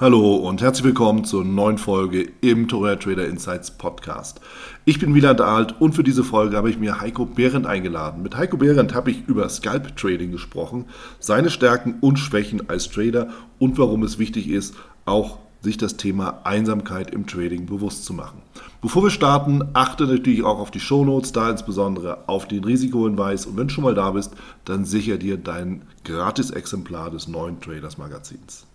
Hallo 0.00 0.36
und 0.36 0.62
herzlich 0.62 0.84
willkommen 0.84 1.24
zur 1.24 1.44
neuen 1.44 1.76
Folge 1.76 2.30
im 2.40 2.68
Torah 2.68 2.94
Trader 2.94 3.26
Insights 3.26 3.72
Podcast. 3.72 4.40
Ich 4.84 5.00
bin 5.00 5.12
Wieland 5.12 5.40
Alt 5.40 5.74
und 5.80 5.96
für 5.96 6.04
diese 6.04 6.22
Folge 6.22 6.56
habe 6.56 6.70
ich 6.70 6.78
mir 6.78 7.00
Heiko 7.00 7.26
Behrendt 7.26 7.66
eingeladen. 7.66 8.22
Mit 8.22 8.36
Heiko 8.36 8.56
Behrendt 8.58 8.94
habe 8.94 9.10
ich 9.10 9.26
über 9.26 9.48
Scalp 9.48 9.96
Trading 9.96 10.30
gesprochen, 10.30 10.84
seine 11.18 11.50
Stärken 11.50 11.96
und 12.00 12.20
Schwächen 12.20 12.70
als 12.70 12.88
Trader 12.88 13.30
und 13.58 13.76
warum 13.76 14.04
es 14.04 14.20
wichtig 14.20 14.48
ist, 14.48 14.76
auch 15.04 15.38
sich 15.62 15.78
das 15.78 15.96
Thema 15.96 16.42
Einsamkeit 16.44 17.10
im 17.10 17.26
Trading 17.26 17.66
bewusst 17.66 18.04
zu 18.04 18.14
machen. 18.14 18.42
Bevor 18.80 19.02
wir 19.02 19.10
starten, 19.10 19.64
achte 19.72 20.06
natürlich 20.06 20.44
auch 20.44 20.60
auf 20.60 20.70
die 20.70 20.78
Shownotes, 20.78 21.32
da 21.32 21.50
insbesondere 21.50 22.28
auf 22.28 22.46
den 22.46 22.62
Risikohinweis 22.62 23.46
und 23.46 23.56
wenn 23.56 23.66
du 23.66 23.74
schon 23.74 23.82
mal 23.82 23.96
da 23.96 24.12
bist, 24.12 24.32
dann 24.64 24.84
sicher 24.84 25.16
dir 25.16 25.38
dein 25.38 25.82
Gratis-Exemplar 26.04 27.10
des 27.10 27.26
neuen 27.26 27.60
Traders 27.60 27.98
Magazins. 27.98 28.67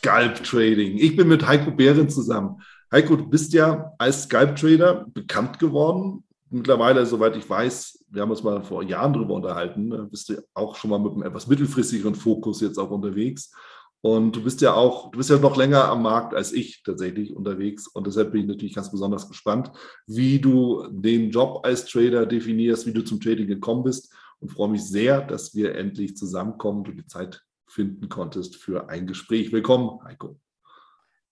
Scalp 0.00 0.42
Trading. 0.44 0.96
Ich 0.96 1.14
bin 1.14 1.28
mit 1.28 1.46
Heiko 1.46 1.70
Behrendt 1.70 2.10
zusammen. 2.10 2.62
Heiko, 2.90 3.16
du 3.16 3.28
bist 3.28 3.52
ja 3.52 3.92
als 3.98 4.22
Scalp 4.22 4.56
Trader 4.56 5.04
bekannt 5.12 5.58
geworden. 5.58 6.24
Mittlerweile, 6.48 7.04
soweit 7.04 7.36
ich 7.36 7.48
weiß, 7.48 8.06
wir 8.08 8.22
haben 8.22 8.30
uns 8.30 8.42
mal 8.42 8.62
vor 8.62 8.82
Jahren 8.82 9.12
darüber 9.12 9.34
unterhalten, 9.34 10.08
bist 10.10 10.30
du 10.30 10.42
auch 10.54 10.74
schon 10.76 10.88
mal 10.88 10.98
mit 10.98 11.12
einem 11.12 11.24
etwas 11.24 11.46
mittelfristigeren 11.48 12.14
Fokus 12.14 12.62
jetzt 12.62 12.78
auch 12.78 12.90
unterwegs. 12.90 13.52
Und 14.00 14.34
du 14.34 14.42
bist 14.42 14.62
ja 14.62 14.72
auch, 14.72 15.10
du 15.10 15.18
bist 15.18 15.28
ja 15.28 15.36
noch 15.36 15.58
länger 15.58 15.84
am 15.84 16.02
Markt 16.02 16.34
als 16.34 16.54
ich 16.54 16.82
tatsächlich 16.82 17.36
unterwegs. 17.36 17.86
Und 17.86 18.06
deshalb 18.06 18.32
bin 18.32 18.40
ich 18.40 18.48
natürlich 18.48 18.74
ganz 18.74 18.90
besonders 18.90 19.28
gespannt, 19.28 19.70
wie 20.06 20.38
du 20.38 20.86
den 20.90 21.30
Job 21.30 21.60
als 21.66 21.84
Trader 21.84 22.24
definierst, 22.24 22.86
wie 22.86 22.94
du 22.94 23.04
zum 23.04 23.20
Trading 23.20 23.48
gekommen 23.48 23.82
bist. 23.82 24.14
Und 24.38 24.50
freue 24.50 24.70
mich 24.70 24.82
sehr, 24.82 25.20
dass 25.20 25.54
wir 25.54 25.74
endlich 25.74 26.16
zusammenkommen, 26.16 26.84
du 26.84 26.92
die 26.92 27.06
Zeit 27.06 27.44
finden 27.70 28.08
konntest 28.08 28.56
für 28.56 28.88
ein 28.88 29.06
Gespräch. 29.06 29.52
Willkommen, 29.52 30.02
Heiko. 30.04 30.38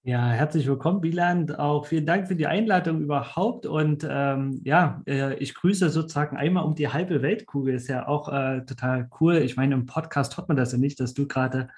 Ja, 0.04 0.28
herzlich 0.28 0.66
willkommen, 0.66 1.02
Wieland. 1.02 1.58
Auch 1.58 1.86
vielen 1.86 2.06
Dank 2.06 2.28
für 2.28 2.36
die 2.36 2.46
Einladung 2.46 3.02
überhaupt. 3.02 3.66
Und 3.66 4.06
ähm, 4.08 4.60
ja, 4.64 5.02
äh, 5.06 5.34
ich 5.34 5.54
grüße 5.54 5.90
sozusagen 5.90 6.36
einmal 6.36 6.64
um 6.64 6.74
die 6.74 6.88
halbe 6.88 7.20
Weltkugel. 7.20 7.74
Ist 7.74 7.88
ja 7.88 8.06
auch 8.06 8.32
äh, 8.32 8.64
total 8.64 9.10
cool. 9.20 9.36
Ich 9.38 9.56
meine, 9.56 9.74
im 9.74 9.86
Podcast 9.86 10.36
hört 10.36 10.48
man 10.48 10.56
das 10.56 10.72
ja 10.72 10.78
nicht, 10.78 11.00
dass 11.00 11.12
du 11.12 11.26
gerade 11.26 11.68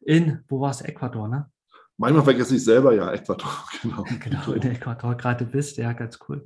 in, 0.00 0.44
wo 0.48 0.60
war 0.60 0.70
es, 0.70 0.82
Ecuador, 0.82 1.26
ne? 1.26 1.50
Manchmal 1.96 2.24
vergesse 2.24 2.56
ich 2.56 2.62
selber 2.62 2.94
ja 2.94 3.10
Ecuador, 3.10 3.50
genau. 3.82 4.04
Genau, 4.20 4.52
in 4.52 4.62
Ecuador 4.62 5.16
gerade 5.16 5.46
bist. 5.46 5.78
Ja, 5.78 5.94
ganz 5.94 6.18
cool. 6.28 6.44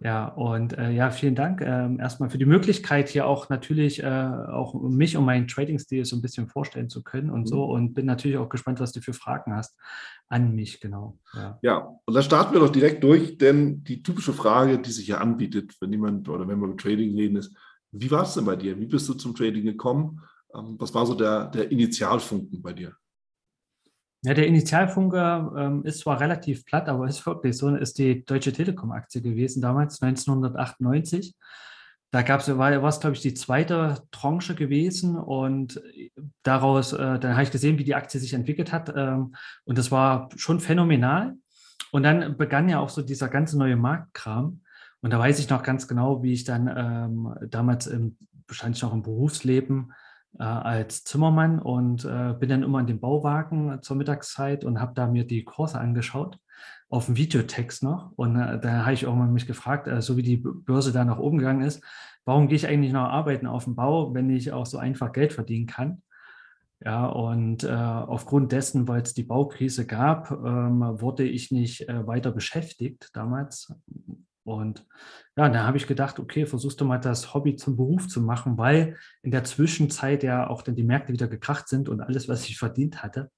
Ja, 0.00 0.28
und 0.28 0.78
äh, 0.78 0.92
ja, 0.92 1.10
vielen 1.10 1.34
Dank 1.34 1.60
ähm, 1.60 1.98
erstmal 1.98 2.30
für 2.30 2.38
die 2.38 2.46
Möglichkeit, 2.46 3.08
hier 3.08 3.26
auch 3.26 3.48
natürlich 3.48 4.02
äh, 4.02 4.06
auch 4.06 4.74
mich 4.74 5.16
und 5.16 5.24
meinen 5.24 5.48
Trading-Stil 5.48 6.04
so 6.04 6.14
ein 6.14 6.22
bisschen 6.22 6.46
vorstellen 6.46 6.88
zu 6.88 7.02
können 7.02 7.30
und 7.30 7.42
mhm. 7.42 7.46
so. 7.46 7.64
Und 7.64 7.94
bin 7.94 8.06
natürlich 8.06 8.36
auch 8.36 8.48
gespannt, 8.48 8.78
was 8.78 8.92
du 8.92 9.00
für 9.00 9.12
Fragen 9.12 9.54
hast 9.54 9.76
an 10.28 10.54
mich, 10.54 10.80
genau. 10.80 11.18
Ja. 11.34 11.58
ja, 11.62 11.98
und 12.04 12.14
da 12.14 12.22
starten 12.22 12.52
wir 12.52 12.60
doch 12.60 12.70
direkt 12.70 13.02
durch, 13.02 13.38
denn 13.38 13.82
die 13.82 14.02
typische 14.02 14.32
Frage, 14.32 14.78
die 14.78 14.90
sich 14.90 15.06
hier 15.06 15.20
anbietet, 15.20 15.74
wenn 15.80 15.90
jemand 15.90 16.28
oder 16.28 16.46
wenn 16.46 16.60
wir 16.60 16.68
über 16.68 16.76
Trading 16.76 17.16
reden, 17.16 17.36
ist, 17.36 17.56
wie 17.90 18.10
war 18.10 18.22
es 18.22 18.34
denn 18.34 18.44
bei 18.44 18.54
dir? 18.54 18.78
Wie 18.78 18.86
bist 18.86 19.08
du 19.08 19.14
zum 19.14 19.34
Trading 19.34 19.64
gekommen? 19.64 20.20
Ähm, 20.54 20.76
was 20.78 20.94
war 20.94 21.06
so 21.06 21.14
der, 21.14 21.46
der 21.46 21.72
Initialfunken 21.72 22.62
bei 22.62 22.72
dir? 22.72 22.94
Ja, 24.22 24.34
der 24.34 24.48
Initialfunker 24.48 25.52
ähm, 25.56 25.84
ist 25.84 26.00
zwar 26.00 26.20
relativ 26.20 26.64
platt, 26.64 26.88
aber 26.88 27.06
ist 27.06 27.24
wirklich 27.24 27.56
so, 27.56 27.74
ist 27.76 27.98
die 27.98 28.24
Deutsche 28.24 28.52
Telekom-Aktie 28.52 29.22
gewesen 29.22 29.62
damals, 29.62 30.02
1998. 30.02 31.34
Da 32.10 32.22
gab 32.22 32.40
es, 32.40 32.48
war, 32.48 32.82
war 32.82 32.88
es, 32.88 33.00
glaube 33.00 33.14
ich, 33.14 33.22
die 33.22 33.34
zweite 33.34 34.02
Tranche 34.10 34.54
gewesen 34.54 35.16
und 35.16 35.80
daraus, 36.42 36.92
äh, 36.94 37.18
dann 37.18 37.34
habe 37.34 37.42
ich 37.42 37.50
gesehen, 37.50 37.78
wie 37.78 37.84
die 37.84 37.94
Aktie 37.94 38.18
sich 38.18 38.32
entwickelt 38.32 38.72
hat 38.72 38.92
ähm, 38.96 39.34
und 39.64 39.78
das 39.78 39.92
war 39.92 40.30
schon 40.36 40.58
phänomenal. 40.58 41.34
Und 41.90 42.02
dann 42.02 42.36
begann 42.36 42.68
ja 42.68 42.80
auch 42.80 42.88
so 42.88 43.02
dieser 43.02 43.28
ganze 43.28 43.58
neue 43.58 43.76
Marktkram. 43.76 44.60
Und 45.00 45.12
da 45.12 45.18
weiß 45.18 45.38
ich 45.38 45.48
noch 45.48 45.62
ganz 45.62 45.86
genau, 45.86 46.22
wie 46.22 46.32
ich 46.32 46.44
dann 46.44 46.66
ähm, 46.66 47.34
damals 47.48 47.86
im, 47.86 48.16
wahrscheinlich 48.46 48.82
noch 48.82 48.92
im 48.92 49.02
Berufsleben 49.02 49.92
äh, 50.38 50.42
als 50.42 51.04
Zimmermann 51.04 51.58
und 51.58 52.04
äh, 52.04 52.34
bin 52.38 52.48
dann 52.48 52.62
immer 52.62 52.80
in 52.80 52.86
den 52.86 53.00
Bauwagen 53.00 53.78
zur 53.82 53.96
Mittagszeit 53.96 54.64
und 54.64 54.80
habe 54.80 54.94
da 54.94 55.06
mir 55.06 55.26
die 55.26 55.44
Kurse 55.44 55.78
angeschaut 55.78 56.38
auf 56.90 57.06
dem 57.06 57.16
Videotext 57.16 57.82
noch. 57.82 58.12
Und 58.16 58.36
äh, 58.36 58.58
da 58.60 58.84
habe 58.84 58.94
ich 58.94 59.06
auch 59.06 59.14
mal 59.14 59.28
mich 59.28 59.46
gefragt, 59.46 59.86
äh, 59.88 60.00
so 60.00 60.16
wie 60.16 60.22
die 60.22 60.38
Börse 60.38 60.92
da 60.92 61.04
nach 61.04 61.18
oben 61.18 61.38
gegangen 61.38 61.62
ist, 61.62 61.82
warum 62.24 62.48
gehe 62.48 62.56
ich 62.56 62.66
eigentlich 62.66 62.92
noch 62.92 63.08
arbeiten 63.08 63.46
auf 63.46 63.64
dem 63.64 63.74
Bau, 63.74 64.14
wenn 64.14 64.30
ich 64.30 64.52
auch 64.52 64.66
so 64.66 64.78
einfach 64.78 65.12
Geld 65.12 65.32
verdienen 65.32 65.66
kann? 65.66 66.02
Ja, 66.84 67.06
und 67.06 67.64
äh, 67.64 67.68
aufgrund 67.72 68.52
dessen, 68.52 68.86
weil 68.86 69.02
es 69.02 69.12
die 69.12 69.24
Baukrise 69.24 69.84
gab, 69.84 70.30
ähm, 70.30 70.80
wurde 71.00 71.24
ich 71.24 71.50
nicht 71.50 71.88
äh, 71.88 72.06
weiter 72.06 72.30
beschäftigt 72.30 73.10
damals. 73.14 73.74
Und 74.48 74.86
ja, 75.36 75.48
da 75.50 75.66
habe 75.66 75.76
ich 75.76 75.86
gedacht, 75.86 76.18
okay, 76.18 76.46
versuchst 76.46 76.80
du 76.80 76.84
mal 76.86 76.98
das 76.98 77.34
Hobby 77.34 77.56
zum 77.56 77.76
Beruf 77.76 78.08
zu 78.08 78.22
machen, 78.22 78.56
weil 78.56 78.96
in 79.22 79.30
der 79.30 79.44
Zwischenzeit 79.44 80.22
ja 80.22 80.48
auch 80.48 80.62
dann 80.62 80.74
die 80.74 80.84
Märkte 80.84 81.12
wieder 81.12 81.28
gekracht 81.28 81.68
sind 81.68 81.88
und 81.88 82.00
alles, 82.00 82.28
was 82.28 82.48
ich 82.48 82.56
verdient 82.58 83.02
hatte, 83.02 83.30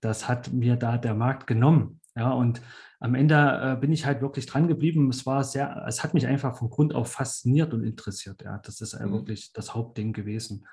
das 0.00 0.28
hat 0.28 0.50
mir 0.50 0.76
da 0.76 0.96
der 0.96 1.14
Markt 1.14 1.46
genommen. 1.46 2.00
Ja, 2.16 2.30
und 2.30 2.62
am 3.00 3.14
Ende 3.14 3.34
äh, 3.36 3.80
bin 3.80 3.92
ich 3.92 4.06
halt 4.06 4.22
wirklich 4.22 4.46
dran 4.46 4.66
geblieben. 4.66 5.10
Es 5.10 5.26
war 5.26 5.44
sehr, 5.44 5.84
es 5.86 6.02
hat 6.02 6.14
mich 6.14 6.26
einfach 6.26 6.56
von 6.56 6.70
Grund 6.70 6.94
auf 6.94 7.12
fasziniert 7.12 7.74
und 7.74 7.84
interessiert. 7.84 8.42
Ja, 8.42 8.58
das 8.58 8.80
ist 8.80 8.98
mhm. 8.98 9.12
wirklich 9.12 9.52
das 9.52 9.74
Hauptding 9.74 10.14
gewesen. 10.14 10.66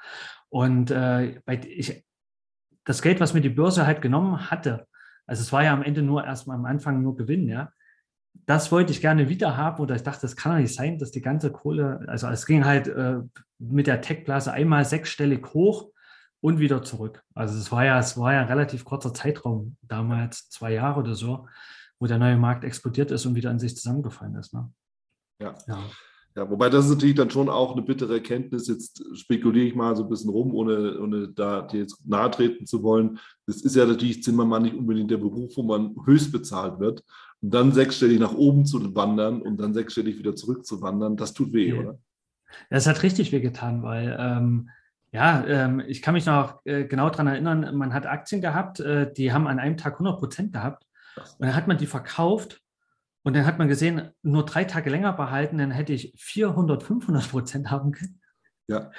Und 0.50 0.92
äh, 0.92 1.42
ich, 1.66 2.06
das 2.86 3.02
Geld, 3.02 3.20
was 3.20 3.34
mir 3.34 3.42
die 3.42 3.50
Börse 3.50 3.86
halt 3.86 4.02
genommen 4.02 4.50
hatte, 4.50 4.88
also 5.26 5.42
es 5.42 5.52
war 5.52 5.64
ja 5.64 5.74
am 5.74 5.84
Ende 5.84 6.02
nur 6.02 6.24
erstmal 6.24 6.56
am 6.56 6.66
Anfang 6.66 7.02
nur 7.02 7.18
Gewinn, 7.18 7.50
ja 7.50 7.72
das 8.46 8.72
wollte 8.72 8.92
ich 8.92 9.02
gerne 9.02 9.30
wieder 9.30 9.58
haben 9.58 9.82
oder 9.82 9.96
ich 9.96 10.04
dachte, 10.04 10.22
das 10.22 10.36
kann 10.36 10.54
doch 10.54 10.60
nicht 10.60 10.76
sein, 10.76 11.00
dass 11.00 11.12
die 11.12 11.22
ganze 11.22 11.52
Kohle, 11.52 12.04
also 12.08 12.28
es 12.28 12.46
ging 12.46 12.66
halt 12.66 12.88
äh, 12.88 13.20
mit 13.60 13.88
der 13.88 14.02
Tech-Blase 14.02 14.52
einmal 14.52 14.86
sechsstellig 14.86 15.54
hoch 15.54 15.90
und 16.42 16.60
wieder 16.60 16.84
zurück. 16.84 17.24
Also 17.34 17.58
es 17.58 17.72
war 17.72 17.86
ja, 17.86 18.00
es 18.00 18.18
war 18.18 18.34
ja 18.34 18.42
ein 18.42 18.48
relativ 18.48 18.86
kurzer 18.86 19.14
Zeitraum, 19.14 19.78
damals 19.82 20.50
zwei 20.50 20.74
Jahre 20.74 21.00
oder 21.00 21.16
so, 21.16 21.48
wo 22.00 22.06
der 22.06 22.20
neue 22.20 22.38
Markt 22.38 22.64
explodiert 22.64 23.12
ist 23.12 23.26
und 23.26 23.36
wieder 23.36 23.50
an 23.50 23.60
sich 23.60 23.76
zusammengefallen 23.76 24.36
ist. 24.36 24.54
Ne? 24.54 24.72
Ja. 25.42 25.56
ja. 25.68 25.80
Ja, 26.38 26.48
wobei 26.52 26.70
das 26.70 26.86
ist 26.86 26.92
natürlich 26.92 27.16
dann 27.16 27.32
schon 27.32 27.50
auch 27.50 27.74
eine 27.74 27.82
bittere 27.82 28.14
Erkenntnis. 28.14 28.68
Jetzt 28.68 29.04
spekuliere 29.18 29.66
ich 29.66 29.74
mal 29.74 29.96
so 29.96 30.04
ein 30.04 30.10
bisschen 30.10 30.30
rum, 30.30 30.54
ohne, 30.54 31.00
ohne 31.00 31.30
da 31.30 31.64
dir 31.64 31.80
jetzt 31.80 32.08
nahe 32.08 32.30
treten 32.30 32.68
zu 32.68 32.84
wollen. 32.84 33.18
Das 33.48 33.62
ist 33.64 33.76
ja 33.76 33.88
natürlich 33.88 34.22
Zimmermann 34.22 34.62
nicht 34.62 34.76
unbedingt 34.76 35.10
der 35.10 35.18
Beruf, 35.18 35.58
wo 35.58 35.64
man 35.64 35.96
höchst 36.06 36.32
bezahlt 36.32 36.80
wird. 36.80 37.04
Und 37.42 37.56
dann 37.56 37.72
sechsstellig 37.72 38.20
nach 38.20 38.36
oben 38.36 38.68
zu 38.68 38.96
wandern 38.96 39.42
und 39.42 39.58
dann 39.58 39.74
sechsstellig 39.74 40.20
wieder 40.20 40.36
zurück 40.36 40.64
zu 40.64 40.80
wandern, 40.80 41.18
das 41.18 41.34
tut 41.34 41.54
weh, 41.54 41.70
ja. 41.70 41.80
oder? 41.80 42.00
Das 42.70 42.86
hat 42.86 43.02
richtig 43.02 43.32
weh 43.32 43.40
getan, 43.40 43.82
weil 43.82 44.16
ähm, 44.20 44.70
ja, 45.12 45.44
ähm, 45.48 45.82
ich 45.88 46.04
kann 46.04 46.14
mich 46.14 46.28
noch 46.28 46.64
äh, 46.66 46.86
genau 46.86 47.10
daran 47.10 47.28
erinnern, 47.28 47.76
man 47.76 47.96
hat 47.96 48.06
Aktien 48.06 48.42
gehabt, 48.42 48.80
äh, 48.80 49.12
die 49.12 49.34
haben 49.34 49.48
an 49.48 49.58
einem 49.58 49.78
Tag 49.78 49.94
100 49.94 50.20
Prozent 50.20 50.54
gehabt. 50.54 50.86
Und 51.16 51.48
dann 51.48 51.56
hat 51.56 51.68
man 51.68 51.80
die 51.80 51.88
verkauft 51.88 52.62
und 53.28 53.36
dann 53.36 53.46
hat 53.46 53.60
man 53.60 53.68
gesehen, 53.68 54.12
nur 54.24 54.46
drei 54.46 54.64
Tage 54.64 54.90
länger 54.90 55.12
behalten, 55.12 55.58
dann 55.58 55.70
hätte 55.70 55.92
ich 55.92 56.14
400, 56.16 56.82
500 56.82 57.30
Prozent 57.30 57.70
haben 57.70 57.92
können. 57.92 58.22
Ja. 58.70 58.90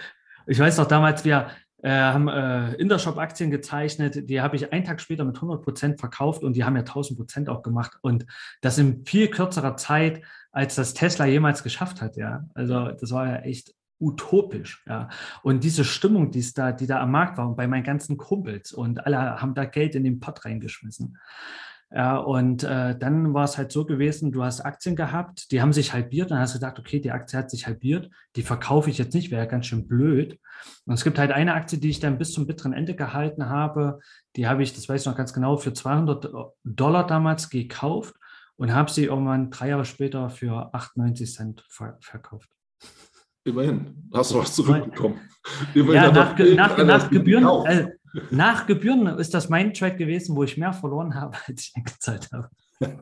Ich 0.46 0.58
weiß 0.58 0.76
noch 0.76 0.86
damals, 0.86 1.24
wir 1.24 1.48
äh, 1.82 1.88
haben 1.88 2.28
äh, 2.28 2.74
Intershop-Aktien 2.74 3.50
gezeichnet, 3.50 4.28
die 4.28 4.42
habe 4.42 4.56
ich 4.56 4.70
einen 4.70 4.84
Tag 4.84 5.00
später 5.00 5.24
mit 5.24 5.36
100 5.36 5.62
Prozent 5.62 5.98
verkauft 5.98 6.42
und 6.42 6.56
die 6.56 6.64
haben 6.64 6.76
ja 6.76 6.82
1000 6.82 7.18
Prozent 7.18 7.48
auch 7.48 7.62
gemacht. 7.62 7.96
Und 8.02 8.26
das 8.60 8.76
in 8.76 9.02
viel 9.06 9.28
kürzerer 9.28 9.78
Zeit, 9.78 10.20
als 10.52 10.74
das 10.74 10.92
Tesla 10.92 11.24
jemals 11.24 11.62
geschafft 11.62 12.02
hat. 12.02 12.18
Ja, 12.18 12.44
also 12.52 12.90
das 12.90 13.10
war 13.12 13.28
ja 13.28 13.36
echt 13.36 13.74
utopisch, 13.98 14.84
ja. 14.86 15.08
Und 15.42 15.64
diese 15.64 15.84
Stimmung, 15.86 16.32
die 16.32 16.44
da, 16.52 16.72
die 16.72 16.86
da 16.86 17.00
am 17.00 17.12
Markt 17.12 17.38
war 17.38 17.48
und 17.48 17.56
bei 17.56 17.66
meinen 17.66 17.82
ganzen 17.82 18.18
Kumpels 18.18 18.72
und 18.72 19.06
alle 19.06 19.40
haben 19.40 19.54
da 19.54 19.64
Geld 19.64 19.94
in 19.94 20.04
den 20.04 20.20
Pott 20.20 20.44
reingeschmissen. 20.44 21.16
Ja, 21.90 22.18
und 22.18 22.64
äh, 22.64 22.98
dann 22.98 23.32
war 23.32 23.44
es 23.44 23.56
halt 23.56 23.72
so 23.72 23.86
gewesen, 23.86 24.30
du 24.30 24.44
hast 24.44 24.60
Aktien 24.60 24.94
gehabt, 24.94 25.50
die 25.50 25.62
haben 25.62 25.72
sich 25.72 25.94
halbiert, 25.94 26.30
dann 26.30 26.38
hast 26.38 26.54
du 26.54 26.58
gedacht, 26.58 26.78
okay, 26.78 27.00
die 27.00 27.12
Aktie 27.12 27.38
hat 27.38 27.50
sich 27.50 27.66
halbiert, 27.66 28.10
die 28.36 28.42
verkaufe 28.42 28.90
ich 28.90 28.98
jetzt 28.98 29.14
nicht, 29.14 29.30
wäre 29.30 29.48
ganz 29.48 29.66
schön 29.66 29.88
blöd. 29.88 30.38
Und 30.84 30.94
es 30.94 31.02
gibt 31.02 31.18
halt 31.18 31.32
eine 31.32 31.54
Aktie, 31.54 31.78
die 31.78 31.88
ich 31.88 32.00
dann 32.00 32.18
bis 32.18 32.32
zum 32.32 32.46
bitteren 32.46 32.74
Ende 32.74 32.94
gehalten 32.94 33.48
habe, 33.48 34.00
die 34.36 34.46
habe 34.46 34.62
ich, 34.62 34.74
das 34.74 34.86
weiß 34.86 35.00
ich 35.00 35.06
noch 35.06 35.16
ganz 35.16 35.32
genau, 35.32 35.56
für 35.56 35.72
200 35.72 36.30
Dollar 36.62 37.06
damals 37.06 37.48
gekauft 37.48 38.14
und 38.56 38.74
habe 38.74 38.90
sie 38.90 39.04
irgendwann 39.06 39.50
drei 39.50 39.68
Jahre 39.70 39.86
später 39.86 40.28
für 40.28 40.74
98 40.74 41.32
Cent 41.32 41.64
ver 41.68 41.96
verkauft. 42.00 42.50
Immerhin, 43.44 44.10
hast 44.12 44.32
du 44.32 44.40
was 44.40 44.54
zurückbekommen. 44.54 45.20
Immerhin 45.74 45.94
ja, 45.94 46.12
nach, 46.12 46.38
nach, 46.38 46.84
nach 46.84 47.10
Gebühren, 47.10 47.64
äh, 47.64 47.92
nach 48.30 48.66
Gebühren 48.66 49.06
ist 49.18 49.34
das 49.34 49.48
mein 49.48 49.74
Track 49.74 49.98
gewesen, 49.98 50.36
wo 50.36 50.42
ich 50.42 50.56
mehr 50.56 50.72
verloren 50.72 51.14
habe, 51.14 51.36
als 51.46 51.62
ich 51.62 51.72
eingezahlt 51.76 52.30
habe. 52.32 52.50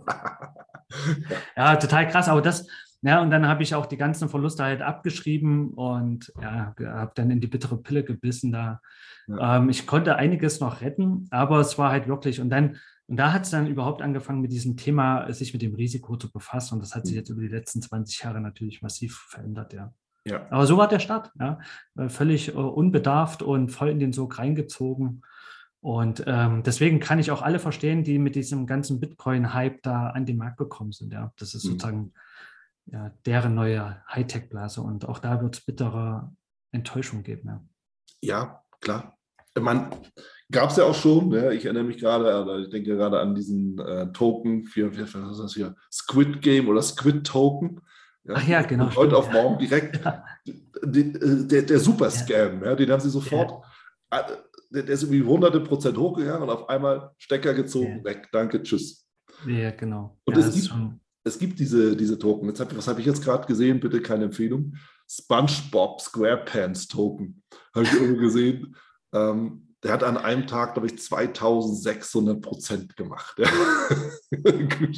ja, 1.56 1.76
total 1.76 2.08
krass. 2.08 2.28
Aber 2.28 2.42
das, 2.42 2.66
ja, 3.02 3.20
und 3.20 3.30
dann 3.30 3.46
habe 3.46 3.62
ich 3.62 3.74
auch 3.74 3.86
die 3.86 3.96
ganzen 3.96 4.28
Verluste 4.28 4.64
halt 4.64 4.82
abgeschrieben 4.82 5.70
und 5.70 6.32
ja, 6.40 6.74
habe 6.80 7.12
dann 7.14 7.30
in 7.30 7.40
die 7.40 7.46
bittere 7.46 7.76
Pille 7.76 8.04
gebissen 8.04 8.52
da. 8.52 8.80
Ja. 9.28 9.58
Ähm, 9.58 9.68
ich 9.68 9.86
konnte 9.86 10.16
einiges 10.16 10.60
noch 10.60 10.80
retten, 10.80 11.26
aber 11.30 11.60
es 11.60 11.78
war 11.78 11.90
halt 11.90 12.08
wirklich, 12.08 12.40
und 12.40 12.50
dann, 12.50 12.78
und 13.06 13.16
da 13.16 13.32
hat 13.32 13.44
es 13.44 13.50
dann 13.50 13.66
überhaupt 13.66 14.02
angefangen, 14.02 14.40
mit 14.40 14.52
diesem 14.52 14.76
Thema 14.76 15.32
sich 15.32 15.52
mit 15.52 15.62
dem 15.62 15.74
Risiko 15.74 16.16
zu 16.16 16.30
befassen. 16.30 16.74
Und 16.74 16.80
das 16.82 16.94
hat 16.94 17.06
sich 17.06 17.14
mhm. 17.14 17.18
jetzt 17.18 17.30
über 17.30 17.42
die 17.42 17.48
letzten 17.48 17.82
20 17.82 18.22
Jahre 18.22 18.40
natürlich 18.40 18.82
massiv 18.82 19.16
verändert, 19.28 19.72
ja. 19.72 19.92
Ja. 20.26 20.46
Aber 20.50 20.66
so 20.66 20.76
war 20.76 20.88
der 20.88 20.98
Start, 20.98 21.30
ja. 21.38 21.58
Äh, 21.96 22.08
völlig 22.08 22.54
uh, 22.54 22.60
unbedarft 22.60 23.42
und 23.42 23.70
voll 23.70 23.90
in 23.90 24.00
den 24.00 24.12
Sog 24.12 24.38
reingezogen. 24.38 25.22
Und 25.80 26.24
ähm, 26.26 26.64
deswegen 26.64 26.98
kann 26.98 27.20
ich 27.20 27.30
auch 27.30 27.42
alle 27.42 27.60
verstehen, 27.60 28.02
die 28.02 28.18
mit 28.18 28.34
diesem 28.34 28.66
ganzen 28.66 28.98
Bitcoin-Hype 28.98 29.82
da 29.82 30.08
an 30.08 30.26
den 30.26 30.36
Markt 30.36 30.58
gekommen 30.58 30.90
sind. 30.90 31.12
Ja, 31.12 31.32
das 31.38 31.54
ist 31.54 31.64
mhm. 31.64 31.68
sozusagen 31.70 32.12
ja, 32.86 33.12
deren 33.24 33.54
neue 33.54 34.02
Hightech-Blase. 34.08 34.80
Und 34.80 35.08
auch 35.08 35.20
da 35.20 35.40
wird 35.40 35.56
es 35.56 35.64
bittere 35.64 36.32
Enttäuschung 36.72 37.22
geben. 37.22 37.48
Ja, 37.48 37.62
ja 38.20 38.62
klar. 38.80 39.16
Man 39.60 39.90
gab 40.50 40.70
es 40.70 40.76
ja 40.76 40.84
auch 40.84 40.94
schon. 40.94 41.28
Ne? 41.28 41.54
Ich 41.54 41.64
erinnere 41.64 41.84
mich 41.84 41.98
gerade, 41.98 42.62
ich 42.62 42.70
denke 42.70 42.96
gerade 42.96 43.20
an 43.20 43.36
diesen 43.36 43.78
äh, 43.78 44.12
Token 44.12 44.64
für, 44.64 44.90
was 44.96 45.14
ist 45.14 45.40
das 45.40 45.54
hier? 45.54 45.76
Squid 45.92 46.42
Game 46.42 46.68
oder 46.68 46.82
Squid 46.82 47.24
Token. 47.24 47.80
Ja? 48.26 48.34
Ach 48.36 48.48
ja, 48.48 48.62
genau. 48.62 48.94
Heute 48.94 49.16
auf 49.16 49.30
morgen 49.30 49.58
direkt 49.58 50.04
ja. 50.04 50.24
der, 50.82 51.62
der 51.62 51.78
Super-Scam, 51.78 52.64
ja. 52.64 52.74
den 52.74 52.90
haben 52.90 53.00
sie 53.00 53.10
sofort. 53.10 53.64
Äh, 54.10 54.22
der 54.70 54.88
ist 54.88 55.04
irgendwie 55.04 55.22
hunderte 55.22 55.60
Prozent 55.60 55.96
hochgegangen 55.96 56.42
und 56.42 56.50
auf 56.50 56.68
einmal 56.68 57.12
Stecker 57.18 57.54
gezogen, 57.54 58.04
weg. 58.04 58.28
Danke, 58.32 58.62
tschüss. 58.62 59.06
Ja, 59.46 59.70
genau. 59.70 60.18
Und 60.24 60.36
es 60.36 60.52
gibt, 60.54 60.74
es 61.24 61.38
gibt 61.38 61.58
diese, 61.58 61.96
diese 61.96 62.18
Token. 62.18 62.48
Jetzt 62.48 62.60
hab, 62.60 62.76
was 62.76 62.88
habe 62.88 63.00
ich 63.00 63.06
jetzt 63.06 63.22
gerade 63.22 63.46
gesehen? 63.46 63.80
Bitte 63.80 64.00
keine 64.00 64.24
Empfehlung. 64.24 64.74
SpongeBob 65.08 66.00
SquarePants 66.00 66.88
Token. 66.88 67.42
Habe 67.74 67.84
ich 67.84 67.92
irgendwo 67.92 68.20
gesehen. 68.20 68.76
Ähm, 69.12 69.65
der 69.82 69.92
hat 69.92 70.02
an 70.02 70.16
einem 70.16 70.46
Tag, 70.46 70.72
glaube 70.72 70.86
ich, 70.86 70.98
2600 70.98 72.40
Prozent 72.40 72.96
gemacht. 72.96 73.38
cool 74.46 74.88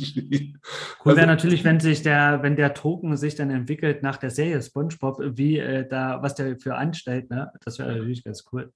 also, 1.05 1.17
wäre 1.17 1.27
natürlich, 1.27 1.65
wenn 1.65 1.81
sich 1.81 2.03
der, 2.03 2.43
wenn 2.43 2.55
der 2.55 2.75
Token 2.75 3.17
sich 3.17 3.35
dann 3.35 3.51
entwickelt 3.51 4.03
nach 4.03 4.17
der 4.19 4.31
Serie 4.31 4.63
SpongeBob, 4.63 5.21
wie 5.37 5.59
äh, 5.59 5.87
da, 5.89 6.23
was 6.23 6.37
der 6.37 6.59
für 6.59 6.77
anstellt, 6.77 7.29
ne? 7.29 7.51
Das 7.65 7.79
wäre 7.79 7.93
natürlich 7.93 8.23
ganz 8.23 8.45
cool. 8.53 8.73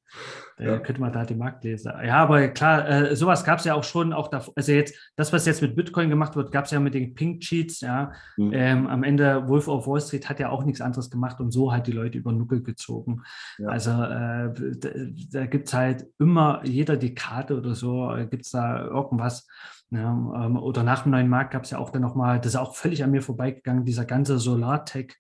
Da 0.57 0.65
ja. 0.65 0.79
könnte 0.81 1.01
man 1.01 1.13
da 1.13 1.25
die 1.25 1.37
Marktlese. 1.37 1.95
Ja, 2.05 2.17
aber 2.17 2.49
klar, 2.49 2.89
äh, 2.89 3.17
sowas 3.17 3.45
gab 3.45 3.61
es 3.61 3.65
ja 3.65 3.75
auch 3.75 3.85
schon 3.85 4.13
auch 4.13 4.29
davor. 4.29 4.53
Also 4.57 4.73
jetzt, 4.73 4.95
das, 5.17 5.33
was 5.33 5.47
jetzt 5.47 5.63
mit 5.63 5.77
Bitcoin 5.77 6.11
gemacht 6.11 6.35
wird, 6.35 6.51
gab 6.51 6.65
es 6.65 6.73
ja 6.73 6.81
mit 6.81 6.95
den 6.95 7.15
Pink 7.15 7.41
Cheats, 7.41 7.81
ja. 7.81 8.13
Mhm. 8.37 8.51
Ähm, 8.53 8.87
am 8.89 9.05
Ende 9.05 9.47
Wolf 9.49 9.69
of 9.69 9.87
Wall 9.87 10.01
Street 10.01 10.29
hat 10.29 10.41
ja 10.41 10.51
auch 10.51 10.65
nichts 10.65 10.81
anderes 10.81 11.11
gemacht 11.11 11.39
und 11.41 11.53
so 11.53 11.71
halt 11.71 11.87
die 11.87 11.93
Leute 11.93 12.19
über 12.19 12.33
Nuckel 12.33 12.63
gezogen. 12.63 13.23
Ja. 13.59 13.69
Also 13.69 13.91
äh, 13.91 14.53
da, 14.79 14.91
da 15.31 15.47
gibt 15.47 15.69
es 15.69 15.75
halt 15.75 15.92
immer 16.19 16.61
jeder 16.65 16.97
Dekade 16.97 17.57
oder 17.57 17.75
so 17.75 18.13
äh, 18.13 18.27
gibt 18.27 18.45
es 18.45 18.51
da 18.51 18.85
irgendwas. 18.85 19.47
Ja, 19.91 20.11
ähm, 20.11 20.57
oder 20.57 20.83
nach 20.83 21.03
dem 21.03 21.13
neuen 21.13 21.29
Markt 21.29 21.53
gab 21.53 21.65
es 21.65 21.71
ja 21.71 21.79
auch 21.79 21.91
dann 21.91 22.01
nochmal, 22.01 22.39
das 22.39 22.55
ist 22.55 22.61
auch 22.61 22.75
völlig 22.75 23.05
an 23.05 23.11
mir 23.11 23.21
vorbeigegangen, 23.21 23.85
dieser 23.85 24.07
ganze 24.07 24.39
Solartech. 24.39 25.17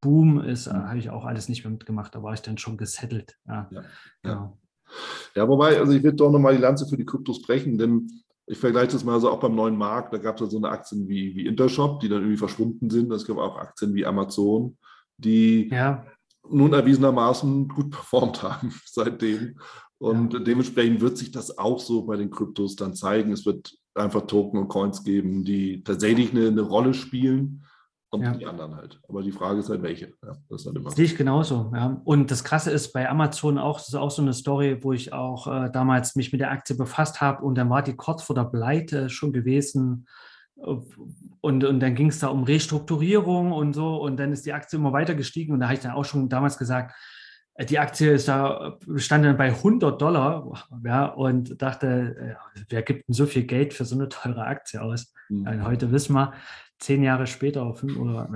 Boom 0.00 0.40
ist, 0.40 0.66
äh, 0.66 0.74
mhm. 0.74 0.88
habe 0.88 0.98
ich 0.98 1.10
auch 1.10 1.24
alles 1.24 1.48
nicht 1.48 1.64
mehr 1.64 1.70
mitgemacht, 1.70 2.14
da 2.14 2.22
war 2.22 2.34
ich 2.34 2.42
dann 2.42 2.58
schon 2.58 2.76
gesettelt. 2.76 3.36
Ja, 3.46 3.68
ja, 3.70 3.82
ja. 4.24 4.52
ja 5.36 5.48
wobei, 5.48 5.78
also 5.78 5.92
ich 5.92 6.02
will 6.02 6.12
doch 6.12 6.30
nochmal 6.30 6.56
die 6.56 6.62
Lanze 6.62 6.88
für 6.88 6.96
die 6.96 7.06
Kryptos 7.06 7.40
brechen, 7.42 7.78
denn 7.78 8.08
ich 8.46 8.58
vergleiche 8.58 8.92
das 8.92 9.04
mal 9.04 9.20
so 9.20 9.30
auch 9.30 9.40
beim 9.40 9.54
neuen 9.54 9.76
Markt, 9.76 10.12
da 10.12 10.18
gab 10.18 10.36
es 10.36 10.40
ja 10.42 10.46
so 10.46 10.56
eine 10.56 10.68
Aktien 10.68 11.08
wie, 11.08 11.34
wie 11.34 11.46
Intershop, 11.46 12.00
die 12.00 12.08
dann 12.08 12.20
irgendwie 12.20 12.36
verschwunden 12.36 12.90
sind. 12.90 13.12
Es 13.12 13.26
gab 13.26 13.38
auch 13.38 13.56
Aktien 13.56 13.94
wie 13.94 14.06
Amazon, 14.06 14.78
die 15.16 15.68
ja. 15.68 16.04
nun 16.48 16.72
erwiesenermaßen 16.72 17.68
gut 17.68 17.90
performt 17.90 18.42
haben 18.44 18.72
seitdem. 18.84 19.58
Und 19.98 20.34
ja. 20.34 20.40
dementsprechend 20.40 21.00
wird 21.00 21.16
sich 21.16 21.30
das 21.30 21.56
auch 21.56 21.78
so 21.78 22.04
bei 22.04 22.16
den 22.16 22.30
Kryptos 22.30 22.76
dann 22.76 22.94
zeigen. 22.94 23.32
Es 23.32 23.46
wird 23.46 23.76
einfach 23.94 24.26
Token 24.26 24.58
und 24.58 24.68
Coins 24.68 25.04
geben, 25.04 25.44
die 25.44 25.82
tatsächlich 25.82 26.32
eine, 26.32 26.48
eine 26.48 26.60
Rolle 26.60 26.92
spielen 26.92 27.64
und 28.10 28.22
ja. 28.22 28.32
die 28.32 28.46
anderen 28.46 28.76
halt. 28.76 29.00
Aber 29.08 29.22
die 29.22 29.32
Frage 29.32 29.60
ist 29.60 29.70
halt, 29.70 29.82
welche. 29.82 30.12
Ja, 30.22 30.36
das 30.48 30.60
ist 30.60 30.66
halt 30.66 30.76
immer 30.76 30.90
Sehe 30.90 31.06
ich 31.06 31.16
genauso. 31.16 31.72
Ja. 31.74 32.00
Und 32.04 32.30
das 32.30 32.44
Krasse 32.44 32.70
ist 32.70 32.92
bei 32.92 33.08
Amazon 33.08 33.58
auch, 33.58 33.78
das 33.78 33.88
ist 33.88 33.94
auch 33.94 34.10
so 34.10 34.22
eine 34.22 34.34
Story, 34.34 34.78
wo 34.82 34.92
ich 34.92 35.12
auch 35.12 35.46
äh, 35.46 35.70
damals 35.70 36.14
mich 36.14 36.30
mit 36.30 36.40
der 36.40 36.50
Aktie 36.50 36.76
befasst 36.76 37.20
habe 37.20 37.44
und 37.44 37.56
dann 37.56 37.70
war 37.70 37.82
die 37.82 37.96
kurz 37.96 38.22
vor 38.22 38.36
der 38.36 38.44
Pleite 38.44 39.08
schon 39.08 39.32
gewesen. 39.32 40.06
Und, 40.54 41.64
und 41.64 41.80
dann 41.80 41.94
ging 41.94 42.08
es 42.08 42.18
da 42.18 42.28
um 42.28 42.44
Restrukturierung 42.44 43.52
und 43.52 43.74
so 43.74 43.96
und 44.00 44.16
dann 44.16 44.32
ist 44.32 44.46
die 44.46 44.54
Aktie 44.54 44.78
immer 44.78 44.92
weiter 44.92 45.14
gestiegen 45.14 45.52
und 45.52 45.60
da 45.60 45.66
habe 45.66 45.74
ich 45.74 45.82
dann 45.82 45.92
auch 45.92 46.04
schon 46.04 46.30
damals 46.30 46.56
gesagt, 46.56 46.94
die 47.64 47.78
Aktie 47.78 48.12
ist 48.12 48.28
da, 48.28 48.78
stand 48.96 49.24
dann 49.24 49.36
bei 49.36 49.46
100 49.46 50.00
Dollar 50.00 50.66
ja, 50.84 51.06
und 51.06 51.60
dachte, 51.60 52.36
wer 52.68 52.82
gibt 52.82 53.08
denn 53.08 53.14
so 53.14 53.26
viel 53.26 53.44
Geld 53.44 53.72
für 53.72 53.84
so 53.84 53.94
eine 53.94 54.08
teure 54.08 54.44
Aktie 54.44 54.80
aus? 54.80 55.12
Mhm. 55.28 55.46
Ja, 55.46 55.64
heute 55.64 55.90
wissen 55.90 56.14
wir, 56.14 56.34
zehn 56.78 57.02
Jahre 57.02 57.26
später, 57.26 57.72
fünf 57.74 57.96
oder 57.96 58.28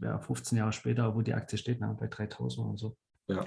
ja, 0.00 0.18
15 0.18 0.58
Jahre 0.58 0.72
später, 0.72 1.14
wo 1.14 1.22
die 1.22 1.34
Aktie 1.34 1.58
steht, 1.58 1.80
bei 1.80 2.06
3000 2.06 2.68
und 2.68 2.78
so. 2.78 2.96
Ja, 3.26 3.44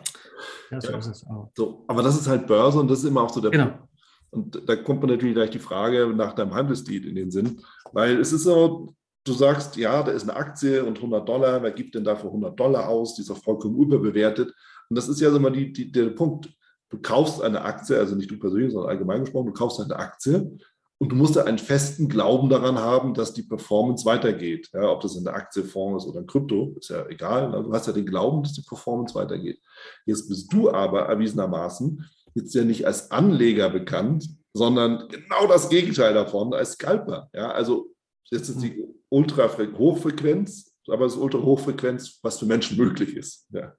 ja 0.70 0.82
so 0.82 0.92
ja. 0.92 0.98
ist 0.98 1.08
es 1.08 1.26
auch. 1.26 1.52
So, 1.56 1.86
aber 1.88 2.04
das 2.04 2.20
ist 2.20 2.28
halt 2.28 2.48
Börse 2.48 2.80
und 2.80 2.90
das 2.90 3.00
ist 3.00 3.06
immer 3.06 3.22
auch 3.22 3.34
so 3.34 3.42
der 3.42 3.52
genau. 3.52 3.68
Punkt. 3.68 3.88
Und 4.32 4.70
da 4.70 4.76
kommt 4.78 5.02
man 5.02 5.10
natürlich 5.10 5.36
gleich 5.36 5.50
die 5.50 5.60
Frage 5.60 6.08
nach 6.16 6.34
deinem 6.34 6.54
Handelsdeal 6.54 7.06
in 7.06 7.16
den 7.16 7.32
Sinn, 7.32 7.62
weil 7.92 8.18
es 8.20 8.32
ist 8.32 8.44
so, 8.44 8.94
du 9.26 9.34
sagst, 9.34 9.76
ja, 9.76 10.04
da 10.04 10.12
ist 10.12 10.24
eine 10.24 10.38
Aktie 10.38 10.84
und 10.86 10.98
100 10.98 11.28
Dollar, 11.28 11.62
wer 11.62 11.72
gibt 11.72 11.96
denn 11.96 12.06
dafür 12.06 12.30
100 12.30 12.58
Dollar 12.58 12.88
aus? 12.88 13.16
Die 13.16 13.22
ist 13.22 13.32
auch 13.32 13.44
vollkommen 13.44 13.78
überbewertet. 13.78 14.54
Und 14.92 14.98
das 14.98 15.08
ist 15.08 15.22
ja 15.22 15.34
immer 15.34 15.52
die, 15.52 15.72
die, 15.72 15.90
der 15.90 16.10
Punkt. 16.10 16.50
Du 16.90 16.98
kaufst 17.02 17.42
eine 17.42 17.62
Aktie, 17.62 17.98
also 17.98 18.14
nicht 18.14 18.30
du 18.30 18.38
persönlich, 18.38 18.74
sondern 18.74 18.90
allgemein 18.90 19.22
gesprochen, 19.22 19.46
du 19.46 19.54
kaufst 19.54 19.80
eine 19.80 19.96
Aktie 19.96 20.58
und 20.98 21.14
du 21.14 21.16
musst 21.16 21.38
ja 21.38 21.46
einen 21.46 21.60
festen 21.60 22.10
Glauben 22.10 22.50
daran 22.50 22.78
haben, 22.78 23.14
dass 23.14 23.34
die 23.34 23.44
Performance 23.44 24.04
weitergeht. 24.04 24.70
Ja, 24.74 24.92
ob 24.92 25.00
das 25.00 25.16
in 25.16 25.24
der 25.24 25.34
Aktie, 25.34 25.64
Fonds 25.64 26.04
ist 26.04 26.10
oder 26.10 26.20
ein 26.20 26.28
Krypto, 26.28 26.76
ist 26.78 26.90
ja 26.90 27.08
egal. 27.08 27.52
Ne? 27.52 27.64
Du 27.64 27.72
hast 27.72 27.88
ja 27.88 27.94
den 27.94 28.06
Glauben, 28.06 28.44
dass 28.44 28.52
die 28.52 28.64
Performance 28.64 29.16
weitergeht. 29.16 29.62
Jetzt 30.06 30.28
bist 30.28 30.52
du 30.52 30.70
aber 30.70 31.04
erwiesenermaßen 31.04 32.06
jetzt 32.34 32.54
ja 32.54 32.66
nicht 32.66 32.86
als 32.86 33.12
Anleger 33.12 33.70
bekannt, 33.70 34.28
sondern 34.54 35.08
genau 35.08 35.48
das 35.48 35.70
Gegenteil 35.70 36.14
davon, 36.14 36.54
als 36.54 36.74
Scalper. 36.74 37.30
Ja, 37.34 37.52
also 37.52 37.94
jetzt 38.30 38.50
ist 38.50 38.62
die 38.62 38.84
ultra 39.08 39.50
hochfrequenz, 39.78 40.74
aber 40.90 41.06
es 41.06 41.14
ist 41.14 41.20
ultra 41.20 41.40
hochfrequenz, 41.40 42.20
was 42.24 42.40
für 42.40 42.46
Menschen 42.46 42.76
möglich 42.76 43.16
ist. 43.16 43.48
Ja. 43.52 43.74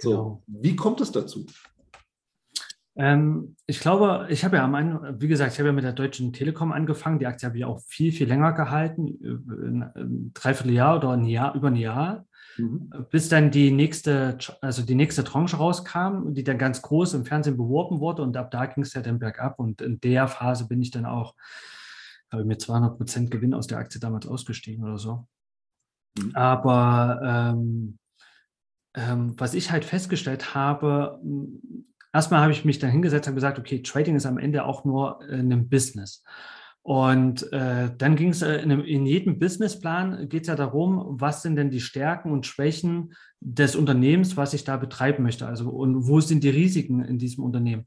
So, 0.00 0.10
genau. 0.10 0.42
wie 0.46 0.76
kommt 0.76 1.00
es 1.00 1.12
dazu? 1.12 1.46
Ähm, 2.98 3.56
ich 3.66 3.80
glaube, 3.80 4.26
ich 4.30 4.44
habe 4.44 4.56
ja 4.56 4.64
am 4.64 4.74
Ende, 4.74 5.16
wie 5.18 5.28
gesagt, 5.28 5.52
ich 5.52 5.58
habe 5.58 5.68
ja 5.68 5.74
mit 5.74 5.84
der 5.84 5.92
Deutschen 5.92 6.32
Telekom 6.32 6.72
angefangen. 6.72 7.18
Die 7.18 7.26
Aktie 7.26 7.46
habe 7.46 7.58
ich 7.58 7.64
auch 7.64 7.80
viel, 7.80 8.10
viel 8.10 8.26
länger 8.26 8.52
gehalten, 8.52 9.18
ein 9.22 10.30
Dreivierteljahr 10.32 10.96
oder 10.96 11.10
ein 11.10 11.26
Jahr, 11.26 11.54
über 11.54 11.68
ein 11.68 11.76
Jahr, 11.76 12.24
mhm. 12.56 12.90
bis 13.10 13.28
dann 13.28 13.50
die 13.50 13.70
nächste, 13.70 14.38
also 14.62 14.82
die 14.82 14.94
nächste 14.94 15.24
Tranche 15.24 15.58
rauskam, 15.58 16.32
die 16.32 16.42
dann 16.42 16.56
ganz 16.56 16.80
groß 16.80 17.14
im 17.14 17.26
Fernsehen 17.26 17.58
beworben 17.58 18.00
wurde 18.00 18.22
und 18.22 18.34
ab 18.38 18.50
da 18.50 18.64
ging 18.64 18.82
es 18.82 18.94
ja 18.94 19.02
dann 19.02 19.18
bergab 19.18 19.58
und 19.58 19.82
in 19.82 20.00
der 20.00 20.26
Phase 20.26 20.66
bin 20.66 20.80
ich 20.80 20.90
dann 20.90 21.04
auch, 21.04 21.34
habe 22.32 22.42
ich 22.42 22.48
mit 22.48 22.62
200 22.62 22.96
Prozent 22.96 23.30
Gewinn 23.30 23.52
aus 23.52 23.66
der 23.66 23.76
Aktie 23.76 24.00
damals 24.00 24.26
ausgestiegen 24.26 24.82
oder 24.82 24.96
so. 24.96 25.26
Mhm. 26.18 26.30
Aber 26.34 27.20
ähm, 27.22 27.98
ähm, 28.96 29.34
was 29.38 29.54
ich 29.54 29.70
halt 29.70 29.84
festgestellt 29.84 30.54
habe, 30.54 31.20
erstmal 32.12 32.40
habe 32.40 32.52
ich 32.52 32.64
mich 32.64 32.78
dann 32.78 32.90
hingesetzt 32.90 33.28
und 33.28 33.34
gesagt, 33.34 33.58
okay, 33.58 33.82
Trading 33.82 34.16
ist 34.16 34.26
am 34.26 34.38
Ende 34.38 34.64
auch 34.64 34.84
nur 34.84 35.20
äh, 35.28 35.36
ein 35.36 35.68
Business. 35.68 36.24
Und 36.82 37.52
äh, 37.52 37.90
dann 37.98 38.14
ging 38.14 38.30
es 38.30 38.42
äh, 38.42 38.58
in, 38.58 38.70
in, 38.70 39.06
jedem 39.06 39.38
Businessplan 39.38 40.28
geht 40.28 40.42
es 40.42 40.48
ja 40.48 40.54
darum, 40.54 41.16
was 41.20 41.42
sind 41.42 41.56
denn 41.56 41.70
die 41.70 41.80
Stärken 41.80 42.30
und 42.30 42.46
Schwächen 42.46 43.12
des 43.40 43.74
Unternehmens, 43.74 44.36
was 44.36 44.54
ich 44.54 44.62
da 44.62 44.76
betreiben 44.76 45.24
möchte. 45.24 45.46
Also 45.46 45.68
und 45.68 46.06
wo 46.06 46.20
sind 46.20 46.44
die 46.44 46.48
Risiken 46.48 47.04
in 47.04 47.18
diesem 47.18 47.42
Unternehmen? 47.42 47.86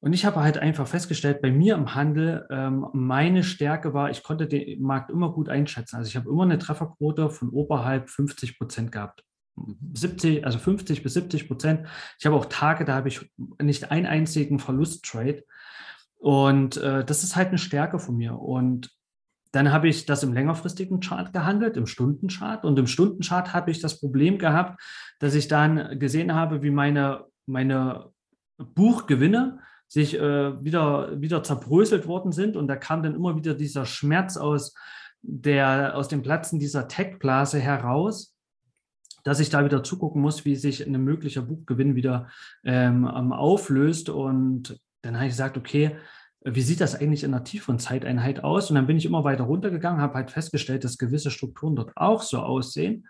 Und 0.00 0.14
ich 0.14 0.24
habe 0.24 0.40
halt 0.40 0.58
einfach 0.58 0.88
festgestellt, 0.88 1.42
bei 1.42 1.52
mir 1.52 1.74
im 1.74 1.94
Handel, 1.94 2.46
ähm, 2.50 2.86
meine 2.92 3.44
Stärke 3.44 3.94
war, 3.94 4.10
ich 4.10 4.24
konnte 4.24 4.48
den 4.48 4.82
Markt 4.82 5.10
immer 5.10 5.30
gut 5.32 5.48
einschätzen. 5.48 5.96
Also 5.96 6.08
ich 6.08 6.16
habe 6.16 6.28
immer 6.28 6.42
eine 6.42 6.58
Trefferquote 6.58 7.30
von 7.30 7.50
oberhalb 7.50 8.10
50 8.10 8.58
Prozent 8.58 8.90
gehabt. 8.90 9.24
70, 9.94 10.44
also 10.44 10.58
50 10.58 11.02
bis 11.02 11.14
70 11.14 11.48
Prozent. 11.48 11.86
Ich 12.18 12.26
habe 12.26 12.36
auch 12.36 12.46
Tage, 12.46 12.84
da 12.84 12.94
habe 12.94 13.08
ich 13.08 13.30
nicht 13.60 13.90
einen 13.90 14.06
einzigen 14.06 14.58
Verlusttrade. 14.58 15.44
Und 16.16 16.76
äh, 16.76 17.04
das 17.04 17.24
ist 17.24 17.36
halt 17.36 17.48
eine 17.48 17.58
Stärke 17.58 17.98
von 17.98 18.16
mir. 18.16 18.38
Und 18.38 18.90
dann 19.52 19.70
habe 19.70 19.88
ich 19.88 20.06
das 20.06 20.22
im 20.22 20.32
längerfristigen 20.32 21.00
Chart 21.00 21.32
gehandelt, 21.32 21.76
im 21.76 21.86
Stundenchart. 21.86 22.64
Und 22.64 22.78
im 22.78 22.86
Stundenchart 22.86 23.52
habe 23.52 23.70
ich 23.70 23.80
das 23.80 24.00
Problem 24.00 24.38
gehabt, 24.38 24.80
dass 25.18 25.34
ich 25.34 25.48
dann 25.48 25.98
gesehen 25.98 26.34
habe, 26.34 26.62
wie 26.62 26.70
meine, 26.70 27.26
meine 27.46 28.10
Buchgewinne 28.56 29.58
sich 29.88 30.18
äh, 30.18 30.64
wieder, 30.64 31.20
wieder 31.20 31.42
zerbröselt 31.42 32.06
worden 32.06 32.32
sind. 32.32 32.56
Und 32.56 32.66
da 32.66 32.76
kam 32.76 33.02
dann 33.02 33.14
immer 33.14 33.36
wieder 33.36 33.54
dieser 33.54 33.84
Schmerz 33.84 34.38
aus, 34.38 34.74
der, 35.20 35.96
aus 35.96 36.08
dem 36.08 36.22
Platzen 36.22 36.58
dieser 36.58 36.88
Tech-Blase 36.88 37.60
heraus, 37.60 38.31
dass 39.22 39.40
ich 39.40 39.50
da 39.50 39.64
wieder 39.64 39.82
zugucken 39.82 40.20
muss, 40.20 40.44
wie 40.44 40.56
sich 40.56 40.86
ein 40.86 40.92
möglicher 41.04 41.42
Buchgewinn 41.42 41.94
wieder 41.94 42.28
ähm, 42.64 43.06
auflöst. 43.06 44.08
Und 44.08 44.80
dann 45.02 45.16
habe 45.16 45.26
ich 45.26 45.32
gesagt, 45.32 45.56
okay, 45.56 45.96
wie 46.44 46.62
sieht 46.62 46.80
das 46.80 46.94
eigentlich 46.94 47.24
in 47.24 47.32
einer 47.32 47.44
tieferen 47.44 47.78
Zeiteinheit 47.78 48.42
aus? 48.42 48.70
Und 48.70 48.76
dann 48.76 48.86
bin 48.86 48.96
ich 48.96 49.06
immer 49.06 49.24
weiter 49.24 49.44
runtergegangen, 49.44 50.00
habe 50.00 50.14
halt 50.14 50.30
festgestellt, 50.30 50.84
dass 50.84 50.98
gewisse 50.98 51.30
Strukturen 51.30 51.76
dort 51.76 51.92
auch 51.96 52.22
so 52.22 52.40
aussehen. 52.40 53.06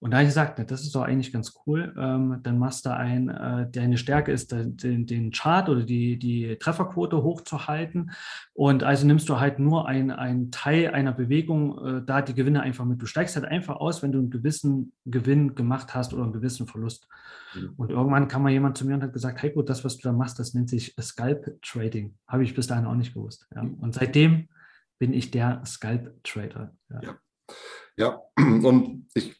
Und 0.00 0.12
da 0.12 0.18
habe 0.18 0.24
ich 0.24 0.28
gesagt, 0.28 0.70
das 0.70 0.82
ist 0.82 0.94
doch 0.94 1.02
eigentlich 1.02 1.32
ganz 1.32 1.54
cool. 1.66 1.92
Ähm, 1.98 2.38
dann 2.44 2.58
machst 2.58 2.86
du 2.86 2.94
ein, 2.94 3.28
äh, 3.28 3.68
deine 3.68 3.98
Stärke 3.98 4.30
ist, 4.30 4.52
den, 4.52 5.06
den 5.06 5.32
Chart 5.32 5.68
oder 5.68 5.82
die, 5.82 6.18
die 6.18 6.56
Trefferquote 6.56 7.24
hochzuhalten. 7.24 8.12
Und 8.52 8.84
also 8.84 9.06
nimmst 9.06 9.28
du 9.28 9.40
halt 9.40 9.58
nur 9.58 9.88
einen 9.88 10.52
Teil 10.52 10.92
einer 10.92 11.12
Bewegung, 11.12 11.84
äh, 11.84 12.02
da 12.04 12.22
die 12.22 12.34
Gewinne 12.34 12.60
einfach 12.60 12.84
mit. 12.84 13.02
Du 13.02 13.06
steigst 13.06 13.34
halt 13.34 13.44
einfach 13.44 13.76
aus, 13.76 14.00
wenn 14.02 14.12
du 14.12 14.20
einen 14.20 14.30
gewissen 14.30 14.92
Gewinn 15.04 15.56
gemacht 15.56 15.94
hast 15.96 16.14
oder 16.14 16.22
einen 16.22 16.32
gewissen 16.32 16.68
Verlust. 16.68 17.08
Mhm. 17.54 17.72
Und 17.76 17.90
irgendwann 17.90 18.28
kam 18.28 18.44
mal 18.44 18.52
jemand 18.52 18.78
zu 18.78 18.86
mir 18.86 18.94
und 18.94 19.02
hat 19.02 19.12
gesagt, 19.12 19.42
hey 19.42 19.50
gut, 19.50 19.68
das, 19.68 19.84
was 19.84 19.96
du 19.96 20.02
da 20.02 20.12
machst, 20.12 20.38
das 20.38 20.54
nennt 20.54 20.70
sich 20.70 20.94
Scalp 21.00 21.60
Trading. 21.62 22.14
Habe 22.28 22.44
ich 22.44 22.54
bis 22.54 22.68
dahin 22.68 22.86
auch 22.86 22.94
nicht 22.94 23.14
gewusst. 23.14 23.48
Ja. 23.52 23.64
Mhm. 23.64 23.74
Und 23.74 23.94
seitdem 23.94 24.48
bin 25.00 25.12
ich 25.12 25.32
der 25.32 25.60
Scalp 25.66 26.22
Trader. 26.22 26.72
Ja. 26.88 27.00
ja. 27.02 27.18
ja. 27.96 28.20
und 28.36 29.08
ich 29.14 29.36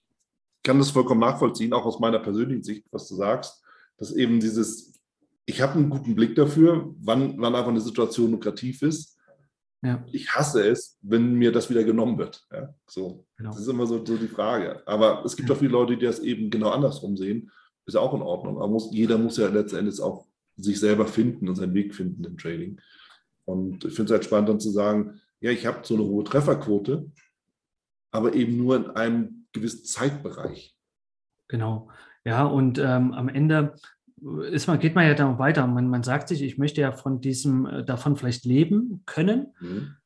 kann 0.63 0.79
das 0.79 0.91
vollkommen 0.91 1.21
nachvollziehen, 1.21 1.73
auch 1.73 1.85
aus 1.85 2.01
meiner 2.01 2.19
persönlichen 2.19 2.63
Sicht, 2.63 2.85
was 2.91 3.09
du 3.09 3.15
sagst, 3.15 3.63
dass 3.97 4.13
eben 4.13 4.41
dieses, 4.41 4.95
ich 5.47 5.61
habe 5.61 5.75
einen 5.75 5.91
guten 5.91 6.15
Blick 6.15 6.35
dafür, 6.35 6.95
wann, 7.01 7.35
wann 7.39 7.55
einfach 7.55 7.71
eine 7.71 7.81
Situation 7.81 8.31
lukrativ 8.31 8.83
ist. 8.83 9.17
Ja. 9.83 10.05
Ich 10.11 10.31
hasse 10.35 10.67
es, 10.67 10.99
wenn 11.03 11.35
mir 11.35 11.53
das 11.53 11.71
wieder 11.71 11.85
genommen 11.85 12.19
wird. 12.19 12.45
Ja, 12.53 12.75
so. 12.87 13.25
Genau. 13.37 13.51
Das 13.51 13.61
ist 13.61 13.69
immer 13.69 13.87
so, 13.87 14.05
so 14.05 14.17
die 14.17 14.29
Frage. 14.29 14.83
Aber 14.87 15.25
es 15.25 15.37
gibt 15.37 15.49
ja. 15.49 15.55
auch 15.55 15.59
viele 15.59 15.73
Leute, 15.73 15.97
die 15.97 16.05
das 16.05 16.19
eben 16.19 16.51
genau 16.51 16.71
andersrum 16.71 17.17
sehen. 17.17 17.51
Ist 17.87 17.95
ja 17.95 18.01
auch 18.01 18.13
in 18.13 18.23
Ordnung. 18.23 18.57
Aber 18.59 18.69
muss, 18.69 18.91
jeder 18.93 19.17
muss 19.19 19.37
ja 19.37 19.49
letzten 19.49 19.77
Endes 19.77 20.01
auch 20.01 20.27
sich 20.57 20.81
selber 20.81 21.07
finden 21.07 21.49
und 21.49 21.55
seinen 21.55 21.75
Weg 21.75 21.95
finden 21.95 22.25
im 22.25 22.37
Trading. 22.37 22.81
Und 23.45 23.85
ich 23.85 23.95
finde 23.95 24.05
es 24.05 24.11
halt 24.11 24.25
spannend 24.25 24.49
dann 24.49 24.61
zu 24.61 24.71
sagen, 24.71 25.21
ja, 25.41 25.53
ich 25.53 25.65
habe 25.65 25.79
so 25.83 25.95
eine 25.95 26.05
hohe 26.05 26.25
Trefferquote, 26.25 27.11
aber 28.11 28.35
eben 28.35 28.57
nur 28.57 28.77
in 28.77 28.91
einem 28.91 29.38
gewissen 29.53 29.85
Zeitbereich. 29.85 30.77
Genau. 31.49 31.91
Ja, 32.25 32.45
und 32.45 32.79
ähm, 32.79 33.13
am 33.13 33.29
Ende 33.29 33.75
ist 34.51 34.67
man, 34.67 34.79
geht 34.79 34.95
man 34.95 35.07
ja 35.07 35.15
dann 35.15 35.39
weiter. 35.39 35.67
Man, 35.67 35.89
man 35.89 36.03
sagt 36.03 36.29
sich, 36.29 36.43
ich 36.43 36.59
möchte 36.59 36.81
ja 36.81 36.93
von 36.93 37.21
diesem, 37.21 37.67
äh, 37.67 37.85
davon 37.85 38.17
vielleicht 38.17 38.45
leben 38.45 39.03
können. 39.07 39.55
Mhm. 39.61 39.97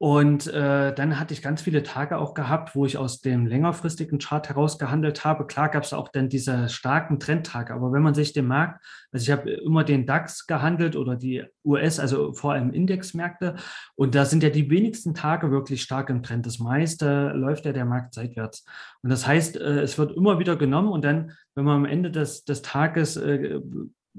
Und 0.00 0.46
äh, 0.46 0.94
dann 0.94 1.18
hatte 1.18 1.34
ich 1.34 1.42
ganz 1.42 1.60
viele 1.60 1.82
Tage 1.82 2.18
auch 2.18 2.32
gehabt, 2.32 2.76
wo 2.76 2.86
ich 2.86 2.96
aus 2.96 3.20
dem 3.20 3.46
längerfristigen 3.46 4.20
Chart 4.20 4.48
heraus 4.48 4.78
gehandelt 4.78 5.24
habe. 5.24 5.44
Klar 5.44 5.70
gab 5.70 5.82
es 5.82 5.92
auch 5.92 6.08
dann 6.08 6.28
diese 6.28 6.68
starken 6.68 7.18
Trendtage, 7.18 7.74
aber 7.74 7.90
wenn 7.90 8.02
man 8.02 8.14
sich 8.14 8.32
den 8.32 8.46
Markt, 8.46 8.84
also 9.10 9.24
ich 9.24 9.32
habe 9.32 9.50
immer 9.50 9.82
den 9.82 10.06
DAX 10.06 10.46
gehandelt 10.46 10.94
oder 10.94 11.16
die 11.16 11.42
US, 11.64 11.98
also 11.98 12.32
vor 12.32 12.52
allem 12.52 12.70
Indexmärkte, 12.70 13.56
und 13.96 14.14
da 14.14 14.24
sind 14.24 14.44
ja 14.44 14.50
die 14.50 14.70
wenigsten 14.70 15.14
Tage 15.14 15.50
wirklich 15.50 15.82
stark 15.82 16.10
im 16.10 16.22
Trend. 16.22 16.46
Das 16.46 16.60
meiste 16.60 17.32
läuft 17.34 17.64
ja 17.64 17.72
der 17.72 17.84
Markt 17.84 18.14
seitwärts. 18.14 18.64
Und 19.02 19.10
das 19.10 19.26
heißt, 19.26 19.56
äh, 19.56 19.80
es 19.80 19.98
wird 19.98 20.16
immer 20.16 20.38
wieder 20.38 20.54
genommen 20.54 20.90
und 20.90 21.04
dann, 21.04 21.32
wenn 21.56 21.64
man 21.64 21.74
am 21.74 21.84
Ende 21.86 22.12
des, 22.12 22.44
des 22.44 22.62
Tages 22.62 23.16
äh, 23.16 23.58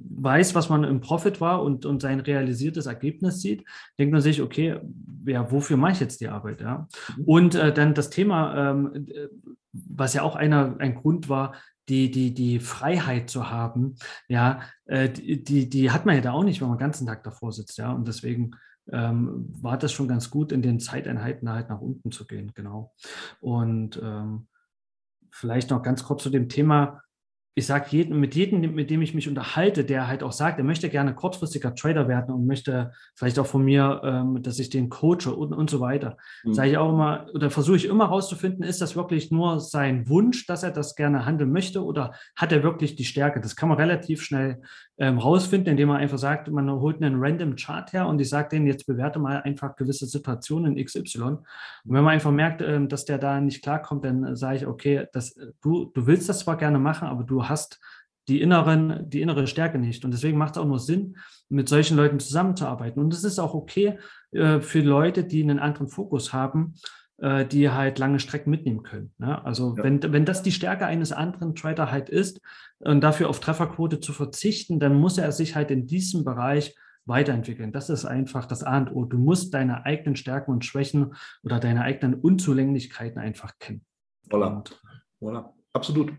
weiß, 0.09 0.55
was 0.55 0.69
man 0.69 0.83
im 0.83 1.01
Profit 1.01 1.41
war 1.41 1.63
und, 1.63 1.85
und 1.85 2.01
sein 2.01 2.19
realisiertes 2.19 2.85
Ergebnis 2.85 3.41
sieht, 3.41 3.65
denkt 3.97 4.11
man 4.11 4.21
sich, 4.21 4.41
okay, 4.41 4.79
ja, 5.25 5.51
wofür 5.51 5.77
mache 5.77 5.93
ich 5.93 5.99
jetzt 5.99 6.21
die 6.21 6.29
Arbeit? 6.29 6.61
Ja? 6.61 6.87
Mhm. 7.17 7.23
Und 7.25 7.55
äh, 7.55 7.73
dann 7.73 7.93
das 7.93 8.09
Thema, 8.09 8.71
ähm, 8.71 9.07
was 9.71 10.13
ja 10.13 10.23
auch 10.23 10.35
einer, 10.35 10.75
ein 10.79 10.95
Grund 10.95 11.29
war, 11.29 11.53
die, 11.89 12.11
die, 12.11 12.33
die 12.33 12.59
Freiheit 12.59 13.29
zu 13.29 13.49
haben, 13.49 13.95
ja, 14.27 14.61
äh, 14.85 15.09
die, 15.09 15.69
die 15.69 15.91
hat 15.91 16.05
man 16.05 16.15
ja 16.15 16.21
da 16.21 16.31
auch 16.33 16.43
nicht, 16.43 16.61
wenn 16.61 16.67
man 16.67 16.77
den 16.77 16.81
ganzen 16.81 17.07
Tag 17.07 17.23
davor 17.23 17.51
sitzt, 17.51 17.77
ja. 17.77 17.91
Und 17.91 18.07
deswegen 18.07 18.51
ähm, 18.91 19.47
war 19.59 19.77
das 19.77 19.91
schon 19.91 20.07
ganz 20.07 20.29
gut, 20.29 20.51
in 20.51 20.61
den 20.61 20.79
Zeiteinheiten 20.79 21.51
halt 21.51 21.69
nach 21.69 21.81
unten 21.81 22.11
zu 22.11 22.27
gehen, 22.27 22.51
genau. 22.53 22.93
Und 23.39 23.99
ähm, 24.01 24.47
vielleicht 25.31 25.71
noch 25.71 25.81
ganz 25.81 26.03
kurz 26.03 26.23
zu 26.23 26.29
dem 26.29 26.47
Thema, 26.47 27.01
ich 27.59 27.67
sage 27.67 27.85
jedem, 27.89 28.19
mit 28.19 28.35
jedem, 28.35 28.61
mit 28.73 28.89
dem 28.89 29.01
ich 29.01 29.13
mich 29.13 29.27
unterhalte, 29.27 29.85
der 29.85 30.07
halt 30.07 30.23
auch 30.23 30.31
sagt, 30.31 30.57
er 30.57 30.63
möchte 30.63 30.89
gerne 30.89 31.13
kurzfristiger 31.13 31.75
Trader 31.75 32.07
werden 32.07 32.33
und 32.33 32.47
möchte 32.47 32.91
vielleicht 33.15 33.37
auch 33.37 33.45
von 33.45 33.63
mir, 33.63 34.01
ähm, 34.03 34.41
dass 34.41 34.59
ich 34.59 34.69
den 34.69 34.89
coache 34.89 35.33
und, 35.35 35.53
und 35.53 35.69
so 35.69 35.79
weiter, 35.79 36.17
mhm. 36.43 36.53
sage 36.53 36.71
ich 36.71 36.77
auch 36.77 36.91
immer, 36.91 37.27
oder 37.33 37.51
versuche 37.51 37.75
ich 37.75 37.85
immer 37.85 38.05
herauszufinden, 38.05 38.63
ist 38.63 38.81
das 38.81 38.95
wirklich 38.95 39.29
nur 39.29 39.59
sein 39.59 40.09
Wunsch, 40.09 40.47
dass 40.47 40.63
er 40.63 40.71
das 40.71 40.95
gerne 40.95 41.25
handeln 41.25 41.51
möchte 41.51 41.83
oder 41.83 42.13
hat 42.35 42.51
er 42.51 42.63
wirklich 42.63 42.95
die 42.95 43.05
Stärke? 43.05 43.41
Das 43.41 43.55
kann 43.55 43.69
man 43.69 43.77
relativ 43.77 44.23
schnell 44.23 44.61
ähm, 44.97 45.17
rausfinden, 45.17 45.71
indem 45.71 45.89
man 45.89 45.97
einfach 45.97 46.17
sagt, 46.17 46.49
man 46.49 46.69
holt 46.69 47.01
einen 47.01 47.15
random 47.17 47.55
Chart 47.55 47.91
her 47.93 48.07
und 48.07 48.19
ich 48.19 48.29
sage 48.29 48.49
denen, 48.49 48.67
jetzt 48.67 48.85
bewerte 48.85 49.19
mal 49.19 49.41
einfach 49.41 49.75
gewisse 49.75 50.05
Situationen 50.05 50.75
in 50.75 50.85
XY. 50.85 51.21
Und 51.21 51.45
wenn 51.85 52.03
man 52.03 52.13
einfach 52.13 52.31
merkt, 52.31 52.61
ähm, 52.61 52.89
dass 52.89 53.05
der 53.05 53.17
da 53.17 53.39
nicht 53.39 53.63
klarkommt, 53.63 54.03
dann 54.03 54.35
sage 54.35 54.57
ich, 54.57 54.67
okay, 54.67 55.07
das, 55.13 55.35
du, 55.61 55.85
du 55.93 56.05
willst 56.05 56.27
das 56.27 56.39
zwar 56.39 56.57
gerne 56.57 56.79
machen, 56.79 57.07
aber 57.07 57.23
du 57.23 57.47
hast 57.49 57.79
die, 58.27 58.41
inneren, 58.41 59.09
die 59.09 59.21
innere 59.21 59.47
Stärke 59.47 59.79
nicht. 59.79 60.05
Und 60.05 60.11
deswegen 60.11 60.37
macht 60.37 60.53
es 60.53 60.57
auch 60.59 60.67
nur 60.67 60.79
Sinn, 60.79 61.17
mit 61.49 61.67
solchen 61.67 61.97
Leuten 61.97 62.19
zusammenzuarbeiten. 62.19 63.01
Und 63.01 63.13
es 63.13 63.23
ist 63.23 63.39
auch 63.39 63.55
okay 63.55 63.97
äh, 64.31 64.59
für 64.61 64.81
Leute, 64.81 65.23
die 65.23 65.41
einen 65.41 65.59
anderen 65.59 65.87
Fokus 65.87 66.31
haben, 66.31 66.75
äh, 67.17 67.45
die 67.45 67.69
halt 67.69 67.97
lange 67.97 68.19
Strecken 68.19 68.51
mitnehmen 68.51 68.83
können. 68.83 69.11
Ne? 69.17 69.43
Also 69.43 69.75
ja. 69.75 69.83
wenn, 69.83 70.13
wenn 70.13 70.25
das 70.25 70.43
die 70.43 70.51
Stärke 70.51 70.85
eines 70.85 71.11
anderen 71.11 71.55
Trader 71.55 71.91
halt 71.91 72.09
ist 72.09 72.39
und 72.79 73.01
dafür 73.01 73.29
auf 73.29 73.39
Trefferquote 73.39 73.99
zu 73.99 74.13
verzichten, 74.13 74.79
dann 74.79 74.93
muss 74.93 75.17
er 75.17 75.31
sich 75.31 75.55
halt 75.55 75.71
in 75.71 75.87
diesem 75.87 76.23
Bereich 76.23 76.75
weiterentwickeln. 77.05 77.71
Das 77.71 77.89
ist 77.89 78.05
einfach 78.05 78.45
das 78.45 78.63
A 78.63 78.77
und 78.77 78.91
O. 78.91 79.05
Du 79.05 79.17
musst 79.17 79.53
deine 79.55 79.85
eigenen 79.85 80.15
Stärken 80.15 80.51
und 80.51 80.63
Schwächen 80.63 81.15
oder 81.43 81.59
deine 81.59 81.81
eigenen 81.81 82.13
Unzulänglichkeiten 82.13 83.19
einfach 83.19 83.57
kennen. 83.57 83.83
Voilà. 84.29 84.63
voilà. 85.19 85.58
Absolut. 85.73 86.13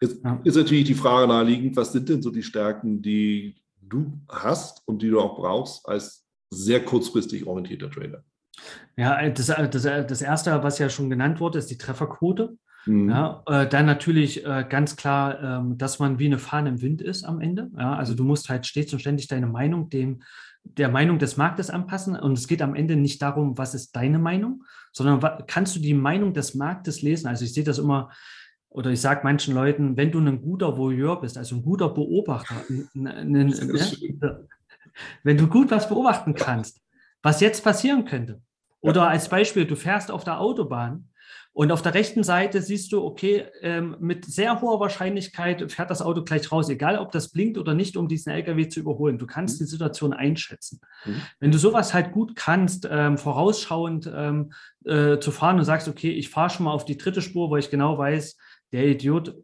Jetzt 0.00 0.24
ja. 0.24 0.40
ist 0.44 0.56
natürlich 0.56 0.84
die 0.84 0.94
Frage 0.94 1.28
naheliegend, 1.28 1.76
was 1.76 1.92
sind 1.92 2.08
denn 2.08 2.22
so 2.22 2.30
die 2.30 2.42
Stärken, 2.42 3.02
die 3.02 3.56
du 3.80 4.18
hast 4.28 4.82
und 4.86 5.02
die 5.02 5.10
du 5.10 5.20
auch 5.20 5.36
brauchst 5.36 5.86
als 5.88 6.26
sehr 6.50 6.84
kurzfristig 6.84 7.46
orientierter 7.46 7.90
Trader? 7.90 8.24
Ja, 8.96 9.28
das, 9.28 9.46
das, 9.46 9.82
das 9.82 10.22
erste, 10.22 10.62
was 10.62 10.78
ja 10.78 10.88
schon 10.88 11.10
genannt 11.10 11.40
wurde, 11.40 11.58
ist 11.58 11.70
die 11.70 11.78
Trefferquote. 11.78 12.56
Mhm. 12.86 13.10
Ja, 13.10 13.42
äh, 13.46 13.66
dann 13.68 13.86
natürlich 13.86 14.44
äh, 14.44 14.64
ganz 14.68 14.96
klar, 14.96 15.42
ähm, 15.42 15.78
dass 15.78 15.98
man 15.98 16.18
wie 16.18 16.26
eine 16.26 16.38
Fahne 16.38 16.68
im 16.70 16.82
Wind 16.82 17.02
ist 17.02 17.24
am 17.24 17.40
Ende. 17.40 17.70
Ja, 17.76 17.96
also 17.96 18.14
du 18.14 18.24
musst 18.24 18.48
halt 18.48 18.66
stets 18.66 18.92
und 18.92 19.00
ständig 19.00 19.26
deine 19.26 19.46
Meinung 19.46 19.88
dem 19.88 20.22
der 20.64 20.88
Meinung 20.88 21.18
des 21.18 21.36
Marktes 21.36 21.70
anpassen. 21.70 22.16
Und 22.16 22.38
es 22.38 22.48
geht 22.48 22.62
am 22.62 22.74
Ende 22.74 22.96
nicht 22.96 23.20
darum, 23.22 23.58
was 23.58 23.74
ist 23.74 23.94
deine 23.94 24.18
Meinung, 24.18 24.64
sondern 24.92 25.44
kannst 25.46 25.76
du 25.76 25.80
die 25.80 25.94
Meinung 25.94 26.32
des 26.32 26.54
Marktes 26.54 27.02
lesen. 27.02 27.28
Also 27.28 27.44
ich 27.44 27.52
sehe 27.52 27.64
das 27.64 27.78
immer, 27.78 28.10
oder 28.74 28.90
ich 28.90 29.00
sage 29.00 29.20
manchen 29.22 29.54
Leuten, 29.54 29.96
wenn 29.96 30.10
du 30.10 30.18
ein 30.18 30.42
guter 30.42 30.76
Voyeur 30.76 31.20
bist, 31.20 31.38
also 31.38 31.54
ein 31.54 31.62
guter 31.62 31.88
Beobachter, 31.88 32.56
ein, 32.68 33.06
ein, 33.06 33.36
ein, 33.36 33.46
ne? 33.46 34.48
wenn 35.22 35.36
du 35.36 35.46
gut 35.46 35.70
was 35.70 35.88
beobachten 35.88 36.34
kannst, 36.34 36.82
was 37.22 37.40
jetzt 37.40 37.62
passieren 37.62 38.04
könnte. 38.04 38.42
Oder 38.80 39.08
als 39.08 39.28
Beispiel, 39.28 39.64
du 39.64 39.76
fährst 39.76 40.10
auf 40.10 40.24
der 40.24 40.40
Autobahn 40.40 41.08
und 41.52 41.70
auf 41.70 41.82
der 41.82 41.94
rechten 41.94 42.24
Seite 42.24 42.60
siehst 42.60 42.92
du, 42.92 43.04
okay, 43.04 43.44
ähm, 43.62 43.96
mit 44.00 44.24
sehr 44.24 44.60
hoher 44.60 44.80
Wahrscheinlichkeit 44.80 45.70
fährt 45.70 45.88
das 45.88 46.02
Auto 46.02 46.24
gleich 46.24 46.50
raus, 46.50 46.68
egal 46.68 46.98
ob 46.98 47.12
das 47.12 47.30
blinkt 47.30 47.58
oder 47.58 47.74
nicht, 47.74 47.96
um 47.96 48.08
diesen 48.08 48.32
LKW 48.32 48.68
zu 48.68 48.80
überholen. 48.80 49.18
Du 49.18 49.26
kannst 49.26 49.60
mhm. 49.60 49.66
die 49.66 49.70
Situation 49.70 50.12
einschätzen. 50.12 50.80
Mhm. 51.04 51.22
Wenn 51.38 51.52
du 51.52 51.58
sowas 51.58 51.94
halt 51.94 52.10
gut 52.10 52.34
kannst, 52.34 52.88
ähm, 52.90 53.18
vorausschauend 53.18 54.10
ähm, 54.12 54.52
äh, 54.84 55.20
zu 55.20 55.30
fahren 55.30 55.60
und 55.60 55.64
sagst, 55.64 55.86
okay, 55.86 56.10
ich 56.10 56.28
fahre 56.28 56.50
schon 56.50 56.64
mal 56.64 56.72
auf 56.72 56.84
die 56.84 56.98
dritte 56.98 57.22
Spur, 57.22 57.50
wo 57.50 57.56
ich 57.56 57.70
genau 57.70 57.96
weiß, 57.96 58.36
der 58.74 58.88
Idiot, 58.88 59.36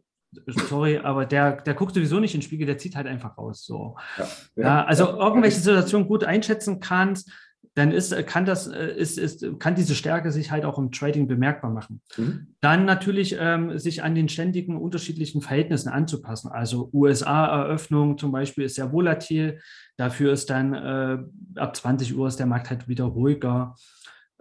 sorry, 0.47 0.97
aber 0.97 1.25
der, 1.25 1.61
der 1.61 1.73
guckt 1.73 1.95
sowieso 1.95 2.19
nicht 2.19 2.33
in 2.33 2.41
den 2.41 2.45
Spiegel, 2.45 2.67
der 2.67 2.77
zieht 2.77 2.95
halt 2.95 3.07
einfach 3.07 3.37
raus. 3.37 3.65
So. 3.65 3.95
Ja, 4.17 4.27
ja. 4.55 4.63
ja 4.63 4.85
also 4.85 5.07
irgendwelche 5.07 5.59
Situationen 5.59 6.07
gut 6.07 6.23
einschätzen 6.23 6.79
kannst, 6.79 7.31
dann 7.73 7.91
ist, 7.91 8.13
kann 8.27 8.45
das, 8.45 8.67
ist, 8.67 9.17
ist, 9.17 9.45
kann 9.59 9.75
diese 9.75 9.95
Stärke 9.95 10.33
sich 10.33 10.51
halt 10.51 10.65
auch 10.65 10.77
im 10.77 10.91
Trading 10.91 11.27
bemerkbar 11.27 11.71
machen. 11.71 12.01
Mhm. 12.17 12.47
Dann 12.59 12.83
natürlich 12.83 13.37
ähm, 13.39 13.77
sich 13.79 14.03
an 14.03 14.13
den 14.13 14.27
ständigen 14.27 14.75
unterschiedlichen 14.75 15.41
Verhältnissen 15.41 15.87
anzupassen. 15.87 16.51
Also 16.51 16.89
USA-Eröffnung 16.91 18.17
zum 18.17 18.33
Beispiel 18.33 18.65
ist 18.65 18.75
sehr 18.75 18.91
volatil. 18.91 19.61
Dafür 19.95 20.33
ist 20.33 20.49
dann 20.49 20.73
äh, 20.73 21.59
ab 21.59 21.75
20 21.75 22.17
Uhr 22.17 22.27
ist 22.27 22.39
der 22.39 22.45
Markt 22.45 22.69
halt 22.69 22.89
wieder 22.89 23.05
ruhiger. 23.05 23.75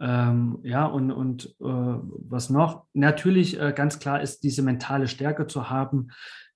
Ähm, 0.00 0.58
ja, 0.62 0.86
und, 0.86 1.10
und 1.12 1.46
äh, 1.60 1.64
was 1.64 2.48
noch? 2.48 2.86
Natürlich 2.94 3.60
äh, 3.60 3.72
ganz 3.76 3.98
klar 3.98 4.22
ist, 4.22 4.42
diese 4.42 4.62
mentale 4.62 5.08
Stärke 5.08 5.46
zu 5.46 5.68
haben, 5.68 6.08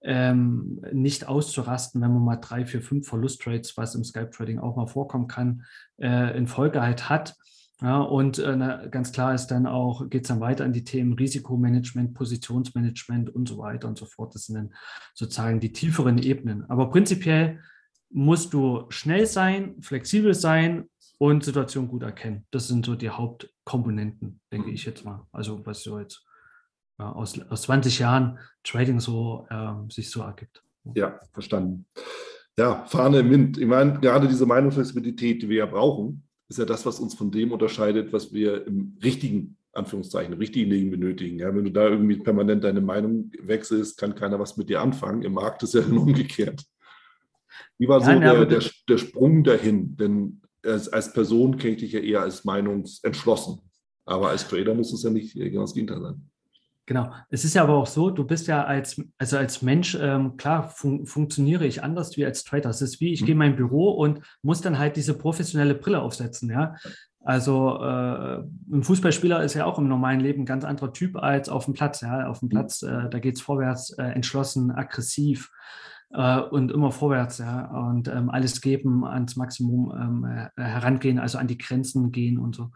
ähm, 0.03 0.81
nicht 0.93 1.29
auszurasten, 1.29 2.01
wenn 2.01 2.13
man 2.13 2.25
mal 2.25 2.37
drei, 2.37 2.65
vier, 2.65 2.81
fünf 2.83 3.07
Verlusttrades, 3.07 3.77
was 3.77 3.95
im 3.95 4.05
Scalp-Trading 4.05 4.59
auch 4.59 4.77
mal 4.77 4.87
vorkommen 4.87 5.29
kann, 5.29 5.65
äh, 5.99 6.37
in 6.37 6.47
Folge 6.47 6.83
halt 6.83 7.09
hat. 7.09 7.35
Ja, 7.81 8.01
und 8.01 8.39
äh, 8.39 8.57
na, 8.57 8.87
ganz 8.87 9.13
klar 9.13 9.35
ist 9.35 9.49
dann 9.49 9.67
auch, 9.67 10.09
geht 10.09 10.23
es 10.23 10.29
dann 10.29 10.41
weiter 10.41 10.65
in 10.65 10.73
die 10.73 10.85
Themen 10.85 11.15
Risikomanagement, 11.15 12.15
Positionsmanagement 12.15 13.29
und 13.31 13.49
so 13.49 13.59
weiter 13.59 13.89
und 13.89 13.99
so 13.99 14.07
fort. 14.07 14.35
Das 14.35 14.45
sind 14.45 14.55
dann 14.55 14.75
sozusagen 15.13 15.61
die 15.61 15.73
tieferen 15.73 16.19
Ebenen. 16.19 16.65
Aber 16.71 16.89
prinzipiell 16.89 17.61
musst 18.11 18.55
du 18.55 18.85
schnell 18.91 19.27
sein, 19.27 19.75
flexibel 19.81 20.35
sein 20.35 20.89
und 21.19 21.45
Situation 21.45 21.89
gut 21.89 22.03
erkennen. 22.03 22.47
Das 22.51 22.69
sind 22.69 22.87
so 22.87 22.95
die 22.95 23.11
Hauptkomponenten, 23.11 24.41
denke 24.53 24.69
mhm. 24.69 24.75
ich 24.75 24.85
jetzt 24.85 25.05
mal. 25.05 25.27
Also 25.33 25.65
was 25.65 25.83
so 25.83 25.99
jetzt 25.99 26.25
ja, 26.99 27.13
aus, 27.13 27.39
aus 27.49 27.63
20 27.63 27.99
Jahren 27.99 28.39
Trading 28.63 29.01
so 29.01 29.47
ähm, 29.51 29.91
sich 29.91 30.11
so 30.11 30.23
ergibt. 30.23 30.63
Ja, 30.95 31.19
verstanden. 31.33 31.87
Ja, 32.57 32.85
Fahne 32.87 33.21
im 33.21 33.31
Wind. 33.31 33.59
Ich 33.59 33.67
meine, 33.67 33.99
gerade 33.99 34.29
diese 34.29 34.47
Meinungsflexibilität, 34.47 35.43
die 35.43 35.49
wir 35.49 35.59
ja 35.59 35.67
brauchen, 35.67 36.23
ist 36.49 36.59
ja 36.59 36.65
das, 36.65 36.87
was 36.87 37.01
uns 37.01 37.15
von 37.15 37.31
dem 37.31 37.53
unterscheidet, 37.53 38.13
was 38.13 38.33
wir 38.33 38.67
im 38.67 38.97
richtigen, 39.03 39.57
Anführungszeichen, 39.73 40.33
im 40.33 40.39
richtigen 40.39 40.71
Leben 40.71 40.91
benötigen. 40.91 41.39
Ja, 41.39 41.55
wenn 41.55 41.65
du 41.65 41.73
da 41.73 41.89
irgendwie 41.89 42.17
permanent 42.17 42.63
deine 42.63 42.81
Meinung 42.81 43.33
wechselst, 43.41 43.99
kann 43.99 44.15
keiner 44.15 44.39
was 44.39 44.57
mit 44.57 44.69
dir 44.69 44.81
anfangen. 44.81 45.23
Im 45.23 45.33
Markt 45.33 45.63
ist 45.65 45.75
ja 45.75 45.81
dann 45.81 45.99
umgekehrt. 45.99 46.65
Wie 47.79 47.89
war 47.89 48.01
ja, 48.01 48.15
so 48.15 48.21
der, 48.21 48.47
der, 48.47 48.71
der, 48.89 48.99
Sprung 48.99 49.43
dahin? 49.43 49.97
Denn 49.97 50.41
als, 50.65 50.89
als 50.89 51.13
Person 51.13 51.57
kenne 51.57 51.75
ich 51.75 51.81
dich 51.81 51.93
ja 51.93 52.01
eher 52.01 52.23
als 52.23 52.45
meinungsentschlossen. 52.45 53.61
Aber 54.05 54.31
als 54.31 54.47
Trader 54.49 54.75
muss 54.75 54.93
es 54.93 55.03
ja 55.03 55.11
nicht 55.11 55.35
genau 55.35 55.63
das 55.63 55.75
Gegenteil 55.75 56.01
sein. 56.01 56.31
Genau. 56.87 57.11
Es 57.31 57.45
ist 57.45 57.55
ja 57.55 57.63
aber 57.63 57.77
auch 57.77 57.87
so, 57.87 58.11
du 58.11 58.25
bist 58.25 58.47
ja 58.47 58.63
als, 58.65 59.01
also 59.17 59.39
als 59.39 59.63
Mensch, 59.63 59.97
ähm, 59.99 60.37
klar, 60.37 60.69
fun 60.69 61.07
funktioniere 61.07 61.67
ich 61.67 61.83
anders 61.83 62.15
wie 62.19 62.27
als 62.27 62.45
Trader. 62.45 62.69
Es 62.69 62.83
ist 62.83 63.01
wie, 63.01 63.13
ich 63.13 63.23
mhm. 63.23 63.27
gehe 63.27 63.33
in 63.33 63.39
mein 63.39 63.57
Büro 63.57 63.91
und 63.93 64.21
muss 64.43 64.61
dann 64.61 64.79
halt 64.79 64.97
diese 64.97 65.15
professionelle 65.15 65.75
Brille 65.75 66.03
aufsetzen, 66.03 66.51
ja. 66.51 66.75
Also 67.25 67.79
äh, 67.81 68.43
ein 68.71 68.83
Fußballspieler 68.83 69.43
ist 69.43 69.55
ja 69.55 69.65
auch 69.65 69.79
im 69.79 69.89
normalen 69.89 70.21
Leben 70.21 70.43
ein 70.43 70.47
ganz 70.47 70.63
anderer 70.63 70.93
Typ 70.93 71.17
als 71.17 71.49
auf 71.49 71.65
dem 71.65 71.73
Platz. 71.73 72.03
Ja? 72.03 72.29
Auf 72.29 72.41
dem 72.41 72.49
mhm. 72.49 72.51
Platz, 72.51 72.83
äh, 72.83 73.09
da 73.09 73.19
geht 73.19 73.37
es 73.37 73.41
vorwärts, 73.41 73.97
äh, 73.97 74.03
entschlossen, 74.03 74.71
aggressiv 74.71 75.51
äh, 76.15 76.41
und 76.41 76.71
immer 76.71 76.93
vorwärts, 76.93 77.39
ja. 77.39 77.67
Und 77.67 78.09
ähm, 78.09 78.31
alles 78.31 78.61
geben, 78.61 79.05
ans 79.05 79.37
Maximum 79.37 79.93
ähm, 79.97 80.25
äh, 80.25 80.63
herangehen, 80.63 81.19
also 81.19 81.39
an 81.39 81.49
die 81.49 81.59
Grenzen 81.59 82.13
gehen 82.13 82.39
und 82.39 82.55
so. 82.55 82.71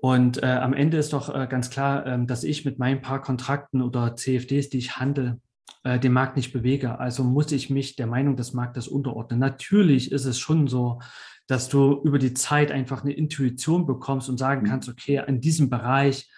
Und 0.00 0.42
äh, 0.42 0.46
am 0.46 0.74
Ende 0.74 0.96
ist 0.96 1.12
doch 1.12 1.34
äh, 1.34 1.46
ganz 1.48 1.70
klar, 1.70 2.06
äh, 2.06 2.26
dass 2.26 2.44
ich 2.44 2.64
mit 2.64 2.78
meinen 2.78 3.02
paar 3.02 3.20
Kontrakten 3.20 3.82
oder 3.82 4.14
CFDs, 4.14 4.68
die 4.68 4.78
ich 4.78 4.98
handle, 4.98 5.40
äh, 5.82 5.98
den 5.98 6.12
Markt 6.12 6.36
nicht 6.36 6.52
bewege. 6.52 6.98
Also 6.98 7.24
muss 7.24 7.50
ich 7.52 7.70
mich 7.70 7.96
der 7.96 8.06
Meinung 8.06 8.36
des 8.36 8.52
Marktes 8.52 8.88
unterordnen. 8.88 9.40
Natürlich 9.40 10.12
ist 10.12 10.24
es 10.24 10.38
schon 10.38 10.68
so, 10.68 11.00
dass 11.48 11.68
du 11.68 12.00
über 12.04 12.18
die 12.18 12.34
Zeit 12.34 12.70
einfach 12.70 13.02
eine 13.02 13.12
Intuition 13.12 13.86
bekommst 13.86 14.28
und 14.28 14.38
sagen 14.38 14.62
mhm. 14.62 14.66
kannst, 14.66 14.88
okay, 14.88 15.22
in 15.26 15.40
diesem 15.40 15.70
Bereich, 15.70 16.28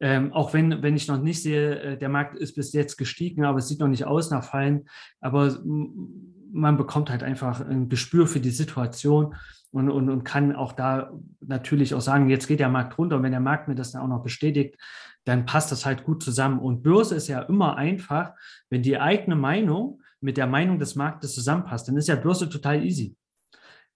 ähm, 0.00 0.32
auch 0.32 0.54
wenn, 0.54 0.82
wenn 0.82 0.96
ich 0.96 1.08
noch 1.08 1.20
nicht 1.20 1.42
sehe, 1.42 1.80
äh, 1.80 1.98
der 1.98 2.08
Markt 2.08 2.36
ist 2.36 2.54
bis 2.54 2.72
jetzt 2.72 2.96
gestiegen, 2.96 3.44
aber 3.44 3.58
es 3.58 3.68
sieht 3.68 3.80
noch 3.80 3.88
nicht 3.88 4.04
aus 4.04 4.30
nach 4.30 4.44
Fallen, 4.44 4.88
aber 5.20 5.58
man 5.64 6.76
bekommt 6.76 7.10
halt 7.10 7.22
einfach 7.22 7.60
ein 7.60 7.88
Gespür 7.88 8.26
für 8.26 8.40
die 8.40 8.50
Situation 8.50 9.34
und, 9.70 9.90
und, 9.90 10.08
und 10.08 10.24
kann 10.24 10.54
auch 10.54 10.72
da 10.72 11.12
natürlich 11.40 11.94
auch 11.94 12.00
sagen, 12.00 12.30
jetzt 12.30 12.46
geht 12.46 12.60
der 12.60 12.68
Markt 12.68 12.96
runter 12.96 13.16
und 13.16 13.22
wenn 13.22 13.32
der 13.32 13.40
Markt 13.40 13.68
mir 13.68 13.74
das 13.74 13.92
dann 13.92 14.02
auch 14.02 14.08
noch 14.08 14.22
bestätigt, 14.22 14.76
dann 15.24 15.44
passt 15.44 15.70
das 15.70 15.84
halt 15.84 16.04
gut 16.04 16.22
zusammen. 16.22 16.58
Und 16.58 16.82
Börse 16.82 17.14
ist 17.14 17.28
ja 17.28 17.42
immer 17.42 17.76
einfach, 17.76 18.32
wenn 18.70 18.82
die 18.82 18.98
eigene 18.98 19.36
Meinung 19.36 20.00
mit 20.20 20.38
der 20.38 20.46
Meinung 20.46 20.78
des 20.78 20.96
Marktes 20.96 21.34
zusammenpasst, 21.34 21.86
dann 21.86 21.96
ist 21.96 22.08
ja 22.08 22.16
Börse 22.16 22.48
total 22.48 22.82
easy. 22.82 23.14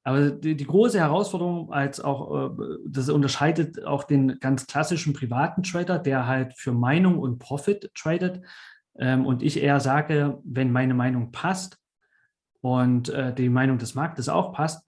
Aber 0.05 0.31
die, 0.31 0.57
die 0.57 0.67
große 0.67 0.99
Herausforderung 0.99 1.73
als 1.73 2.01
auch, 2.01 2.51
äh, 2.51 2.65
das 2.87 3.09
unterscheidet 3.09 3.85
auch 3.85 4.05
den 4.05 4.39
ganz 4.41 4.67
klassischen 4.67 5.13
privaten 5.13 5.63
Trader, 5.63 5.99
der 5.99 6.27
halt 6.27 6.55
für 6.57 6.73
Meinung 6.73 7.19
und 7.19 7.39
Profit 7.39 7.91
tradet. 7.95 8.43
Ähm, 8.99 9.25
und 9.27 9.43
ich 9.43 9.63
eher 9.63 9.81
sage, 9.81 10.41
wenn 10.45 10.73
meine 10.73 10.95
Meinung 10.95 11.31
passt 11.31 11.79
und 12.61 13.09
äh, 13.11 13.33
die 13.35 13.49
Meinung 13.49 13.79
des 13.79 13.95
Marktes 13.95 14.29
auch 14.29 14.53
passt, 14.53 14.85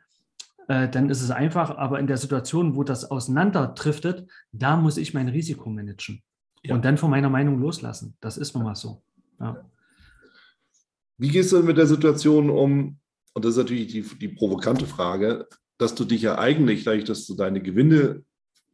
äh, 0.69 0.89
dann 0.89 1.11
ist 1.11 1.23
es 1.23 1.31
einfach, 1.31 1.77
aber 1.77 2.01
in 2.01 2.07
der 2.07 2.17
Situation, 2.17 2.75
wo 2.75 2.83
das 2.83 3.11
auseinanderdriftet, 3.11 4.29
da 4.53 4.77
muss 4.77 4.97
ich 4.97 5.15
mein 5.15 5.29
Risiko 5.29 5.69
managen 5.69 6.23
ja. 6.63 6.75
und 6.75 6.85
dann 6.85 6.97
von 6.97 7.11
meiner 7.11 7.31
Meinung 7.31 7.61
loslassen. 7.61 8.17
Das 8.21 8.37
ist 8.37 8.55
nun 8.55 8.65
mal 8.65 8.75
so. 8.75 9.03
Ja. 9.41 9.65
Wie 11.19 11.29
gehst 11.29 11.53
du 11.53 11.63
mit 11.63 11.77
der 11.77 11.87
Situation 11.87 12.51
um, 12.51 12.99
und 13.35 13.45
das 13.45 13.53
ist 13.53 13.59
natürlich 13.59 13.89
die, 13.89 14.03
die 14.03 14.29
provokante 14.29 14.87
Frage, 14.87 15.49
dass 15.79 15.95
du 15.95 16.05
dich 16.05 16.23
ja 16.23 16.39
eigentlich, 16.39 16.85
dadurch, 16.85 17.05
dass 17.05 17.27
du 17.27 17.35
deine 17.35 17.61
Gewinne 17.61 18.25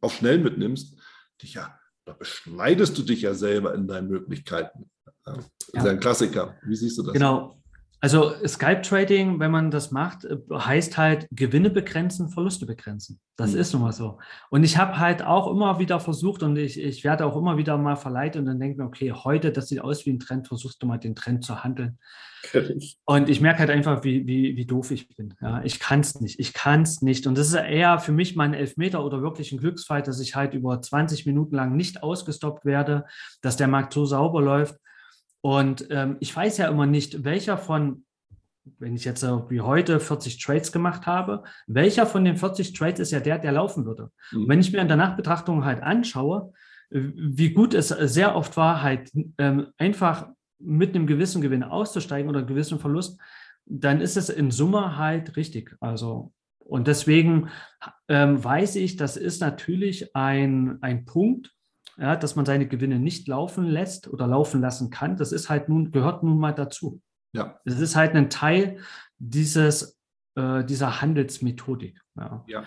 auch 0.01 0.11
schnell 0.11 0.39
mitnimmst, 0.39 0.99
dich 1.41 1.55
ja, 1.55 1.77
da 2.05 2.13
beschneidest 2.13 2.97
du 2.97 3.03
dich 3.03 3.21
ja 3.21 3.33
selber 3.33 3.73
in 3.73 3.87
deinen 3.87 4.07
Möglichkeiten. 4.07 4.89
Das 5.23 5.37
ist 5.37 5.73
ja 5.73 5.91
ein 5.91 5.99
Klassiker. 5.99 6.57
Wie 6.63 6.75
siehst 6.75 6.97
du 6.97 7.03
das? 7.03 7.13
Genau. 7.13 7.60
Also 8.03 8.33
Skype 8.47 8.81
Trading, 8.81 9.39
wenn 9.39 9.51
man 9.51 9.69
das 9.69 9.91
macht, 9.91 10.25
äh, 10.25 10.37
heißt 10.51 10.97
halt 10.97 11.27
Gewinne 11.29 11.69
begrenzen, 11.69 12.29
Verluste 12.29 12.65
begrenzen. 12.65 13.19
Das 13.37 13.53
mhm. 13.53 13.59
ist 13.59 13.73
nun 13.73 13.83
mal 13.83 13.93
so. 13.93 14.17
Und 14.49 14.63
ich 14.63 14.77
habe 14.77 14.97
halt 14.97 15.21
auch 15.23 15.49
immer 15.51 15.77
wieder 15.77 15.99
versucht 15.99 16.41
und 16.41 16.57
ich, 16.57 16.81
ich 16.81 17.03
werde 17.03 17.27
auch 17.27 17.37
immer 17.37 17.57
wieder 17.57 17.77
mal 17.77 17.95
verleitet 17.95 18.39
und 18.39 18.47
dann 18.47 18.59
denke 18.59 18.81
mir, 18.81 18.87
okay, 18.87 19.11
heute, 19.11 19.51
das 19.51 19.67
sieht 19.67 19.81
aus 19.81 20.03
wie 20.07 20.13
ein 20.13 20.19
Trend, 20.19 20.47
versuchst 20.47 20.81
du 20.81 20.87
mal 20.87 20.97
den 20.97 21.15
Trend 21.15 21.45
zu 21.45 21.63
handeln. 21.63 21.99
Und 23.05 23.29
ich 23.29 23.39
merke 23.39 23.59
halt 23.59 23.69
einfach, 23.69 24.03
wie, 24.03 24.25
wie, 24.25 24.57
wie 24.57 24.65
doof 24.65 24.89
ich 24.89 25.07
bin. 25.15 25.35
Ja, 25.39 25.61
ich 25.63 25.79
kann 25.79 25.99
es 25.99 26.19
nicht. 26.19 26.39
Ich 26.39 26.53
kann 26.53 26.81
es 26.81 27.03
nicht. 27.03 27.27
Und 27.27 27.37
das 27.37 27.49
ist 27.49 27.53
eher 27.53 27.99
für 27.99 28.11
mich 28.11 28.35
mein 28.35 28.55
Elfmeter 28.55 29.05
oder 29.05 29.21
wirklich 29.21 29.51
ein 29.51 29.59
Glücksfall, 29.59 30.01
dass 30.01 30.19
ich 30.19 30.35
halt 30.35 30.55
über 30.55 30.81
20 30.81 31.27
Minuten 31.27 31.55
lang 31.55 31.75
nicht 31.75 32.01
ausgestoppt 32.01 32.65
werde, 32.65 33.05
dass 33.41 33.57
der 33.57 33.67
Markt 33.67 33.93
so 33.93 34.05
sauber 34.05 34.41
läuft 34.41 34.75
und 35.41 35.87
ähm, 35.89 36.17
ich 36.19 36.35
weiß 36.35 36.57
ja 36.57 36.67
immer 36.67 36.85
nicht, 36.85 37.23
welcher 37.23 37.57
von, 37.57 38.05
wenn 38.77 38.95
ich 38.95 39.05
jetzt 39.05 39.23
äh, 39.23 39.49
wie 39.49 39.61
heute 39.61 39.99
40 39.99 40.41
Trades 40.41 40.71
gemacht 40.71 41.05
habe, 41.07 41.43
welcher 41.67 42.05
von 42.05 42.23
den 42.23 42.37
40 42.37 42.73
Trades 42.73 42.99
ist 42.99 43.11
ja 43.11 43.19
der, 43.19 43.39
der 43.39 43.51
laufen 43.51 43.85
würde. 43.85 44.11
Mhm. 44.31 44.43
Und 44.43 44.49
wenn 44.49 44.59
ich 44.59 44.71
mir 44.71 44.79
in 44.79 44.87
der 44.87 44.97
Nachbetrachtung 44.97 45.65
halt 45.65 45.81
anschaue, 45.81 46.53
wie 46.91 47.51
gut 47.51 47.73
es 47.73 47.87
sehr 47.87 48.35
oft 48.35 48.57
war, 48.57 48.81
halt 48.81 49.11
ähm, 49.37 49.67
einfach 49.77 50.27
mit 50.59 50.93
einem 50.93 51.07
gewissen 51.07 51.41
Gewinn 51.41 51.63
auszusteigen 51.63 52.29
oder 52.29 52.39
einem 52.39 52.47
gewissen 52.47 52.79
Verlust, 52.79 53.19
dann 53.65 54.01
ist 54.01 54.17
es 54.17 54.29
in 54.29 54.51
Summe 54.51 54.97
halt 54.97 55.37
richtig. 55.37 55.75
Also, 55.79 56.33
und 56.59 56.87
deswegen 56.87 57.49
ähm, 58.09 58.43
weiß 58.43 58.75
ich, 58.75 58.97
das 58.97 59.17
ist 59.17 59.39
natürlich 59.39 60.15
ein, 60.15 60.77
ein 60.81 61.05
Punkt, 61.05 61.53
ja, 61.97 62.15
dass 62.15 62.35
man 62.35 62.45
seine 62.45 62.67
Gewinne 62.67 62.99
nicht 62.99 63.27
laufen 63.27 63.65
lässt 63.65 64.07
oder 64.07 64.27
laufen 64.27 64.61
lassen 64.61 64.89
kann. 64.89 65.17
Das 65.17 65.31
ist 65.31 65.49
halt 65.49 65.69
nun, 65.69 65.91
gehört 65.91 66.23
nun 66.23 66.39
mal 66.39 66.53
dazu. 66.53 67.01
Ja. 67.33 67.59
Es 67.65 67.79
ist 67.79 67.95
halt 67.95 68.15
ein 68.15 68.29
Teil 68.29 68.79
dieses, 69.19 69.97
äh, 70.35 70.63
dieser 70.63 71.01
Handelsmethodik. 71.01 71.99
Ja. 72.15 72.43
ja. 72.47 72.63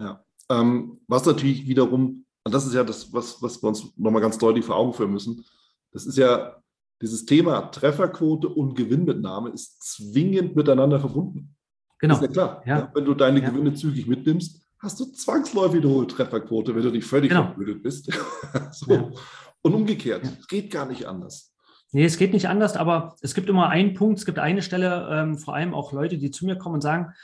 ja. 0.00 0.24
Ähm, 0.50 1.00
was 1.08 1.24
natürlich 1.26 1.66
wiederum, 1.66 2.24
und 2.44 2.54
das 2.54 2.66
ist 2.66 2.74
ja 2.74 2.84
das, 2.84 3.12
was, 3.12 3.42
was 3.42 3.62
wir 3.62 3.68
uns 3.68 3.96
nochmal 3.96 4.22
ganz 4.22 4.38
deutlich 4.38 4.64
vor 4.64 4.76
Augen 4.76 4.92
führen 4.92 5.12
müssen, 5.12 5.44
das 5.92 6.06
ist 6.06 6.18
ja 6.18 6.56
dieses 7.02 7.26
Thema 7.26 7.70
Trefferquote 7.70 8.48
und 8.48 8.74
Gewinnmitnahme 8.74 9.50
ist 9.50 9.82
zwingend 9.82 10.56
miteinander 10.56 10.98
verbunden. 11.00 11.54
Genau. 11.98 12.14
Das 12.14 12.22
ist 12.22 12.28
ja 12.28 12.32
klar. 12.32 12.62
Ja. 12.66 12.90
Wenn 12.94 13.04
du 13.04 13.14
deine 13.14 13.40
Gewinne 13.40 13.74
zügig 13.74 14.06
mitnimmst, 14.06 14.65
hast 14.78 15.00
du 15.00 15.06
zwangsläufig 15.06 15.82
eine 15.82 15.90
hohe 15.90 16.06
Trefferquote, 16.06 16.74
wenn 16.74 16.82
du 16.82 16.90
nicht 16.90 17.06
völlig 17.06 17.30
genau. 17.30 17.44
verblödet 17.44 17.82
bist. 17.82 18.12
so. 18.72 18.92
ja. 18.92 19.10
Und 19.62 19.74
umgekehrt, 19.74 20.24
ja. 20.24 20.30
es 20.38 20.46
geht 20.46 20.70
gar 20.70 20.86
nicht 20.86 21.06
anders. 21.06 21.52
Nee, 21.92 22.04
es 22.04 22.18
geht 22.18 22.32
nicht 22.32 22.48
anders, 22.48 22.76
aber 22.76 23.16
es 23.20 23.34
gibt 23.34 23.48
immer 23.48 23.68
einen 23.68 23.94
Punkt, 23.94 24.18
es 24.18 24.26
gibt 24.26 24.38
eine 24.38 24.62
Stelle, 24.62 25.08
ähm, 25.10 25.38
vor 25.38 25.54
allem 25.54 25.72
auch 25.72 25.92
Leute, 25.92 26.18
die 26.18 26.30
zu 26.30 26.44
mir 26.44 26.56
kommen 26.56 26.76
und 26.76 26.80
sagen, 26.82 27.14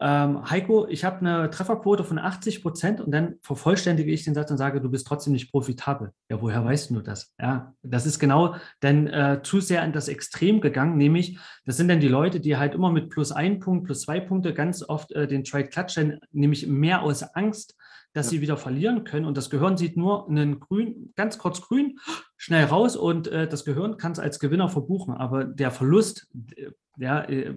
ähm, 0.00 0.48
Heiko, 0.48 0.86
ich 0.88 1.04
habe 1.04 1.18
eine 1.18 1.50
Trefferquote 1.50 2.04
von 2.04 2.18
80 2.18 2.62
Prozent 2.62 3.00
und 3.00 3.10
dann 3.10 3.34
vervollständige 3.42 4.10
ich 4.10 4.24
den 4.24 4.34
Satz 4.34 4.50
und 4.50 4.56
sage, 4.56 4.80
du 4.80 4.90
bist 4.90 5.06
trotzdem 5.06 5.34
nicht 5.34 5.50
profitabel. 5.50 6.12
Ja, 6.30 6.40
woher 6.40 6.64
weißt 6.64 6.90
du 6.90 7.00
das? 7.00 7.34
Ja, 7.38 7.74
das 7.82 8.06
ist 8.06 8.18
genau 8.18 8.56
dann 8.80 9.06
äh, 9.08 9.40
zu 9.42 9.60
sehr 9.60 9.84
in 9.84 9.92
das 9.92 10.08
Extrem 10.08 10.60
gegangen, 10.60 10.96
nämlich 10.96 11.38
das 11.66 11.76
sind 11.76 11.88
dann 11.88 12.00
die 12.00 12.08
Leute, 12.08 12.40
die 12.40 12.56
halt 12.56 12.74
immer 12.74 12.90
mit 12.90 13.10
plus 13.10 13.30
ein 13.30 13.60
Punkt, 13.60 13.84
plus 13.84 14.02
zwei 14.02 14.20
Punkte 14.20 14.54
ganz 14.54 14.82
oft 14.82 15.12
äh, 15.12 15.28
den 15.28 15.44
Trade 15.44 15.68
klatschen, 15.68 16.18
nämlich 16.32 16.66
mehr 16.66 17.02
aus 17.02 17.22
Angst, 17.22 17.76
dass 18.12 18.26
ja. 18.26 18.30
sie 18.30 18.40
wieder 18.40 18.56
verlieren 18.56 19.04
können. 19.04 19.26
Und 19.26 19.36
das 19.36 19.50
Gehirn 19.50 19.76
sieht 19.76 19.96
nur 19.96 20.28
einen 20.28 20.60
grün, 20.60 21.12
ganz 21.16 21.38
kurz 21.38 21.60
grün, 21.60 21.98
schnell 22.36 22.64
raus 22.64 22.96
und 22.96 23.28
äh, 23.28 23.46
das 23.48 23.64
Gehirn 23.64 23.96
kann 23.96 24.12
es 24.12 24.18
als 24.18 24.40
Gewinner 24.40 24.68
verbuchen. 24.68 25.14
Aber 25.14 25.44
der 25.44 25.70
Verlust, 25.70 26.28
ja, 26.98 27.24
äh, 27.28 27.54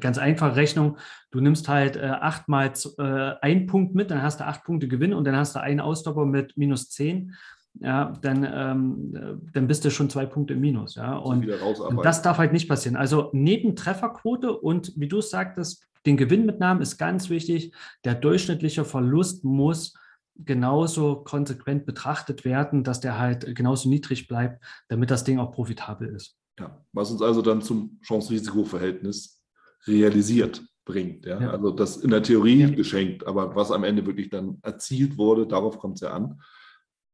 ganz 0.00 0.18
einfache 0.18 0.56
Rechnung. 0.56 0.98
Du 1.30 1.40
nimmst 1.40 1.68
halt 1.68 1.96
äh, 1.96 2.06
achtmal 2.06 2.72
äh, 2.98 3.02
einen 3.40 3.66
Punkt 3.66 3.94
mit, 3.94 4.10
dann 4.10 4.22
hast 4.22 4.40
du 4.40 4.46
acht 4.46 4.64
Punkte 4.64 4.88
Gewinn 4.88 5.14
und 5.14 5.24
dann 5.24 5.36
hast 5.36 5.54
du 5.54 5.60
einen 5.60 5.80
Ausstopper 5.80 6.24
mit 6.24 6.56
minus 6.56 6.88
zehn. 6.90 7.34
ja, 7.80 8.12
dann, 8.22 8.44
ähm, 8.44 9.40
dann 9.52 9.66
bist 9.66 9.84
du 9.84 9.90
schon 9.90 10.10
zwei 10.10 10.26
Punkte 10.26 10.54
im 10.54 10.60
Minus. 10.60 10.94
Ja. 10.94 11.16
Und, 11.16 11.46
und, 11.48 12.04
das 12.04 12.22
darf 12.22 12.38
halt 12.38 12.52
nicht 12.52 12.68
passieren. 12.68 12.96
Also 12.96 13.30
neben 13.32 13.76
Trefferquote 13.76 14.52
und 14.52 14.92
wie 14.96 15.08
du 15.08 15.20
sagtest, 15.20 15.84
den 16.08 16.16
Gewinnmitnahmen 16.16 16.82
ist 16.82 16.96
ganz 16.96 17.28
wichtig. 17.28 17.74
Der 18.04 18.14
durchschnittliche 18.14 18.84
Verlust 18.84 19.44
muss 19.44 19.94
genauso 20.36 21.16
konsequent 21.16 21.84
betrachtet 21.84 22.44
werden, 22.44 22.82
dass 22.82 23.00
der 23.00 23.18
halt 23.18 23.54
genauso 23.54 23.88
niedrig 23.88 24.26
bleibt, 24.26 24.64
damit 24.88 25.10
das 25.10 25.24
Ding 25.24 25.38
auch 25.38 25.52
profitabel 25.52 26.08
ist. 26.08 26.36
Ja, 26.58 26.82
was 26.92 27.10
uns 27.10 27.22
also 27.22 27.42
dann 27.42 27.60
zum 27.60 28.00
Chance-Risiko-Verhältnis 28.02 29.44
realisiert 29.86 30.64
bringt. 30.84 31.26
Ja? 31.26 31.40
ja? 31.40 31.50
Also 31.50 31.72
das 31.72 31.98
in 31.98 32.10
der 32.10 32.22
Theorie 32.22 32.62
ja. 32.62 32.70
geschenkt, 32.70 33.26
aber 33.26 33.54
was 33.54 33.70
am 33.70 33.84
Ende 33.84 34.06
wirklich 34.06 34.30
dann 34.30 34.58
erzielt 34.62 35.18
wurde, 35.18 35.46
darauf 35.46 35.78
kommt 35.78 35.96
es 35.96 36.00
ja 36.00 36.12
an. 36.12 36.40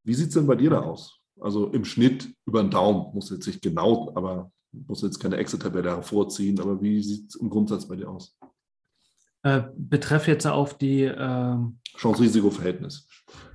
Wie 0.04 0.14
sieht 0.14 0.28
es 0.28 0.34
denn 0.34 0.46
bei 0.46 0.54
dir 0.56 0.70
da 0.70 0.82
aus? 0.82 1.18
Also 1.40 1.68
im 1.68 1.84
Schnitt 1.84 2.32
über 2.46 2.62
den 2.62 2.70
Daumen, 2.70 3.12
muss 3.12 3.30
jetzt 3.30 3.46
nicht 3.46 3.60
genau, 3.60 4.12
aber 4.14 4.52
muss 4.86 5.02
jetzt 5.02 5.18
keine 5.18 5.36
Exit-Tabelle 5.36 5.90
hervorziehen, 5.90 6.60
aber 6.60 6.80
wie 6.80 7.02
sieht 7.02 7.30
es 7.30 7.34
im 7.36 7.50
Grundsatz 7.50 7.88
bei 7.88 7.96
dir 7.96 8.08
aus? 8.08 8.38
Äh, 9.44 9.64
betreff 9.76 10.26
jetzt 10.26 10.46
auf 10.46 10.78
die 10.78 11.02
äh, 11.02 11.56
Chance-Risiko-Verhältnis. 11.98 13.06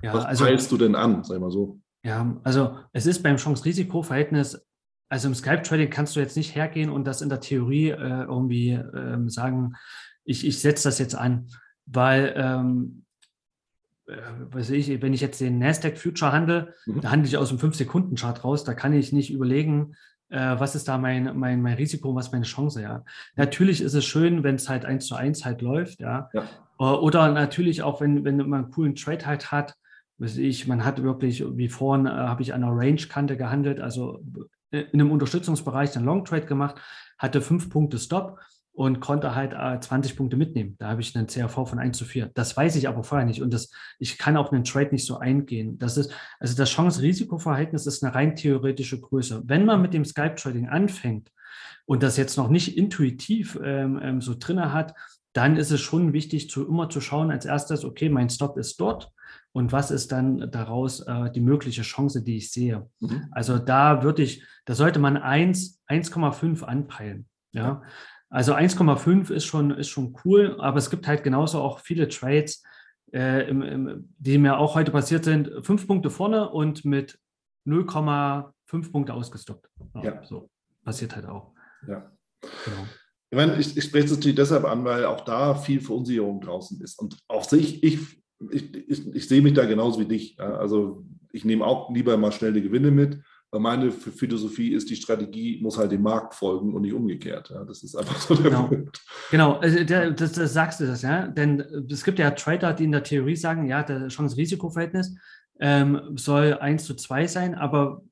Ja, 0.03 0.13
Was 0.13 0.23
also, 0.23 0.45
peilst 0.45 0.71
du 0.71 0.77
denn 0.77 0.93
an, 0.93 1.23
sag 1.23 1.41
mal 1.41 1.49
so? 1.49 1.81
Ja, 2.03 2.39
also 2.43 2.77
es 2.93 3.07
ist 3.07 3.23
beim 3.23 3.37
Chance-Risiko-Verhältnis, 3.37 4.63
also 5.09 5.27
im 5.27 5.33
Skype-Trading 5.33 5.89
kannst 5.89 6.15
du 6.15 6.19
jetzt 6.19 6.37
nicht 6.37 6.53
hergehen 6.53 6.91
und 6.91 7.05
das 7.05 7.23
in 7.23 7.29
der 7.29 7.39
Theorie 7.39 7.89
äh, 7.89 8.23
irgendwie 8.23 8.73
ähm, 8.73 9.29
sagen, 9.29 9.73
ich, 10.25 10.45
ich 10.45 10.61
setze 10.61 10.87
das 10.87 10.99
jetzt 10.99 11.15
an, 11.15 11.47
weil 11.87 12.35
ähm, 12.37 13.05
äh, 14.05 14.15
weiß 14.51 14.69
ich, 14.69 15.01
wenn 15.01 15.13
ich 15.13 15.21
jetzt 15.21 15.41
den 15.41 15.57
Nasdaq 15.57 15.97
Future 15.97 16.31
handle, 16.31 16.75
mhm. 16.85 17.01
da 17.01 17.09
handle 17.09 17.27
ich 17.27 17.37
aus 17.37 17.49
dem 17.49 17.57
5-Sekunden-Chart 17.57 18.43
raus, 18.43 18.63
da 18.63 18.75
kann 18.75 18.93
ich 18.93 19.11
nicht 19.11 19.31
überlegen, 19.33 19.95
äh, 20.29 20.59
was 20.59 20.75
ist 20.75 20.87
da 20.87 20.97
mein, 20.97 21.37
mein, 21.37 21.61
mein 21.61 21.75
Risiko, 21.75 22.15
was 22.15 22.27
ist 22.27 22.31
meine 22.31 22.45
Chance, 22.45 22.81
ja. 22.81 23.03
Natürlich 23.35 23.81
ist 23.81 23.93
es 23.93 24.05
schön, 24.05 24.43
wenn 24.43 24.55
es 24.55 24.69
halt 24.69 24.85
eins 24.85 25.05
zu 25.05 25.15
eins 25.15 25.45
halt 25.45 25.61
läuft, 25.61 25.99
ja. 25.99 26.29
ja. 26.33 26.43
Äh, 26.79 26.83
oder 26.83 27.31
natürlich 27.31 27.83
auch, 27.83 28.01
wenn, 28.01 28.23
wenn 28.23 28.37
man 28.37 28.63
einen 28.63 28.71
coolen 28.71 28.95
Trade 28.95 29.25
halt 29.25 29.51
hat, 29.51 29.75
weiß 30.19 30.37
ich, 30.37 30.67
man 30.67 30.85
hat 30.85 31.01
wirklich, 31.01 31.43
wie 31.55 31.69
vorhin 31.69 32.05
äh, 32.05 32.09
habe 32.09 32.41
ich 32.41 32.53
an 32.53 32.63
einer 32.63 32.75
Range-Kante 32.75 33.37
gehandelt, 33.37 33.79
also 33.79 34.21
in 34.71 34.87
einem 34.93 35.11
Unterstützungsbereich 35.11 35.95
einen 35.95 36.05
Long 36.05 36.25
Trade 36.25 36.45
gemacht, 36.45 36.79
hatte 37.17 37.41
fünf 37.41 37.69
Punkte 37.69 37.97
Stop 37.97 38.39
und 38.79 39.01
konnte 39.01 39.35
halt 39.35 39.51
äh, 39.51 39.77
20 39.77 40.15
Punkte 40.15 40.37
mitnehmen. 40.37 40.75
Da 40.77 40.87
habe 40.87 41.01
ich 41.01 41.13
einen 41.13 41.27
CRV 41.27 41.67
von 41.67 41.79
1 41.79 41.97
zu 41.97 42.05
4. 42.05 42.31
Das 42.33 42.55
weiß 42.55 42.77
ich 42.77 42.87
aber 42.87 43.03
vorher 43.03 43.27
nicht 43.27 43.41
und 43.41 43.53
das, 43.53 43.71
ich 43.99 44.17
kann 44.17 44.37
auf 44.37 44.53
einen 44.53 44.63
Trade 44.63 44.91
nicht 44.91 45.05
so 45.05 45.17
eingehen. 45.17 45.77
Das 45.79 45.97
ist, 45.97 46.13
also 46.39 46.55
das 46.55 46.69
Chance-Risiko-Verhältnis 46.69 47.85
ist 47.87 48.01
eine 48.01 48.15
rein 48.15 48.37
theoretische 48.37 49.01
Größe. 49.01 49.41
Wenn 49.43 49.65
man 49.65 49.81
mit 49.81 49.93
dem 49.93 50.05
Skype-Trading 50.05 50.69
anfängt 50.69 51.29
und 51.87 52.03
das 52.03 52.15
jetzt 52.15 52.37
noch 52.37 52.47
nicht 52.47 52.77
intuitiv 52.77 53.59
ähm, 53.61 53.99
ähm, 54.01 54.21
so 54.21 54.33
drinne 54.39 54.71
hat, 54.71 54.95
dann 55.33 55.57
ist 55.57 55.71
es 55.71 55.81
schon 55.81 56.13
wichtig, 56.13 56.49
zu, 56.49 56.65
immer 56.65 56.89
zu 56.89 57.01
schauen 57.01 57.31
als 57.31 57.43
erstes, 57.43 57.83
okay, 57.83 58.07
mein 58.07 58.29
Stop 58.29 58.57
ist 58.57 58.79
dort 58.79 59.11
und 59.51 59.73
was 59.73 59.91
ist 59.91 60.13
dann 60.13 60.49
daraus 60.51 61.01
äh, 61.01 61.29
die 61.31 61.41
mögliche 61.41 61.81
Chance, 61.81 62.23
die 62.23 62.37
ich 62.37 62.49
sehe. 62.49 62.89
Mhm. 63.01 63.27
Also 63.31 63.59
da 63.59 64.03
würde 64.03 64.23
ich, 64.23 64.45
da 64.63 64.73
sollte 64.73 64.99
man 64.99 65.17
1, 65.17 65.81
1,5 65.89 66.63
anpeilen. 66.63 67.25
Ja, 67.51 67.81
also 68.29 68.53
1,5 68.53 69.31
ist 69.31 69.45
schon, 69.45 69.71
ist 69.71 69.89
schon 69.89 70.15
cool, 70.23 70.57
aber 70.59 70.77
es 70.77 70.89
gibt 70.89 71.07
halt 71.07 71.23
genauso 71.23 71.59
auch 71.59 71.79
viele 71.79 72.07
Trades, 72.07 72.63
äh, 73.11 73.49
im, 73.49 73.61
im, 73.63 74.13
die 74.19 74.37
mir 74.37 74.57
auch 74.57 74.75
heute 74.75 74.91
passiert 74.91 75.25
sind, 75.25 75.51
fünf 75.65 75.87
Punkte 75.87 76.09
vorne 76.09 76.49
und 76.49 76.85
mit 76.85 77.19
0,5 77.65 78.91
Punkte 78.91 79.13
ausgestoppt. 79.13 79.67
Ja, 79.95 80.03
ja. 80.03 80.23
So 80.23 80.49
passiert 80.83 81.15
halt 81.15 81.25
auch. 81.25 81.53
Ja. 81.87 82.07
Genau. 82.41 82.87
Ich 83.31 83.35
meine, 83.35 83.59
ich, 83.59 83.77
ich 83.77 83.83
spreche 83.83 84.05
es 84.05 84.11
natürlich 84.11 84.35
deshalb 84.35 84.65
an, 84.65 84.83
weil 84.85 85.05
auch 85.05 85.21
da 85.21 85.55
viel 85.55 85.81
Verunsicherung 85.81 86.41
draußen 86.41 86.81
ist. 86.81 86.99
Und 86.99 87.17
auch 87.27 87.43
sich, 87.43 87.83
ich, 87.83 87.99
ich, 88.51 88.75
ich, 88.75 89.15
ich 89.15 89.27
sehe 89.27 89.41
mich 89.41 89.53
da 89.53 89.65
genauso 89.65 89.99
wie 89.99 90.05
dich. 90.05 90.39
Also 90.39 91.05
ich 91.31 91.45
nehme 91.45 91.65
auch 91.65 91.93
lieber 91.93 92.17
mal 92.17 92.31
schnell 92.31 92.53
die 92.53 92.63
Gewinne 92.63 92.89
mit 92.89 93.21
meine 93.51 93.91
Philosophie 93.91 94.73
ist, 94.73 94.89
die 94.89 94.95
Strategie 94.95 95.59
muss 95.61 95.77
halt 95.77 95.91
dem 95.91 96.03
Markt 96.03 96.35
folgen 96.35 96.73
und 96.73 96.83
nicht 96.83 96.93
umgekehrt. 96.93 97.49
Ja, 97.49 97.63
das 97.63 97.83
ist 97.83 97.95
einfach 97.95 98.17
so 98.17 98.35
der 98.35 98.51
genau. 98.51 98.67
Punkt. 98.67 99.01
Genau, 99.31 99.53
also 99.53 99.83
der, 99.83 100.11
das, 100.11 100.33
das, 100.33 100.53
sagst 100.53 100.79
du 100.79 100.85
das, 100.85 101.01
ja. 101.01 101.27
Denn 101.27 101.61
es 101.89 102.03
gibt 102.03 102.19
ja 102.19 102.31
Trader, 102.31 102.73
die 102.73 102.83
in 102.83 102.91
der 102.91 103.03
Theorie 103.03 103.35
sagen, 103.35 103.65
ja, 103.65 103.81
das 103.81 104.13
Chance-Risiko-Verhältnis 104.13 105.15
ähm, 105.59 105.99
soll 106.15 106.53
1 106.53 106.85
zu 106.85 106.93
2 106.93 107.27
sein, 107.27 107.55
aber 107.55 108.03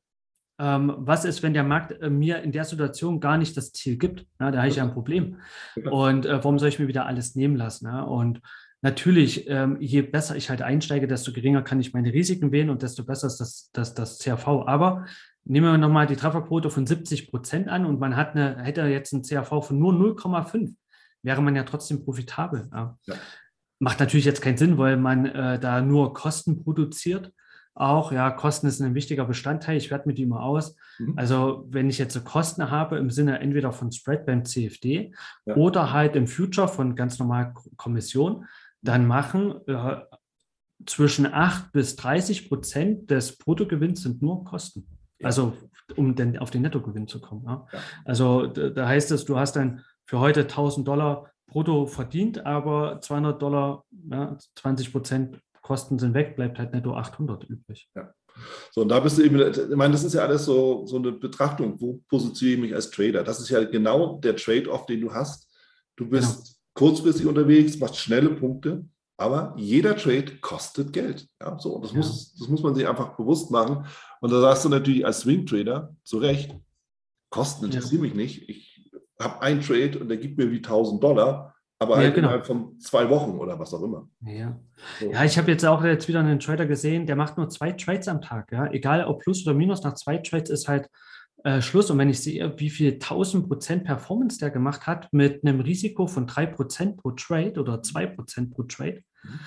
ähm, 0.59 0.93
was 0.97 1.23
ist, 1.23 1.43
wenn 1.43 1.53
der 1.53 1.63
Markt 1.63 1.91
äh, 2.01 2.09
mir 2.09 2.41
in 2.41 2.51
der 2.51 2.65
Situation 2.65 3.19
gar 3.19 3.37
nicht 3.37 3.55
das 3.55 3.73
Ziel 3.73 3.97
gibt? 3.97 4.25
Ja, 4.39 4.49
da 4.49 4.59
habe 4.59 4.69
ich 4.69 4.77
ja 4.77 4.83
ein 4.83 4.93
Problem. 4.93 5.37
Und 5.91 6.25
äh, 6.25 6.43
warum 6.43 6.57
soll 6.57 6.69
ich 6.69 6.79
mir 6.79 6.87
wieder 6.87 7.05
alles 7.05 7.35
nehmen 7.35 7.55
lassen? 7.55 7.85
Ja? 7.85 8.01
Und 8.01 8.41
natürlich, 8.81 9.49
ähm, 9.49 9.77
je 9.79 10.01
besser 10.01 10.35
ich 10.35 10.49
halt 10.49 10.61
einsteige, 10.61 11.07
desto 11.07 11.31
geringer 11.31 11.61
kann 11.61 11.79
ich 11.79 11.93
meine 11.93 12.13
Risiken 12.13 12.51
wählen 12.51 12.69
und 12.69 12.81
desto 12.81 13.03
besser 13.03 13.27
ist 13.27 13.37
das, 13.37 13.69
das, 13.73 13.93
das 13.93 14.19
CRV. 14.19 14.65
Aber 14.67 15.05
nehmen 15.45 15.71
wir 15.71 15.77
nochmal 15.77 16.07
die 16.07 16.15
Trefferquote 16.15 16.69
von 16.69 16.85
70 16.85 17.29
Prozent 17.29 17.67
an 17.69 17.85
und 17.85 17.99
man 17.99 18.15
hat 18.15 18.35
eine, 18.35 18.61
hätte 18.63 18.81
jetzt 18.83 19.13
ein 19.13 19.23
CRV 19.23 19.65
von 19.65 19.79
nur 19.79 19.93
0,5, 19.93 20.73
wäre 21.23 21.41
man 21.41 21.55
ja 21.55 21.63
trotzdem 21.63 22.03
profitabel. 22.03 22.69
Ja. 22.71 22.97
Ja. 23.05 23.15
Macht 23.79 23.99
natürlich 23.99 24.25
jetzt 24.25 24.41
keinen 24.41 24.57
Sinn, 24.57 24.77
weil 24.77 24.97
man 24.97 25.25
äh, 25.25 25.59
da 25.59 25.81
nur 25.81 26.13
Kosten 26.13 26.63
produziert. 26.63 27.31
Auch, 27.75 28.11
ja, 28.11 28.31
Kosten 28.31 28.65
ist 28.65 28.81
ein 28.81 28.95
wichtiger 28.95 29.25
Bestandteil. 29.25 29.77
Ich 29.77 29.91
werde 29.91 30.07
mit 30.07 30.17
ihm 30.17 30.29
mal 30.29 30.41
aus. 30.41 30.75
Mhm. 30.97 31.13
Also, 31.15 31.63
wenn 31.69 31.91
ich 31.91 31.99
jetzt 31.99 32.15
so 32.15 32.21
Kosten 32.21 32.71
habe 32.71 32.97
im 32.97 33.11
Sinne 33.11 33.39
entweder 33.39 33.71
von 33.71 33.91
Spread 33.91 34.25
beim 34.25 34.45
CFD 34.45 35.13
ja. 35.45 35.55
oder 35.55 35.93
halt 35.93 36.15
im 36.15 36.25
Future 36.25 36.67
von 36.67 36.95
ganz 36.95 37.19
normal 37.19 37.53
Kommission, 37.75 38.47
dann 38.87 39.05
machen 39.05 39.55
äh, 39.67 39.97
zwischen 40.85 41.25
8 41.25 41.71
bis 41.71 41.95
30 41.95 42.49
Prozent 42.49 43.11
des 43.11 43.37
Bruttogewinns 43.37 44.03
sind 44.03 44.21
nur 44.21 44.43
Kosten. 44.43 44.87
Ja. 45.19 45.27
Also 45.27 45.53
um 45.95 46.15
den, 46.15 46.37
auf 46.37 46.51
den 46.51 46.61
Nettogewinn 46.61 47.07
zu 47.07 47.19
kommen. 47.19 47.43
Ja. 47.45 47.67
Ja. 47.71 47.79
Also 48.05 48.47
da, 48.47 48.69
da, 48.69 48.87
heißt 48.87 49.11
es, 49.11 49.25
du 49.25 49.37
hast 49.37 49.55
dann 49.55 49.83
für 50.05 50.19
heute 50.19 50.41
1000 50.41 50.87
Dollar 50.87 51.31
brutto 51.47 51.85
verdient, 51.87 52.45
aber 52.45 52.99
200 53.01 53.41
Dollar, 53.41 53.85
20 54.55 54.91
Prozent 54.91 55.39
Kosten 55.61 55.99
sind 55.99 56.13
weg, 56.13 56.35
bleibt 56.35 56.59
halt 56.59 56.73
netto 56.73 56.95
800 56.95 57.43
übrig. 57.45 57.89
Ja. 57.95 58.13
So, 58.71 58.81
und 58.81 58.89
da 58.89 58.99
bist 58.99 59.17
du 59.17 59.23
eben, 59.23 59.39
ich 59.39 59.75
meine, 59.75 59.93
das 59.93 60.03
ist 60.03 60.13
ja 60.13 60.21
alles 60.21 60.45
so, 60.45 60.85
so 60.85 60.97
eine 60.97 61.11
Betrachtung, 61.11 61.81
wo 61.81 62.01
positioniere 62.07 62.55
ich 62.55 62.61
mich 62.61 62.75
als 62.75 62.91
Trader? 62.91 63.23
Das 63.23 63.39
ist 63.39 63.49
ja 63.49 63.63
genau 63.63 64.19
der 64.19 64.35
Trade-off, 64.35 64.85
den 64.85 65.01
du 65.01 65.13
hast. 65.13 65.49
Du 65.95 66.07
bist 66.07 66.45
genau 66.45 66.56
kurzfristig 66.77 67.25
unterwegs, 67.25 67.79
macht 67.79 67.95
schnelle 67.95 68.29
Punkte, 68.29 68.85
aber 69.17 69.55
jeder 69.57 69.95
Trade 69.95 70.37
kostet 70.41 70.93
Geld. 70.93 71.27
Ja, 71.41 71.57
so, 71.57 71.79
das, 71.79 71.91
ja. 71.91 71.97
Muss, 71.97 72.35
das 72.35 72.47
muss 72.47 72.61
man 72.61 72.75
sich 72.75 72.87
einfach 72.87 73.17
bewusst 73.17 73.49
machen. 73.49 73.85
Und 74.21 74.31
da 74.31 74.39
sagst 74.39 74.63
du 74.63 74.69
natürlich 74.69 75.03
als 75.03 75.21
Swing 75.21 75.45
Trader 75.47 75.95
zu 76.03 76.19
Recht, 76.19 76.55
Kosten 77.29 77.65
interessieren 77.65 78.03
ja. 78.03 78.09
mich 78.09 78.13
nicht. 78.13 78.49
Ich 78.49 78.91
habe 79.19 79.41
einen 79.41 79.61
Trade 79.61 79.97
und 79.99 80.07
der 80.07 80.17
gibt 80.17 80.37
mir 80.37 80.51
wie 80.51 80.57
1000 80.57 81.03
Dollar, 81.03 81.55
aber 81.79 81.95
ja, 81.95 82.03
halt 82.03 82.15
genau. 82.15 82.27
innerhalb 82.27 82.45
von 82.45 82.79
zwei 82.79 83.09
Wochen 83.09 83.31
oder 83.31 83.57
was 83.57 83.73
auch 83.73 83.81
immer. 83.81 84.07
Ja, 84.21 84.59
so. 84.99 85.11
ja 85.11 85.23
ich 85.25 85.37
habe 85.39 85.49
jetzt 85.49 85.65
auch 85.65 85.83
jetzt 85.83 86.07
wieder 86.07 86.19
einen 86.19 86.39
Trader 86.39 86.67
gesehen, 86.67 87.07
der 87.07 87.15
macht 87.15 87.37
nur 87.37 87.49
zwei 87.49 87.71
Trades 87.71 88.07
am 88.07 88.21
Tag. 88.21 88.51
Ja? 88.51 88.67
Egal 88.71 89.03
ob 89.05 89.23
Plus 89.23 89.45
oder 89.47 89.55
Minus, 89.55 89.81
nach 89.81 89.95
zwei 89.95 90.17
Trades 90.17 90.51
ist 90.51 90.67
halt 90.67 90.89
äh, 91.47 91.61
Schluss. 91.61 91.89
Und 91.89 91.97
wenn 91.97 92.09
ich 92.09 92.19
sehe, 92.19 92.53
wie 92.57 92.69
viel 92.69 92.93
1000 92.93 93.47
Prozent 93.47 93.85
Performance 93.85 94.37
der 94.37 94.49
gemacht 94.49 94.85
hat 94.85 95.07
mit 95.13 95.45
einem 95.45 95.61
Risiko 95.61 96.05
von 96.05 96.27
3 96.27 96.45
Prozent 96.47 96.97
pro 96.97 97.11
Trade 97.11 97.57
oder 97.57 97.81
2 97.81 98.05
Prozent 98.07 98.51
pro 98.53 98.63
Trade, 98.63 99.01
mhm. 99.23 99.39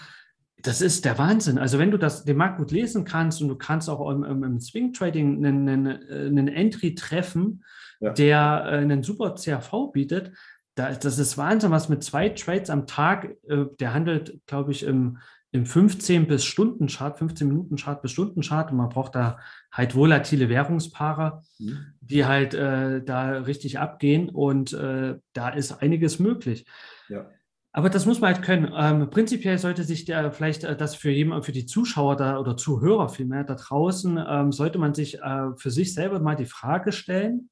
das 0.62 0.80
ist 0.80 1.04
der 1.04 1.18
Wahnsinn. 1.18 1.58
Also 1.58 1.78
wenn 1.78 1.90
du 1.90 1.98
das, 1.98 2.24
den 2.24 2.38
Markt 2.38 2.56
gut 2.56 2.70
lesen 2.70 3.04
kannst 3.04 3.42
und 3.42 3.48
du 3.48 3.56
kannst 3.56 3.90
auch 3.90 4.10
im, 4.10 4.24
im, 4.24 4.42
im 4.44 4.60
Swing 4.60 4.94
Trading 4.94 5.44
einen, 5.44 5.68
einen, 5.68 5.86
einen 6.10 6.48
Entry 6.48 6.94
treffen, 6.94 7.64
ja. 8.00 8.14
der 8.14 8.62
äh, 8.64 8.76
einen 8.78 9.02
super 9.02 9.34
CRV 9.34 9.92
bietet, 9.92 10.32
da, 10.76 10.92
das 10.92 11.18
ist 11.18 11.36
Wahnsinn, 11.36 11.70
was 11.70 11.90
mit 11.90 12.02
zwei 12.02 12.30
Trades 12.30 12.70
am 12.70 12.86
Tag, 12.86 13.36
äh, 13.46 13.66
der 13.78 13.92
handelt, 13.92 14.40
glaube 14.46 14.72
ich, 14.72 14.84
im 14.84 15.18
im 15.52 15.66
15 15.66 16.26
bis 16.26 16.44
Stunden 16.44 16.86
Chart, 16.86 17.18
15 17.18 17.48
Minuten 17.48 17.76
Chart 17.76 18.00
bis 18.02 18.12
Stunden 18.12 18.40
Chart 18.42 18.70
und 18.70 18.76
man 18.76 18.88
braucht 18.88 19.14
da 19.14 19.38
halt 19.72 19.94
volatile 19.94 20.48
Währungspaare, 20.48 21.42
mhm. 21.58 21.94
die 22.00 22.24
halt 22.24 22.54
äh, 22.54 23.02
da 23.02 23.30
richtig 23.30 23.78
abgehen 23.78 24.28
und 24.28 24.72
äh, 24.72 25.16
da 25.32 25.48
ist 25.48 25.72
einiges 25.82 26.18
möglich. 26.18 26.66
Ja. 27.08 27.28
Aber 27.72 27.88
das 27.88 28.04
muss 28.04 28.20
man 28.20 28.34
halt 28.34 28.44
können. 28.44 28.72
Ähm, 28.76 29.10
prinzipiell 29.10 29.58
sollte 29.58 29.84
sich 29.84 30.04
der 30.04 30.32
vielleicht 30.32 30.64
äh, 30.64 30.76
das 30.76 30.94
für 30.94 31.10
jemand, 31.10 31.44
für 31.44 31.52
die 31.52 31.66
Zuschauer 31.66 32.16
da 32.16 32.38
oder 32.38 32.56
Zuhörer 32.56 33.08
vielmehr 33.08 33.44
da 33.44 33.54
draußen, 33.54 34.24
ähm, 34.28 34.52
sollte 34.52 34.78
man 34.78 34.94
sich 34.94 35.20
äh, 35.20 35.50
für 35.56 35.70
sich 35.70 35.94
selber 35.94 36.20
mal 36.20 36.36
die 36.36 36.46
Frage 36.46 36.92
stellen, 36.92 37.48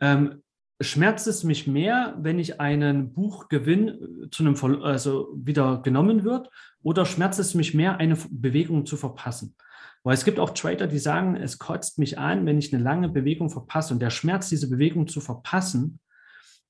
ähm, 0.00 0.42
schmerzt 0.80 1.26
es 1.26 1.44
mich 1.44 1.66
mehr, 1.66 2.16
wenn 2.18 2.38
ich 2.38 2.60
einen 2.60 3.12
Buchgewinn 3.12 3.88
äh, 3.88 4.30
zu 4.30 4.44
einem 4.44 4.82
also 4.82 5.28
wieder 5.34 5.82
genommen 5.82 6.24
wird, 6.24 6.50
oder 6.82 7.06
schmerzt 7.06 7.38
es 7.40 7.54
mich 7.54 7.74
mehr, 7.74 7.98
eine 7.98 8.16
Bewegung 8.30 8.86
zu 8.86 8.96
verpassen? 8.96 9.56
Weil 10.02 10.14
es 10.14 10.24
gibt 10.24 10.38
auch 10.38 10.50
Trader, 10.50 10.86
die 10.86 11.00
sagen, 11.00 11.34
es 11.34 11.58
kotzt 11.58 11.98
mich 11.98 12.18
an, 12.18 12.46
wenn 12.46 12.58
ich 12.58 12.72
eine 12.72 12.82
lange 12.82 13.08
Bewegung 13.08 13.50
verpasse. 13.50 13.92
Und 13.92 14.00
der 14.00 14.10
Schmerz, 14.10 14.48
diese 14.48 14.70
Bewegung 14.70 15.08
zu 15.08 15.20
verpassen, 15.20 15.98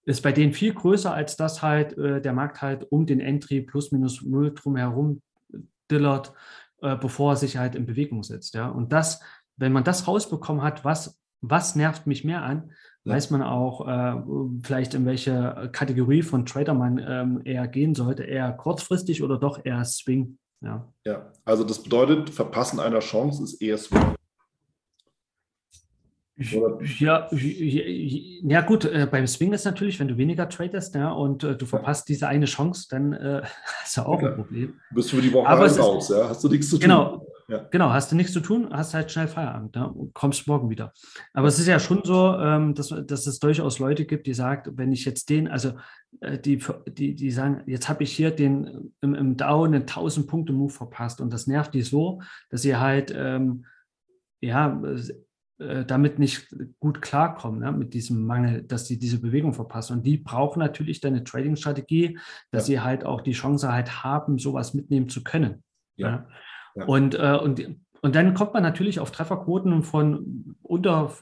ist 0.07 0.23
bei 0.23 0.33
denen 0.33 0.55
viel 0.55 0.73
größer, 0.73 1.13
als 1.13 1.37
dass 1.37 1.61
halt 1.61 1.99
äh, 1.99 2.23
der 2.23 2.33
Markt 2.33 2.63
halt 2.63 2.91
um 2.91 3.05
den 3.05 3.21
Entry 3.21 3.61
plus 3.61 3.93
minus 3.93 4.23
null 4.23 4.55
drumherum 4.55 5.21
dillert, 5.91 6.33
äh, 6.81 6.97
bevor 6.97 7.33
er 7.33 7.37
sich 7.37 7.57
halt 7.59 7.75
in 7.75 7.87
Bewegung 7.87 8.23
setzt. 8.23 8.55
Ja? 8.55 8.69
Und 8.69 8.93
das, 8.93 9.21
wenn 9.57 9.73
man 9.73 9.85
das 9.85 10.07
rausbekommen 10.07 10.63
hat, 10.63 10.85
was, 10.85 11.21
was 11.41 11.75
nervt 11.75 12.07
mich 12.07 12.25
mehr 12.25 12.43
an. 12.43 12.71
Weiß 13.07 13.31
man 13.31 13.43
auch 13.43 13.87
äh, 13.87 14.23
vielleicht, 14.63 14.95
in 14.95 15.07
welche 15.07 15.71
Kategorie 15.73 16.23
von 16.23 16.45
Trader 16.45 16.75
man 16.75 16.99
ähm, 17.07 17.41
eher 17.45 17.69
gehen 17.69 17.95
sollte, 17.95 18.25
eher 18.25 18.53
kurzfristig 18.53 19.23
oder 19.23 19.39
doch 19.39 19.65
eher 19.65 19.85
Swing. 19.85 20.39
Ja. 20.63 20.93
ja, 21.05 21.33
also 21.45 21.65
das 21.65 21.83
bedeutet, 21.83 22.31
Verpassen 22.31 22.81
einer 22.81 23.01
Chance 23.01 23.45
ist 23.45 23.61
eher 23.63 23.79
Swing. 23.79 24.17
Ja, 26.99 27.29
ja, 27.33 28.61
gut, 28.61 28.85
äh, 28.85 29.09
beim 29.11 29.27
Swing 29.27 29.55
ist 29.55 29.65
natürlich, 29.65 29.99
wenn 29.99 30.09
du 30.09 30.19
weniger 30.19 30.47
tradest 30.51 30.95
ja, 30.95 31.11
und 31.11 31.43
äh, 31.45 31.57
du 31.57 31.65
verpasst 31.65 32.11
diese 32.11 32.29
eine 32.29 32.45
Chance, 32.45 32.89
dann 32.91 33.15
äh, 33.15 33.43
hast 33.83 33.97
du 33.97 34.03
auch 34.03 34.21
ja, 34.21 34.29
ein 34.29 34.35
Problem. 34.35 34.81
Bist 34.91 35.13
du 35.13 35.17
für 35.17 35.23
die 35.23 35.33
Woche 35.33 35.49
Aber 35.49 35.67
raus, 35.67 36.11
ja? 36.11 36.29
Hast 36.29 36.45
du 36.45 36.49
nichts 36.49 36.69
zu 36.69 36.77
tun. 36.77 36.83
Genau, 36.83 37.26
ja. 37.49 37.67
genau, 37.71 37.91
hast 37.91 38.11
du 38.11 38.17
nichts 38.17 38.33
zu 38.33 38.41
tun, 38.41 38.69
hast 38.73 38.95
halt 38.95 39.11
schnell 39.11 39.29
Feierabend 39.29 39.77
ja, 39.77 39.85
und 39.85 40.13
kommst 40.15 40.47
morgen 40.47 40.69
wieder. 40.71 40.93
Aber 41.33 41.49
es 41.49 41.59
ist 41.59 41.67
ja 41.67 41.79
schon 41.79 42.03
so, 42.05 42.37
ähm, 42.39 42.75
dass, 42.75 42.89
dass 43.07 43.27
es 43.27 43.39
durchaus 43.39 43.79
Leute 43.79 44.05
gibt, 44.05 44.27
die 44.27 44.35
sagen, 44.35 44.73
wenn 44.77 44.93
ich 44.93 45.05
jetzt 45.05 45.31
den, 45.31 45.49
also 45.49 45.75
äh, 46.21 46.39
die, 46.39 46.63
die, 46.89 47.15
die 47.15 47.31
sagen, 47.31 47.63
jetzt 47.67 47.89
habe 47.89 48.03
ich 48.03 48.13
hier 48.13 48.31
den 48.31 48.93
im, 49.01 49.15
im 49.15 49.37
Down 49.37 49.75
einen 49.75 49.87
1000-Punkte-Move 49.87 50.73
verpasst 50.73 51.21
und 51.21 51.33
das 51.33 51.47
nervt 51.47 51.75
die 51.75 51.83
so, 51.83 52.21
dass 52.51 52.63
sie 52.63 52.77
halt 52.77 53.13
ähm, 53.17 53.67
ja 54.41 54.81
äh, 55.59 55.87
damit 55.87 56.19
nicht 56.19 56.55
gut 56.81 57.01
klarkommen, 57.01 57.61
ne, 57.61 57.73
mit 57.73 57.95
diesem 57.95 58.27
Mangel, 58.27 58.63
dass 58.63 58.87
sie 58.87 58.99
diese 58.99 59.21
Bewegung 59.21 59.55
verpassen. 59.55 59.99
Und 59.99 60.07
die 60.07 60.19
brauchen 60.19 60.59
natürlich 60.59 61.01
dann 61.01 61.15
eine 61.15 61.25
Trading-Strategie, 61.25 62.19
dass 62.51 62.69
ja. 62.69 62.75
sie 62.75 62.81
halt 62.83 63.07
auch 63.07 63.23
die 63.23 63.33
Chance 63.33 63.73
halt 63.73 64.05
haben, 64.05 64.39
sowas 64.39 64.75
mitnehmen 64.75 65.09
zu 65.09 65.25
können. 65.25 65.63
Ja. 65.97 66.09
ja. 66.09 66.29
Und, 66.85 67.15
äh, 67.15 67.39
und, 67.43 67.63
und 68.03 68.15
dann 68.15 68.35
kommt 68.35 68.55
man 68.55 68.63
natürlich 68.63 69.01
auf 69.01 69.11
Trefferquoten 69.11 69.83
von 69.83 70.57
unter 70.63 71.13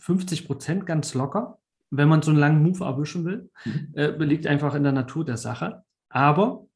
50 0.00 0.46
Prozent 0.46 0.86
ganz 0.86 1.14
locker, 1.14 1.58
wenn 1.90 2.08
man 2.08 2.22
so 2.22 2.30
einen 2.30 2.40
langen 2.40 2.62
Move 2.62 2.84
erwischen 2.84 3.24
will. 3.24 3.50
Mhm. 3.64 3.92
Äh, 3.94 4.10
liegt 4.24 4.46
einfach 4.46 4.74
in 4.74 4.82
der 4.82 4.92
Natur 4.92 5.24
der 5.24 5.36
Sache. 5.36 5.82
Aber 6.08 6.66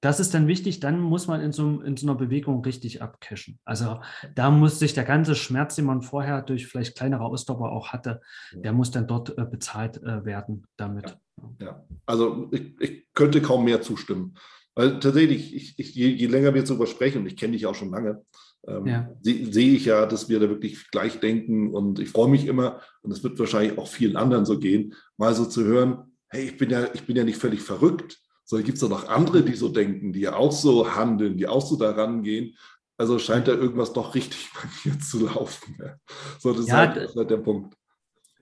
das 0.00 0.20
ist 0.20 0.34
dann 0.34 0.46
wichtig, 0.46 0.80
dann 0.80 1.00
muss 1.00 1.26
man 1.26 1.40
in 1.40 1.52
so, 1.52 1.80
in 1.80 1.96
so, 1.96 2.06
einer 2.06 2.14
Bewegung 2.14 2.62
richtig 2.64 3.02
abcashen. 3.02 3.58
Also 3.64 4.00
da 4.34 4.50
muss 4.50 4.78
sich 4.78 4.94
der 4.94 5.04
ganze 5.04 5.34
Schmerz, 5.34 5.76
den 5.76 5.86
man 5.86 6.02
vorher 6.02 6.42
durch 6.42 6.66
vielleicht 6.66 6.96
kleinere 6.96 7.24
Ausdauer 7.24 7.72
auch 7.72 7.88
hatte, 7.88 8.20
der 8.52 8.72
muss 8.72 8.90
dann 8.90 9.06
dort 9.06 9.36
äh, 9.36 9.44
bezahlt 9.44 10.02
äh, 10.02 10.24
werden 10.24 10.66
damit. 10.76 11.16
Ja, 11.58 11.66
ja. 11.66 11.84
also 12.06 12.48
ich, 12.52 12.80
ich, 12.80 13.06
könnte 13.14 13.40
kaum 13.40 13.64
mehr 13.64 13.80
zustimmen. 13.80 14.34
Weil 14.76 15.00
tatsächlich, 15.00 15.54
ich, 15.54 15.78
ich, 15.78 15.94
je, 15.94 16.08
je, 16.08 16.26
länger 16.26 16.54
wir 16.54 16.60
jetzt 16.60 16.70
darüber 16.70 16.86
sprechen, 16.86 17.22
und 17.22 17.26
ich 17.26 17.36
kenne 17.36 17.54
dich 17.54 17.66
auch 17.66 17.74
schon 17.74 17.90
lange, 17.90 18.24
ähm, 18.68 18.86
ja. 18.86 19.10
sehe 19.22 19.52
seh 19.52 19.74
ich 19.74 19.86
ja, 19.86 20.06
dass 20.06 20.28
wir 20.28 20.38
da 20.38 20.48
wirklich 20.48 20.88
gleich 20.92 21.18
denken 21.18 21.74
und 21.74 21.98
ich 21.98 22.10
freue 22.10 22.28
mich 22.28 22.46
immer, 22.46 22.80
und 23.02 23.10
es 23.10 23.24
wird 23.24 23.38
wahrscheinlich 23.40 23.76
auch 23.78 23.88
vielen 23.88 24.16
anderen 24.16 24.46
so 24.46 24.60
gehen, 24.60 24.94
mal 25.16 25.34
so 25.34 25.44
zu 25.46 25.64
hören, 25.64 26.12
hey, 26.28 26.44
ich 26.44 26.56
bin 26.56 26.70
ja, 26.70 26.88
ich 26.94 27.02
bin 27.04 27.16
ja 27.16 27.24
nicht 27.24 27.38
völlig 27.38 27.62
verrückt 27.62 28.20
sondern 28.46 28.64
gibt 28.64 28.76
es 28.76 28.82
da 28.82 28.88
noch 28.88 29.08
andere, 29.08 29.42
die 29.42 29.54
so 29.54 29.68
denken, 29.68 30.12
die 30.12 30.20
ja 30.20 30.36
auch 30.36 30.52
so 30.52 30.94
handeln, 30.94 31.36
die 31.36 31.48
auch 31.48 31.66
so 31.66 31.76
daran 31.76 32.22
gehen. 32.22 32.56
Also 32.96 33.18
scheint 33.18 33.48
da 33.48 33.52
irgendwas 33.52 33.92
doch 33.92 34.14
richtig 34.14 34.48
bei 34.54 34.68
mir 34.84 34.98
zu 35.00 35.26
laufen. 35.26 35.76
Ja. 35.78 35.96
So, 36.38 36.54
das, 36.54 36.68
ja, 36.68 36.84
ist 36.84 36.96
halt, 36.96 37.16
halt 37.16 37.30
der 37.30 37.38
Punkt. 37.38 37.76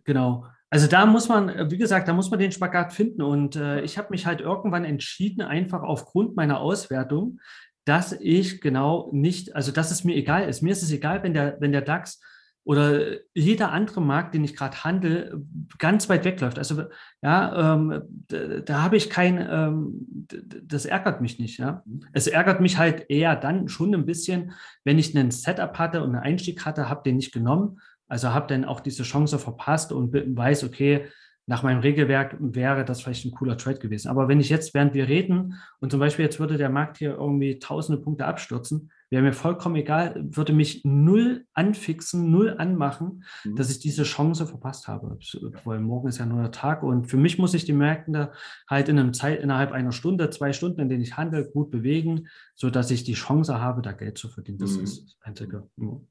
Genau. 0.05 0.47
Also 0.70 0.87
da 0.88 1.07
muss 1.07 1.29
man, 1.29 1.70
wie 1.70 1.79
gesagt, 1.79 2.09
da 2.09 2.12
muss 2.12 2.31
man 2.31 2.40
den 2.40 2.53
Spagat 2.53 2.92
finden. 2.92 3.22
Und 3.22 3.57
äh, 3.57 3.83
ich 3.83 3.96
habe 3.98 4.09
mich 4.11 4.27
halt 4.27 4.40
irgendwann 4.40 4.85
entschieden, 4.85 5.42
einfach 5.42 5.83
aufgrund 5.83 6.37
meiner 6.37 6.61
Auswertung, 6.61 7.38
dass 7.85 8.12
ich 8.12 8.61
genau 8.61 9.11
nicht, 9.12 9.55
also 9.55 9.70
dass 9.70 9.90
es 9.90 10.05
mir 10.05 10.16
egal 10.16 10.48
ist. 10.48 10.62
Mir 10.62 10.72
ist 10.72 10.83
es 10.83 10.90
egal, 10.90 11.22
wenn 11.22 11.35
der, 11.35 11.59
wenn 11.61 11.72
der 11.72 11.83
DAX 11.83 12.20
oder 12.64 13.18
jeder 13.35 13.72
andere 13.72 14.00
Markt, 14.00 14.35
den 14.35 14.42
ich 14.42 14.57
gerade 14.57 14.85
handle, 14.85 15.44
ganz 15.79 16.09
weit 16.09 16.24
wegläuft. 16.24 16.59
Also 16.59 16.85
ja, 17.20 17.74
ähm, 17.74 18.03
da, 18.29 18.61
da 18.61 18.83
habe 18.83 18.96
ich 18.96 19.11
kein, 19.11 19.37
ähm, 19.38 20.27
das 20.62 20.87
ärgert 20.87 21.20
mich 21.20 21.38
nicht. 21.38 21.59
Ja, 21.59 21.85
es 22.14 22.27
ärgert 22.27 22.62
mich 22.62 22.79
halt 22.79 23.11
eher 23.11 23.37
dann 23.37 23.68
schon 23.68 23.94
ein 23.94 24.07
bisschen, 24.07 24.53
wenn 24.83 24.98
ich 24.98 25.14
einen 25.14 25.31
Setup 25.31 25.79
hatte 25.79 26.03
und 26.03 26.14
einen 26.14 26.24
Einstieg 26.24 26.64
hatte, 26.64 26.88
habe 26.88 27.03
den 27.05 27.16
nicht 27.16 27.33
genommen. 27.33 27.81
Also 28.08 28.32
habe 28.32 28.46
dann 28.46 28.64
auch 28.64 28.80
diese 28.80 29.02
Chance 29.02 29.38
verpasst 29.38 29.92
und 29.92 30.12
weiß, 30.12 30.64
okay, 30.64 31.06
nach 31.46 31.62
meinem 31.62 31.80
Regelwerk 31.80 32.36
wäre 32.40 32.84
das 32.84 33.02
vielleicht 33.02 33.26
ein 33.26 33.32
cooler 33.32 33.58
Trade 33.58 33.78
gewesen. 33.78 34.08
Aber 34.08 34.28
wenn 34.28 34.40
ich 34.40 34.48
jetzt, 34.48 34.72
während 34.72 34.94
wir 34.94 35.08
reden 35.08 35.54
und 35.78 35.90
zum 35.90 36.00
Beispiel 36.00 36.24
jetzt 36.24 36.40
würde 36.40 36.56
der 36.56 36.70
Markt 36.70 36.98
hier 36.98 37.14
irgendwie 37.14 37.58
tausende 37.58 38.00
Punkte 38.00 38.24
abstürzen, 38.24 38.90
wäre 39.10 39.22
mir 39.22 39.34
vollkommen 39.34 39.76
egal, 39.76 40.24
würde 40.30 40.54
mich 40.54 40.84
null 40.84 41.44
anfixen, 41.52 42.30
null 42.30 42.56
anmachen, 42.56 43.24
mhm. 43.44 43.56
dass 43.56 43.70
ich 43.70 43.78
diese 43.78 44.04
Chance 44.04 44.46
verpasst 44.46 44.88
habe. 44.88 45.18
Weil 45.64 45.80
morgen 45.80 46.08
ist 46.08 46.18
ja 46.18 46.24
nur 46.24 46.40
der 46.40 46.50
Tag 46.50 46.82
und 46.82 47.06
für 47.06 47.18
mich 47.18 47.38
muss 47.38 47.52
ich 47.52 47.66
die 47.66 47.74
Märkte 47.74 48.32
halt 48.68 48.88
in 48.88 48.98
einem 48.98 49.12
Zeit, 49.12 49.40
innerhalb 49.40 49.72
einer 49.72 49.92
Stunde, 49.92 50.30
zwei 50.30 50.54
Stunden, 50.54 50.80
in 50.80 50.88
denen 50.88 51.02
ich 51.02 51.18
handle, 51.18 51.44
gut 51.44 51.70
bewegen, 51.70 52.28
sodass 52.54 52.90
ich 52.90 53.04
die 53.04 53.12
Chance 53.12 53.60
habe, 53.60 53.82
da 53.82 53.92
Geld 53.92 54.16
zu 54.16 54.30
verdienen. 54.30 54.58
Das 54.58 54.78
mhm. 54.78 54.84
ist 54.84 55.04
das 55.04 55.16
Einzige. 55.20 55.68
Mhm. 55.76 56.08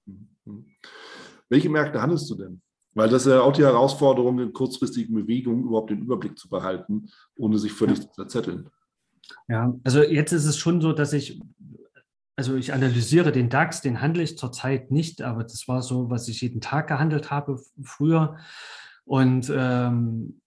Welche 1.50 1.70
Märkte 1.70 2.02
handelst 2.02 2.30
du 2.30 2.36
denn? 2.36 2.62
Weil 2.94 3.10
das 3.10 3.26
ist 3.26 3.32
ja 3.32 3.42
auch 3.42 3.54
die 3.54 3.64
Herausforderung, 3.64 4.40
in 4.40 4.54
kurzfristigen 4.54 5.16
Bewegungen 5.16 5.64
überhaupt 5.64 5.90
den 5.90 6.02
Überblick 6.02 6.38
zu 6.38 6.48
behalten, 6.48 7.10
ohne 7.36 7.58
sich 7.58 7.74
völlig 7.74 7.98
ja. 7.98 8.04
zu 8.04 8.12
zerzetteln. 8.12 8.70
Ja, 9.48 9.74
also 9.84 10.04
jetzt 10.04 10.32
ist 10.32 10.46
es 10.46 10.58
schon 10.58 10.82
so, 10.82 10.94
dass 10.94 11.14
ich 11.14 11.40
also 12.36 12.56
ich 12.56 12.74
analysiere 12.74 13.32
den 13.32 13.50
DAX, 13.50 13.82
den 13.82 14.02
handle 14.02 14.24
ich 14.24 14.38
zurzeit 14.38 14.92
nicht, 14.92 15.22
aber 15.22 15.44
das 15.44 15.68
war 15.68 15.82
so, 15.82 16.10
was 16.10 16.28
ich 16.28 16.42
jeden 16.42 16.62
Tag 16.62 16.88
gehandelt 16.88 17.30
habe 17.30 17.62
früher. 17.84 18.38
Und 19.06 19.52
ähm, 19.56 20.42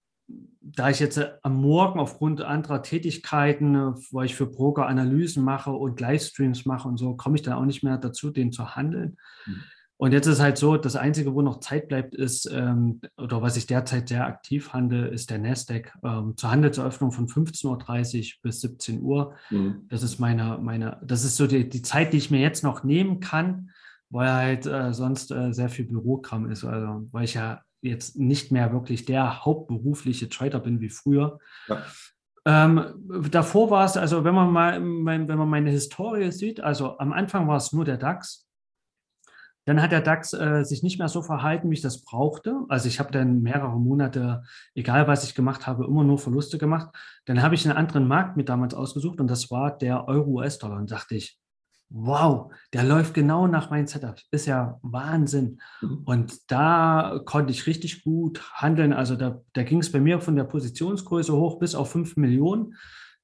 da 0.61 0.91
ich 0.91 0.99
jetzt 0.99 1.21
am 1.43 1.55
Morgen 1.61 2.01
aufgrund 2.01 2.41
anderer 2.41 2.83
Tätigkeiten, 2.83 3.95
wo 4.11 4.23
ich 4.23 4.35
für 4.35 4.47
Broker 4.47 4.87
Analysen 4.89 5.45
mache 5.45 5.71
und 5.71 6.01
Livestreams 6.01 6.67
mache 6.67 6.89
und 6.89 6.97
so, 6.97 7.15
komme 7.15 7.37
ich 7.37 7.43
dann 7.43 7.55
auch 7.55 7.65
nicht 7.65 7.85
mehr 7.85 7.99
dazu, 7.99 8.31
den 8.31 8.51
zu 8.51 8.75
handeln. 8.75 9.17
Mhm. 9.47 9.63
Und 9.99 10.13
jetzt 10.13 10.27
ist 10.27 10.41
halt 10.41 10.59
so, 10.59 10.77
das 10.77 10.95
Einzige, 10.95 11.35
wo 11.35 11.41
noch 11.41 11.61
Zeit 11.61 11.89
bleibt, 11.89 12.15
ist, 12.15 12.51
ähm, 12.53 13.01
oder 13.17 13.41
was 13.41 13.57
ich 13.57 13.67
derzeit 13.67 14.09
sehr 14.09 14.27
aktiv 14.27 14.75
handle, 14.75 15.09
ist 15.09 15.31
der 15.31 15.39
Nasdaq. 15.39 15.93
Ähm, 16.05 16.35
zur 16.37 16.51
Handelseröffnung 16.51 17.13
von 17.13 17.27
15.30 17.29 18.19
Uhr 18.19 18.43
bis 18.43 18.61
17 18.61 19.03
Uhr. 19.03 19.35
Mhm. 19.49 19.87
Das 19.89 20.03
ist 20.03 20.19
meine, 20.19 20.59
meine, 20.61 21.01
das 21.03 21.25
ist 21.25 21.37
so 21.37 21.47
die, 21.47 21.69
die 21.69 21.81
Zeit, 21.81 22.13
die 22.13 22.19
ich 22.19 22.31
mir 22.31 22.41
jetzt 22.41 22.63
noch 22.63 22.85
nehmen 22.85 23.21
kann, 23.21 23.71
weil 24.11 24.31
halt 24.31 24.67
äh, 24.67 24.93
sonst 24.93 25.31
äh, 25.31 25.53
sehr 25.53 25.71
viel 25.71 25.87
Bürokram 25.87 26.51
ist. 26.51 26.65
Also 26.65 27.09
weil 27.11 27.25
ich 27.25 27.35
ja 27.35 27.63
jetzt 27.81 28.19
nicht 28.19 28.53
mehr 28.53 28.73
wirklich 28.73 29.07
der 29.07 29.45
hauptberufliche 29.47 30.29
Trader 30.29 30.61
bin 30.61 30.81
wie 30.81 30.91
früher. 30.91 31.39
Ja. 31.69 31.83
Ähm, 32.45 32.95
davor 33.31 33.71
war 33.71 33.85
es, 33.87 33.97
also 33.97 34.25
wenn 34.25 34.35
man 34.35 34.53
mal, 34.53 34.81
wenn 34.81 35.27
man 35.27 35.49
meine 35.49 35.71
Historie 35.71 36.31
sieht, 36.31 36.61
also 36.61 36.99
am 36.99 37.13
Anfang 37.13 37.49
war 37.49 37.57
es 37.57 37.73
nur 37.73 37.85
der 37.85 37.97
DAX, 37.97 38.46
dann 39.67 39.83
hat 39.83 39.93
der 39.93 40.01
DAX 40.01 40.33
äh, 40.33 40.65
sich 40.65 40.83
nicht 40.83 40.99
mehr 40.99 41.09
so 41.09 41.23
verhalten, 41.23 41.71
wie 41.71 41.75
ich 41.75 41.83
das 41.83 42.03
brauchte. 42.03 42.61
Also 42.69 42.89
ich 42.89 43.01
habe 43.01 43.11
dann 43.11 43.43
mehrere 43.43 43.79
Monate, 43.79 44.45
egal 44.75 45.09
was 45.09 45.25
ich 45.25 45.35
gemacht 45.35 45.67
habe, 45.67 45.85
immer 45.85 46.05
nur 46.05 46.19
Verluste 46.19 46.57
gemacht. 46.57 46.89
Dann 47.27 47.43
habe 47.43 47.57
ich 47.57 47.67
einen 47.67 47.77
anderen 47.77 48.07
Markt 48.07 48.37
mit 48.37 48.49
damals 48.49 48.75
ausgesucht 48.75 49.21
und 49.21 49.29
das 49.29 49.51
war 49.51 49.77
der 49.77 50.07
Euro-US-Dollar. 50.07 50.79
Und 50.79 50.93
dachte 50.93 51.17
ich, 51.17 51.39
wow, 51.89 52.53
der 52.73 52.85
läuft 52.85 53.15
genau 53.15 53.49
nach 53.49 53.71
meinem 53.71 53.89
Setup. 53.89 54.21
Ist 54.31 54.47
ja 54.47 54.79
Wahnsinn. 54.83 55.61
Mhm. 55.81 56.03
Und 56.05 56.51
da 56.51 57.21
konnte 57.25 57.53
ich 57.53 57.67
richtig 57.67 58.05
gut 58.05 58.43
handeln. 58.55 58.93
Also 58.93 59.17
da, 59.17 59.41
da 59.53 59.65
ging 59.65 59.81
es 59.81 59.91
bei 59.91 60.01
mir 60.01 60.21
von 60.21 60.37
der 60.37 60.45
Positionsgröße 60.45 61.35
hoch 61.35 61.59
bis 61.59 61.75
auf 61.75 61.91
5 61.91 62.17
Millionen 62.17 62.75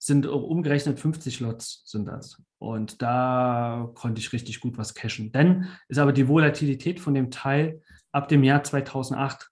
sind 0.05 0.27
umgerechnet 0.27 0.99
50 0.99 1.39
Lots 1.39 1.85
sind 1.87 2.07
das. 2.07 2.43
Und 2.59 3.03
da 3.03 3.89
konnte 3.95 4.21
ich 4.21 4.33
richtig 4.33 4.59
gut 4.59 4.77
was 4.77 4.95
cashen. 4.95 5.31
Dann 5.31 5.69
ist 5.87 5.99
aber 5.99 6.13
die 6.13 6.27
Volatilität 6.27 6.99
von 6.99 7.15
dem 7.15 7.31
Teil 7.31 7.81
ab 8.11 8.27
dem 8.27 8.43
Jahr 8.43 8.65
2008 8.65 9.49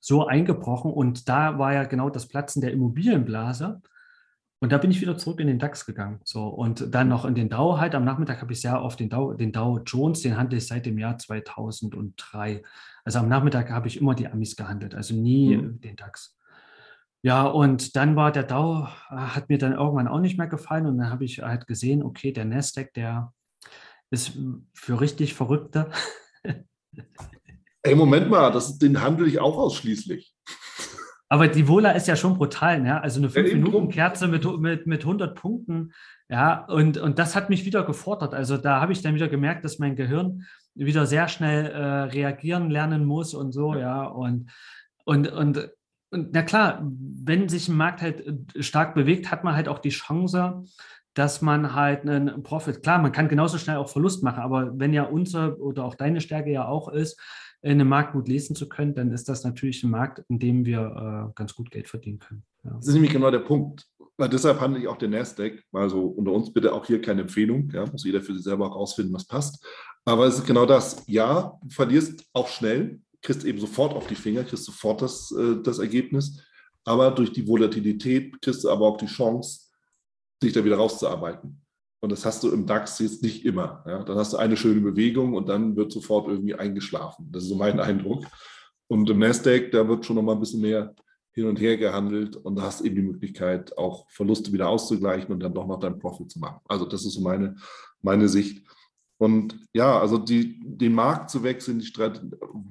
so 0.00 0.26
eingebrochen 0.26 0.90
und 0.90 1.28
da 1.28 1.60
war 1.60 1.72
ja 1.72 1.84
genau 1.84 2.10
das 2.10 2.26
Platzen 2.26 2.62
der 2.62 2.72
Immobilienblase. 2.72 3.80
Und 4.58 4.72
da 4.72 4.78
bin 4.78 4.90
ich 4.90 5.00
wieder 5.00 5.16
zurück 5.16 5.38
in 5.38 5.46
den 5.46 5.60
DAX 5.60 5.86
gegangen. 5.86 6.20
So, 6.24 6.48
und 6.48 6.92
dann 6.92 7.08
noch 7.08 7.24
in 7.24 7.36
den 7.36 7.48
Dow 7.48 7.78
halt. 7.78 7.94
Am 7.94 8.04
Nachmittag 8.04 8.40
habe 8.40 8.52
ich 8.52 8.60
sehr 8.60 8.82
oft 8.82 8.98
den 8.98 9.10
Dow, 9.10 9.34
den 9.34 9.52
Dow 9.52 9.78
Jones, 9.86 10.22
den 10.22 10.36
handle 10.36 10.58
ich 10.58 10.66
seit 10.66 10.86
dem 10.86 10.98
Jahr 10.98 11.18
2003. 11.18 12.62
Also 13.04 13.20
am 13.20 13.28
Nachmittag 13.28 13.70
habe 13.70 13.86
ich 13.86 14.00
immer 14.00 14.16
die 14.16 14.26
Amis 14.26 14.56
gehandelt, 14.56 14.96
also 14.96 15.14
nie 15.14 15.56
mhm. 15.56 15.80
den 15.80 15.94
DAX. 15.94 16.35
Ja, 17.22 17.46
und 17.46 17.96
dann 17.96 18.14
war 18.14 18.30
der 18.30 18.44
Dow, 18.44 18.86
äh, 19.10 19.16
hat 19.16 19.48
mir 19.48 19.58
dann 19.58 19.72
irgendwann 19.72 20.08
auch 20.08 20.20
nicht 20.20 20.38
mehr 20.38 20.46
gefallen 20.46 20.86
und 20.86 20.98
dann 20.98 21.10
habe 21.10 21.24
ich 21.24 21.40
halt 21.40 21.66
gesehen, 21.66 22.02
okay, 22.02 22.32
der 22.32 22.44
Nasdaq, 22.44 22.92
der 22.94 23.32
ist 24.10 24.38
für 24.74 25.00
richtig 25.00 25.34
Verrückte. 25.34 25.90
Ey, 27.82 27.94
Moment 27.94 28.30
mal, 28.30 28.50
das, 28.50 28.78
den 28.78 29.00
handle 29.00 29.26
ich 29.26 29.40
auch 29.40 29.56
ausschließlich. 29.56 30.34
Aber 31.28 31.48
die 31.48 31.66
Vola 31.66 31.90
ist 31.90 32.06
ja 32.06 32.14
schon 32.14 32.34
brutal, 32.34 32.80
ne? 32.80 33.02
Also 33.02 33.20
eine 33.20 33.28
5-Minuten-Kerze 33.28 34.28
mit, 34.28 34.44
mit, 34.60 34.86
mit 34.86 35.00
100 35.00 35.34
Punkten, 35.34 35.92
ja, 36.28 36.64
und, 36.66 36.98
und 36.98 37.18
das 37.18 37.36
hat 37.36 37.50
mich 37.50 37.64
wieder 37.64 37.84
gefordert. 37.84 38.34
Also 38.34 38.56
da 38.56 38.80
habe 38.80 38.92
ich 38.92 39.02
dann 39.02 39.14
wieder 39.14 39.28
gemerkt, 39.28 39.64
dass 39.64 39.78
mein 39.78 39.96
Gehirn 39.96 40.44
wieder 40.74 41.06
sehr 41.06 41.28
schnell 41.28 41.66
äh, 41.66 41.84
reagieren 42.04 42.70
lernen 42.70 43.04
muss 43.04 43.34
und 43.34 43.52
so, 43.52 43.74
ja, 43.74 44.04
und, 44.04 44.50
und, 45.04 45.28
und, 45.28 45.70
und 46.10 46.32
na 46.32 46.42
klar, 46.42 46.80
wenn 46.82 47.48
sich 47.48 47.68
ein 47.68 47.76
Markt 47.76 48.02
halt 48.02 48.26
äh, 48.26 48.62
stark 48.62 48.94
bewegt, 48.94 49.30
hat 49.30 49.44
man 49.44 49.54
halt 49.54 49.68
auch 49.68 49.78
die 49.78 49.90
Chance, 49.90 50.64
dass 51.14 51.40
man 51.40 51.74
halt 51.74 52.02
einen 52.02 52.42
Profit, 52.42 52.82
klar, 52.82 53.00
man 53.00 53.12
kann 53.12 53.28
genauso 53.28 53.58
schnell 53.58 53.76
auch 53.76 53.88
Verlust 53.88 54.22
machen, 54.22 54.42
aber 54.42 54.78
wenn 54.78 54.92
ja 54.92 55.04
unsere 55.04 55.58
oder 55.58 55.84
auch 55.84 55.94
deine 55.94 56.20
Stärke 56.20 56.50
ja 56.50 56.66
auch 56.66 56.88
ist, 56.88 57.18
in 57.62 57.72
einem 57.72 57.88
Markt 57.88 58.12
gut 58.12 58.28
lesen 58.28 58.54
zu 58.54 58.68
können, 58.68 58.94
dann 58.94 59.12
ist 59.12 59.28
das 59.28 59.42
natürlich 59.42 59.82
ein 59.82 59.90
Markt, 59.90 60.22
in 60.28 60.38
dem 60.38 60.64
wir 60.66 61.30
äh, 61.30 61.32
ganz 61.34 61.54
gut 61.54 61.70
Geld 61.70 61.88
verdienen 61.88 62.18
können. 62.18 62.44
Ja. 62.64 62.72
Das 62.74 62.88
ist 62.88 62.94
nämlich 62.94 63.12
genau 63.12 63.30
der 63.30 63.40
Punkt. 63.40 63.86
Weil 64.18 64.30
deshalb 64.30 64.60
handle 64.60 64.80
ich 64.80 64.88
auch 64.88 64.96
den 64.96 65.10
Nasdaq. 65.10 65.62
Also 65.72 66.06
unter 66.06 66.32
uns 66.32 66.50
bitte 66.52 66.72
auch 66.72 66.86
hier 66.86 67.02
keine 67.02 67.22
Empfehlung. 67.22 67.68
Ja, 67.70 67.84
muss 67.84 68.04
jeder 68.04 68.22
für 68.22 68.34
sich 68.34 68.44
selber 68.44 68.70
auch 68.70 68.76
rausfinden, 68.76 69.12
was 69.14 69.26
passt. 69.26 69.62
Aber 70.06 70.26
es 70.26 70.38
ist 70.38 70.46
genau 70.46 70.64
das. 70.64 71.02
Ja, 71.06 71.58
du 71.62 71.68
verlierst 71.68 72.24
auch 72.32 72.48
schnell, 72.48 73.00
kriegst 73.26 73.44
eben 73.44 73.58
sofort 73.58 73.94
auf 73.94 74.06
die 74.06 74.14
Finger, 74.14 74.44
kriegst 74.44 74.64
sofort 74.64 75.02
das, 75.02 75.32
äh, 75.32 75.60
das 75.62 75.78
Ergebnis. 75.78 76.40
Aber 76.84 77.10
durch 77.10 77.32
die 77.32 77.46
Volatilität 77.46 78.40
kriegst 78.40 78.64
du 78.64 78.70
aber 78.70 78.86
auch 78.86 78.96
die 78.96 79.06
Chance, 79.06 79.72
dich 80.42 80.52
da 80.52 80.64
wieder 80.64 80.76
rauszuarbeiten. 80.76 81.60
Und 82.00 82.12
das 82.12 82.24
hast 82.24 82.44
du 82.44 82.52
im 82.52 82.66
DAX 82.66 83.00
jetzt 83.00 83.22
nicht 83.22 83.44
immer. 83.44 83.82
Ja? 83.86 84.04
Dann 84.04 84.16
hast 84.16 84.32
du 84.32 84.36
eine 84.36 84.56
schöne 84.56 84.80
Bewegung 84.80 85.34
und 85.34 85.48
dann 85.48 85.74
wird 85.74 85.90
sofort 85.90 86.28
irgendwie 86.28 86.54
eingeschlafen. 86.54 87.28
Das 87.32 87.42
ist 87.42 87.48
so 87.48 87.56
mein 87.56 87.80
Eindruck. 87.88 88.24
Und 88.86 89.10
im 89.10 89.18
Nasdaq, 89.18 89.72
da 89.72 89.88
wird 89.88 90.06
schon 90.06 90.16
noch 90.16 90.22
mal 90.22 90.34
ein 90.34 90.40
bisschen 90.40 90.60
mehr 90.60 90.94
hin 91.32 91.46
und 91.46 91.60
her 91.60 91.76
gehandelt 91.76 92.36
und 92.36 92.56
da 92.56 92.62
hast 92.62 92.80
eben 92.80 92.94
die 92.94 93.02
Möglichkeit, 93.02 93.76
auch 93.76 94.08
Verluste 94.08 94.52
wieder 94.52 94.68
auszugleichen 94.68 95.32
und 95.32 95.40
dann 95.40 95.52
doch 95.52 95.66
noch 95.66 95.80
deinen 95.80 95.98
Profit 95.98 96.30
zu 96.30 96.38
machen. 96.38 96.60
Also 96.66 96.86
das 96.86 97.04
ist 97.04 97.14
so 97.14 97.20
meine, 97.20 97.56
meine 98.00 98.28
Sicht. 98.28 98.64
Und 99.18 99.58
ja, 99.72 99.98
also 99.98 100.18
die, 100.18 100.60
den 100.62 100.92
Markt 100.92 101.30
zu 101.30 101.42
wechseln, 101.42 101.78
die 101.78 101.92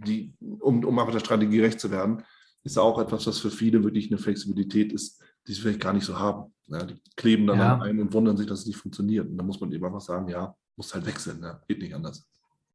die, 0.06 0.34
um, 0.40 0.84
um 0.84 1.00
einfach 1.00 1.14
der 1.14 1.20
Strategie 1.20 1.58
gerecht 1.58 1.80
zu 1.80 1.90
werden, 1.90 2.24
ist 2.64 2.78
auch 2.78 3.00
etwas, 3.00 3.26
was 3.28 3.40
für 3.40 3.52
viele 3.52 3.84
wirklich 3.84 4.12
eine 4.12 4.18
Flexibilität 4.18 4.94
ist, 4.94 5.24
die 5.48 5.54
sie 5.54 5.62
vielleicht 5.62 5.82
gar 5.82 5.94
nicht 5.94 6.06
so 6.06 6.20
haben. 6.20 6.54
Ja, 6.68 6.84
die 6.84 7.00
kleben 7.16 7.48
dann 7.48 7.60
ja. 7.60 7.80
ein 7.80 8.00
und 8.00 8.14
wundern 8.14 8.38
sich, 8.38 8.48
dass 8.48 8.60
es 8.60 8.66
nicht 8.66 8.78
funktioniert. 8.78 9.28
Und 9.28 9.38
da 9.38 9.44
muss 9.44 9.60
man 9.60 9.72
eben 9.72 9.86
einfach 9.86 10.02
sagen, 10.02 10.28
ja, 10.30 10.56
muss 10.76 10.94
halt 10.94 11.06
wechseln, 11.06 11.42
ja, 11.42 11.62
geht 11.68 11.80
nicht 11.80 11.94
anders. 11.94 12.28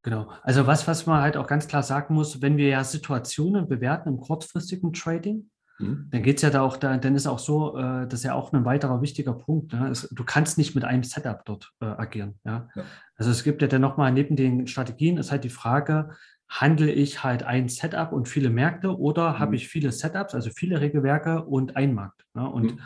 Genau. 0.03 0.31
Also 0.43 0.67
was, 0.67 0.87
was 0.87 1.07
man 1.07 1.21
halt 1.21 1.37
auch 1.37 1.47
ganz 1.47 1.67
klar 1.67 1.83
sagen 1.83 2.15
muss, 2.15 2.41
wenn 2.41 2.57
wir 2.57 2.69
ja 2.69 2.85
Situationen 2.85 3.69
bewerten 3.69 4.09
im 4.09 4.21
kurzfristigen 4.21 4.93
Trading, 4.93 5.51
mhm. 5.81 6.09
dann 6.11 6.23
geht 6.23 6.37
es 6.37 6.43
ja 6.43 6.51
da 6.51 6.63
auch, 6.63 6.77
da, 6.77 6.97
dann 6.97 7.15
ist 7.15 7.27
auch 7.27 7.39
so, 7.39 7.77
äh, 7.77 8.07
das 8.07 8.21
ist 8.21 8.25
ja 8.25 8.35
auch 8.35 8.53
ein 8.53 8.65
weiterer 8.65 9.03
wichtiger 9.03 9.33
Punkt. 9.33 9.73
Ne? 9.73 9.89
Es, 9.89 10.09
du 10.11 10.25
kannst 10.25 10.59
nicht 10.59 10.75
mit 10.75 10.85
einem 10.85 11.03
Setup 11.03 11.45
dort 11.45 11.73
äh, 11.81 11.87
agieren. 11.87 12.39
Ja? 12.45 12.69
ja? 12.75 12.85
Also 13.17 13.31
es 13.31 13.45
gibt 13.45 13.63
ja 13.63 13.69
dann 13.69 13.81
nochmal 13.81 14.13
neben 14.13 14.37
den 14.37 14.67
Strategien 14.67 15.19
ist 15.19 15.31
halt 15.31 15.45
die 15.45 15.51
Frage, 15.51 16.11
handle 16.49 16.91
ich 16.91 17.23
halt 17.23 17.45
ein 17.45 17.69
Setup 17.69 18.13
und 18.13 18.29
viele 18.29 18.51
Märkte 18.51 18.99
oder 18.99 19.35
mhm. 19.35 19.39
habe 19.39 19.57
ich 19.57 19.69
viele 19.69 19.93
Setups, 19.93 20.35
also 20.35 20.51
viele 20.51 20.81
Regelwerke 20.81 21.45
und 21.45 21.77
ein 21.77 21.95
Markt. 21.95 22.25
Ne? 22.35 22.49
Und 22.49 22.75
mhm. 22.75 22.81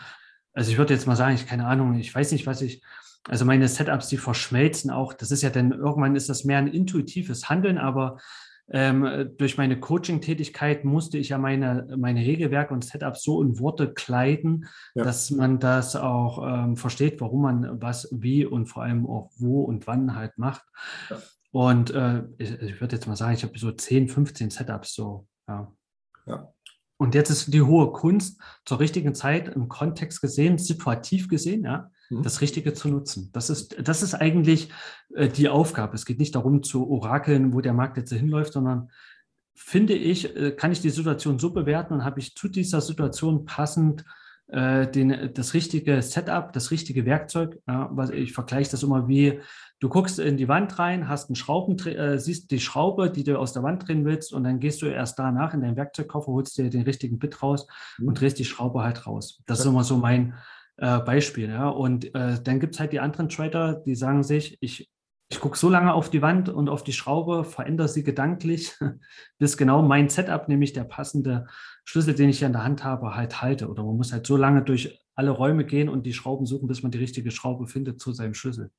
also 0.52 0.70
ich 0.70 0.78
würde 0.78 0.94
jetzt 0.94 1.06
mal 1.06 1.16
sagen, 1.16 1.34
ich 1.34 1.46
keine 1.46 1.66
Ahnung, 1.66 1.94
ich 1.94 2.14
weiß 2.14 2.32
nicht, 2.32 2.46
was 2.46 2.60
ich, 2.62 2.82
also 3.26 3.46
meine 3.46 3.68
Setups, 3.68 4.08
die 4.08 4.18
verschmelzen 4.18 4.90
auch. 4.90 5.14
Das 5.14 5.30
ist 5.30 5.42
ja 5.42 5.48
dann, 5.50 5.72
irgendwann 5.72 6.14
ist 6.14 6.28
das 6.28 6.44
mehr 6.44 6.58
ein 6.58 6.66
intuitives 6.66 7.48
Handeln, 7.48 7.78
aber 7.78 8.18
ähm, 8.70 9.32
durch 9.36 9.58
meine 9.58 9.78
Coaching-Tätigkeit 9.78 10.84
musste 10.84 11.18
ich 11.18 11.28
ja 11.30 11.38
meine, 11.38 11.94
meine 11.98 12.20
Regelwerke 12.20 12.72
und 12.72 12.84
Setups 12.84 13.22
so 13.22 13.42
in 13.42 13.58
Worte 13.58 13.92
kleiden, 13.92 14.66
ja. 14.94 15.04
dass 15.04 15.30
man 15.30 15.58
das 15.58 15.96
auch 15.96 16.42
ähm, 16.46 16.76
versteht, 16.76 17.20
warum 17.20 17.42
man 17.42 17.82
was 17.82 18.08
wie 18.10 18.46
und 18.46 18.66
vor 18.66 18.82
allem 18.82 19.06
auch 19.06 19.30
wo 19.36 19.62
und 19.62 19.86
wann 19.86 20.14
halt 20.14 20.38
macht. 20.38 20.64
Ja. 21.10 21.18
Und 21.52 21.90
äh, 21.90 22.24
ich, 22.38 22.50
ich 22.50 22.80
würde 22.80 22.96
jetzt 22.96 23.06
mal 23.06 23.16
sagen, 23.16 23.34
ich 23.34 23.44
habe 23.44 23.58
so 23.58 23.70
10, 23.70 24.08
15 24.08 24.50
Setups 24.50 24.94
so. 24.94 25.26
Ja. 25.46 25.72
ja. 26.26 26.52
Und 26.96 27.14
jetzt 27.14 27.30
ist 27.30 27.52
die 27.52 27.62
hohe 27.62 27.92
Kunst, 27.92 28.40
zur 28.64 28.80
richtigen 28.80 29.14
Zeit 29.14 29.48
im 29.48 29.68
Kontext 29.68 30.20
gesehen, 30.20 30.58
situativ 30.58 31.28
gesehen, 31.28 31.64
ja. 31.64 31.90
Das 32.22 32.40
Richtige 32.40 32.74
zu 32.74 32.88
nutzen. 32.88 33.30
Das 33.32 33.50
ist, 33.50 33.76
das 33.86 34.02
ist 34.02 34.14
eigentlich 34.14 34.70
äh, 35.14 35.28
die 35.28 35.48
Aufgabe. 35.48 35.94
Es 35.94 36.06
geht 36.06 36.18
nicht 36.18 36.34
darum 36.34 36.62
zu 36.62 36.88
orakeln, 36.88 37.52
wo 37.52 37.60
der 37.60 37.72
Markt 37.72 37.96
jetzt 37.96 38.12
hinläuft, 38.12 38.52
sondern 38.52 38.90
finde 39.54 39.94
ich, 39.94 40.36
äh, 40.36 40.52
kann 40.52 40.72
ich 40.72 40.80
die 40.80 40.90
Situation 40.90 41.38
so 41.38 41.50
bewerten 41.50 41.94
und 41.94 42.04
habe 42.04 42.20
ich 42.20 42.34
zu 42.34 42.48
dieser 42.48 42.80
Situation 42.80 43.44
passend 43.44 44.04
äh, 44.48 44.86
den, 44.86 45.32
das 45.32 45.54
richtige 45.54 46.02
Setup, 46.02 46.52
das 46.52 46.70
richtige 46.70 47.06
Werkzeug. 47.06 47.60
Ja, 47.66 47.88
was, 47.92 48.10
ich 48.10 48.32
vergleiche 48.32 48.70
das 48.70 48.82
immer 48.82 49.08
wie, 49.08 49.40
du 49.80 49.88
guckst 49.88 50.18
in 50.18 50.36
die 50.36 50.48
Wand 50.48 50.78
rein, 50.78 51.08
hast 51.08 51.28
einen 51.28 51.36
Schrauben, 51.36 51.78
äh, 51.86 52.18
siehst 52.18 52.50
die 52.50 52.60
Schraube, 52.60 53.10
die 53.10 53.24
du 53.24 53.38
aus 53.38 53.52
der 53.52 53.62
Wand 53.62 53.86
drehen 53.86 54.04
willst 54.04 54.32
und 54.32 54.44
dann 54.44 54.60
gehst 54.60 54.82
du 54.82 54.86
erst 54.86 55.18
danach 55.18 55.54
in 55.54 55.60
deinen 55.60 55.76
Werkzeugkoffer, 55.76 56.32
holst 56.32 56.58
dir 56.58 56.70
den 56.70 56.82
richtigen 56.82 57.18
Bit 57.18 57.42
raus 57.42 57.66
mhm. 57.98 58.08
und 58.08 58.20
drehst 58.20 58.38
die 58.38 58.44
Schraube 58.44 58.82
halt 58.82 59.06
raus. 59.06 59.42
Das 59.46 59.60
ist 59.60 59.66
immer 59.66 59.84
so 59.84 59.96
mein 59.96 60.34
äh, 60.76 61.00
Beispiel. 61.00 61.48
Ja. 61.48 61.68
Und 61.68 62.14
äh, 62.14 62.42
dann 62.42 62.60
gibt 62.60 62.74
es 62.74 62.80
halt 62.80 62.92
die 62.92 63.00
anderen 63.00 63.28
Trader, 63.28 63.74
die 63.74 63.94
sagen 63.94 64.22
sich, 64.22 64.58
ich 64.60 64.90
ich 65.30 65.40
gucke 65.40 65.58
so 65.58 65.68
lange 65.68 65.92
auf 65.92 66.10
die 66.10 66.22
Wand 66.22 66.48
und 66.48 66.68
auf 66.68 66.84
die 66.84 66.92
Schraube, 66.92 67.44
verändere 67.44 67.88
sie 67.88 68.04
gedanklich, 68.04 68.72
bis 69.38 69.56
genau 69.56 69.82
mein 69.82 70.08
Setup, 70.08 70.48
nämlich 70.48 70.72
der 70.72 70.84
passende 70.84 71.46
Schlüssel, 71.84 72.14
den 72.14 72.28
ich 72.28 72.38
hier 72.38 72.46
in 72.46 72.52
der 72.52 72.62
Hand 72.64 72.84
habe, 72.84 73.14
halt 73.14 73.42
halte. 73.42 73.68
Oder 73.68 73.82
man 73.82 73.96
muss 73.96 74.12
halt 74.12 74.26
so 74.26 74.36
lange 74.36 74.62
durch 74.62 75.02
alle 75.14 75.30
Räume 75.30 75.64
gehen 75.64 75.88
und 75.88 76.04
die 76.06 76.12
Schrauben 76.12 76.46
suchen, 76.46 76.68
bis 76.68 76.82
man 76.82 76.92
die 76.92 76.98
richtige 76.98 77.30
Schraube 77.30 77.66
findet 77.66 78.00
zu 78.00 78.12
seinem 78.12 78.34
Schlüssel. 78.34 78.70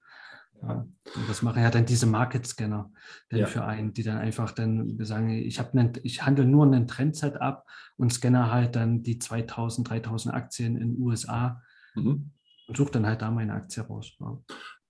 Ja. 0.61 0.87
Und 1.15 1.29
das 1.29 1.41
machen 1.41 1.61
ja 1.61 1.69
dann 1.69 1.85
diese 1.85 2.05
Market 2.05 2.47
Scanner 2.47 2.91
dann 3.29 3.39
ja. 3.41 3.45
für 3.45 3.65
einen, 3.65 3.93
die 3.93 4.03
dann 4.03 4.17
einfach 4.17 4.51
dann 4.51 4.97
sagen, 5.03 5.29
ich 5.29 5.59
habe 5.59 5.91
ich 6.03 6.25
handle 6.25 6.45
nur 6.45 6.65
einen 6.65 6.87
Trendset 6.87 7.37
ab 7.37 7.65
und 7.97 8.13
scanne 8.13 8.51
halt 8.51 8.75
dann 8.75 9.03
die 9.03 9.19
2000, 9.19 9.89
3000 9.89 10.33
Aktien 10.33 10.77
in 10.77 10.93
den 10.93 11.01
USA 11.01 11.61
mhm. 11.95 12.31
und 12.67 12.77
suche 12.77 12.91
dann 12.91 13.05
halt 13.05 13.21
da 13.21 13.31
meine 13.31 13.53
Aktie 13.53 13.83
raus. 13.83 14.11
Ja. 14.19 14.37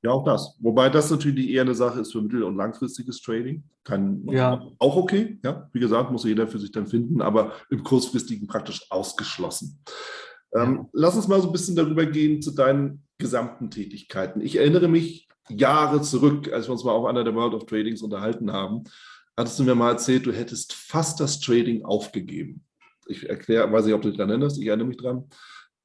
ja. 0.03 0.11
auch 0.11 0.23
das. 0.23 0.57
Wobei 0.59 0.89
das 0.89 1.11
natürlich 1.11 1.49
eher 1.49 1.61
eine 1.61 1.75
Sache 1.75 2.01
ist 2.01 2.11
für 2.11 2.21
mittel- 2.21 2.43
und 2.43 2.55
langfristiges 2.55 3.21
Trading. 3.21 3.63
Kann 3.83 4.25
ja. 4.29 4.61
auch 4.79 4.95
okay. 4.95 5.39
Ja, 5.43 5.69
wie 5.73 5.79
gesagt, 5.79 6.11
muss 6.11 6.23
jeder 6.23 6.47
für 6.47 6.59
sich 6.59 6.71
dann 6.71 6.87
finden, 6.87 7.21
aber 7.21 7.53
im 7.69 7.83
kurzfristigen 7.83 8.47
praktisch 8.47 8.85
ausgeschlossen. 8.89 9.79
Ähm, 10.53 10.87
lass 10.93 11.15
uns 11.15 11.27
mal 11.27 11.41
so 11.41 11.47
ein 11.47 11.53
bisschen 11.53 11.75
darüber 11.75 12.05
gehen 12.05 12.41
zu 12.41 12.51
deinen 12.51 13.03
gesamten 13.17 13.69
Tätigkeiten. 13.69 14.41
Ich 14.41 14.57
erinnere 14.57 14.87
mich 14.87 15.27
Jahre 15.49 16.01
zurück, 16.01 16.51
als 16.51 16.67
wir 16.67 16.71
uns 16.71 16.83
mal 16.83 16.91
auf 16.91 17.05
einer 17.05 17.23
der 17.23 17.35
World 17.35 17.53
of 17.53 17.65
Tradings 17.65 18.01
unterhalten 18.01 18.51
haben, 18.51 18.83
hattest 19.37 19.59
du 19.59 19.63
mir 19.63 19.75
mal 19.75 19.91
erzählt, 19.91 20.25
du 20.25 20.31
hättest 20.31 20.73
fast 20.73 21.19
das 21.19 21.39
Trading 21.39 21.83
aufgegeben. 21.85 22.63
Ich 23.07 23.29
erkläre, 23.29 23.71
weiß 23.71 23.85
nicht, 23.85 23.93
ob 23.93 24.01
du 24.01 24.09
dich 24.09 24.17
daran 24.17 24.31
erinnerst, 24.31 24.59
ich 24.59 24.67
erinnere 24.67 24.87
mich 24.87 24.97
dran. 24.97 25.25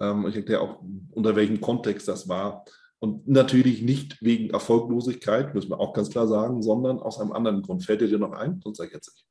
Ähm, 0.01 0.27
ich 0.29 0.37
erkläre 0.37 0.61
auch, 0.61 0.83
unter 1.11 1.37
welchem 1.37 1.61
Kontext 1.61 2.09
das 2.09 2.29
war. 2.29 2.65
Und 2.99 3.27
natürlich 3.29 3.83
nicht 3.83 4.21
wegen 4.23 4.51
Erfolglosigkeit, 4.51 5.55
müssen 5.55 5.71
wir 5.71 5.81
auch 5.81 5.95
ganz 5.95 6.11
klar 6.11 6.29
sagen, 6.29 6.63
sondern 6.63 6.99
aus 6.99 7.19
einem 7.19 7.33
anderen 7.33 7.63
Grund. 7.63 7.85
Fällt 7.85 8.03
dir 8.03 8.09
dir 8.09 8.19
noch 8.19 8.33
ein? 8.33 8.61
Sonst 8.63 8.79
sag 8.79 8.89
ich 8.89 8.93
jetzt 8.93 9.15
nicht 9.15 9.27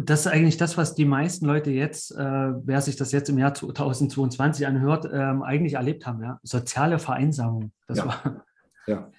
das 0.00 0.20
ist 0.20 0.26
eigentlich 0.26 0.56
das, 0.56 0.76
was 0.76 0.94
die 0.94 1.04
meisten 1.04 1.46
Leute 1.46 1.70
jetzt, 1.70 2.10
äh, 2.10 2.18
wer 2.18 2.80
sich 2.80 2.96
das 2.96 3.12
jetzt 3.12 3.28
im 3.28 3.38
Jahr 3.38 3.54
2022 3.54 4.66
anhört, 4.66 5.08
ähm, 5.12 5.42
eigentlich 5.42 5.74
erlebt 5.74 6.06
haben. 6.06 6.22
Ja? 6.22 6.40
Soziale 6.42 6.98
Vereinsamung. 6.98 7.72
Das 7.86 7.98
ja. 7.98 8.06
war. 8.06 8.44
Ja. 8.86 9.10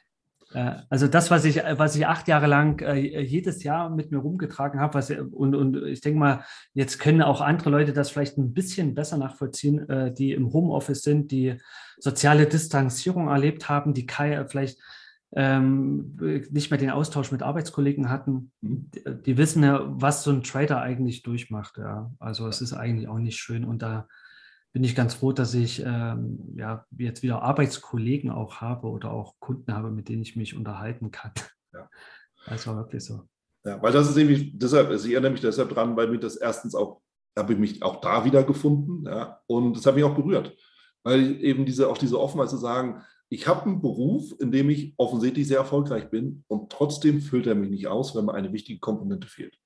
Äh, 0.53 0.75
also 0.89 1.07
das, 1.07 1.31
was 1.31 1.45
ich, 1.45 1.57
was 1.57 1.95
ich 1.95 2.07
acht 2.07 2.27
Jahre 2.27 2.47
lang 2.47 2.81
äh, 2.81 3.21
jedes 3.21 3.63
Jahr 3.63 3.89
mit 3.89 4.11
mir 4.11 4.19
rumgetragen 4.19 4.79
habe, 4.79 4.95
was, 4.95 5.09
und, 5.09 5.55
und 5.55 5.77
ich 5.85 6.01
denke 6.01 6.19
mal, 6.19 6.43
jetzt 6.73 6.99
können 6.99 7.21
auch 7.21 7.41
andere 7.41 7.69
Leute 7.69 7.93
das 7.93 8.09
vielleicht 8.09 8.37
ein 8.37 8.53
bisschen 8.53 8.95
besser 8.95 9.17
nachvollziehen, 9.17 9.89
äh, 9.89 10.13
die 10.13 10.31
im 10.31 10.53
Homeoffice 10.53 11.03
sind, 11.03 11.31
die 11.31 11.57
soziale 11.99 12.45
Distanzierung 12.45 13.27
erlebt 13.27 13.69
haben, 13.69 13.93
die 13.93 14.07
vielleicht 14.47 14.79
ähm, 15.33 16.17
nicht 16.51 16.71
mehr 16.71 16.77
den 16.77 16.91
Austausch 16.91 17.31
mit 17.31 17.43
Arbeitskollegen 17.43 18.09
hatten, 18.09 18.51
mhm. 18.61 18.89
die, 18.93 19.03
die, 19.25 19.37
wissen 19.37 19.63
ja, 19.63 19.81
was 19.85 20.23
so 20.23 20.31
ein 20.31 20.43
Trader 20.43 20.81
eigentlich 20.81 21.23
durchmacht. 21.23 21.77
Ja. 21.77 22.11
Also 22.19 22.47
es 22.47 22.61
ist 22.61 22.73
eigentlich 22.73 23.07
auch 23.07 23.19
nicht 23.19 23.37
schön 23.37 23.65
und 23.65 23.81
da 23.81 24.07
bin 24.77 24.83
ich 24.83 24.93
ganz 24.93 25.15
froh, 25.15 25.31
dass 25.31 25.55
ich 25.55 25.81
ähm, 25.83 26.53
ja, 26.55 26.85
jetzt 26.99 27.23
wieder 27.23 27.41
Arbeitskollegen 27.41 28.29
auch 28.29 28.57
habe 28.57 28.85
oder 28.89 29.09
auch 29.09 29.33
Kunden 29.39 29.73
habe, 29.73 29.89
mit 29.89 30.07
denen 30.07 30.21
ich 30.21 30.35
mich 30.35 30.55
unterhalten 30.55 31.09
kann. 31.09 31.31
Ja. 31.73 31.89
Das 32.45 32.67
war 32.67 32.75
wirklich 32.75 33.03
so. 33.03 33.23
Ja, 33.65 33.81
weil 33.81 33.91
das 33.91 34.07
ist 34.07 34.15
nämlich, 34.15 34.51
deshalb, 34.55 34.89
also 34.89 35.07
ich 35.07 35.13
erinnere 35.13 35.31
mich 35.31 35.41
deshalb 35.41 35.69
dran, 35.69 35.97
weil 35.97 36.09
mir 36.09 36.19
das 36.19 36.35
erstens 36.35 36.75
auch, 36.75 37.01
habe 37.35 37.53
ich 37.53 37.59
mich 37.59 37.81
auch 37.81 38.01
da 38.01 38.23
wieder 38.23 38.43
gefunden, 38.43 39.03
ja, 39.07 39.41
und 39.47 39.75
das 39.75 39.83
hat 39.87 39.95
mich 39.95 40.03
auch 40.03 40.13
berührt, 40.13 40.55
weil 41.01 41.43
eben 41.43 41.65
diese, 41.65 41.89
auch 41.89 41.97
diese 41.97 42.19
Offenheit 42.21 42.51
zu 42.51 42.57
sagen, 42.57 43.01
ich 43.29 43.47
habe 43.47 43.63
einen 43.63 43.81
Beruf, 43.81 44.35
in 44.39 44.51
dem 44.51 44.69
ich 44.69 44.93
offensichtlich 44.97 45.47
sehr 45.47 45.57
erfolgreich 45.57 46.11
bin 46.11 46.43
und 46.47 46.71
trotzdem 46.71 47.19
füllt 47.19 47.47
er 47.47 47.55
mich 47.55 47.71
nicht 47.71 47.87
aus, 47.87 48.15
wenn 48.15 48.25
mir 48.25 48.35
eine 48.35 48.53
wichtige 48.53 48.79
Komponente 48.79 49.27
fehlt. 49.27 49.57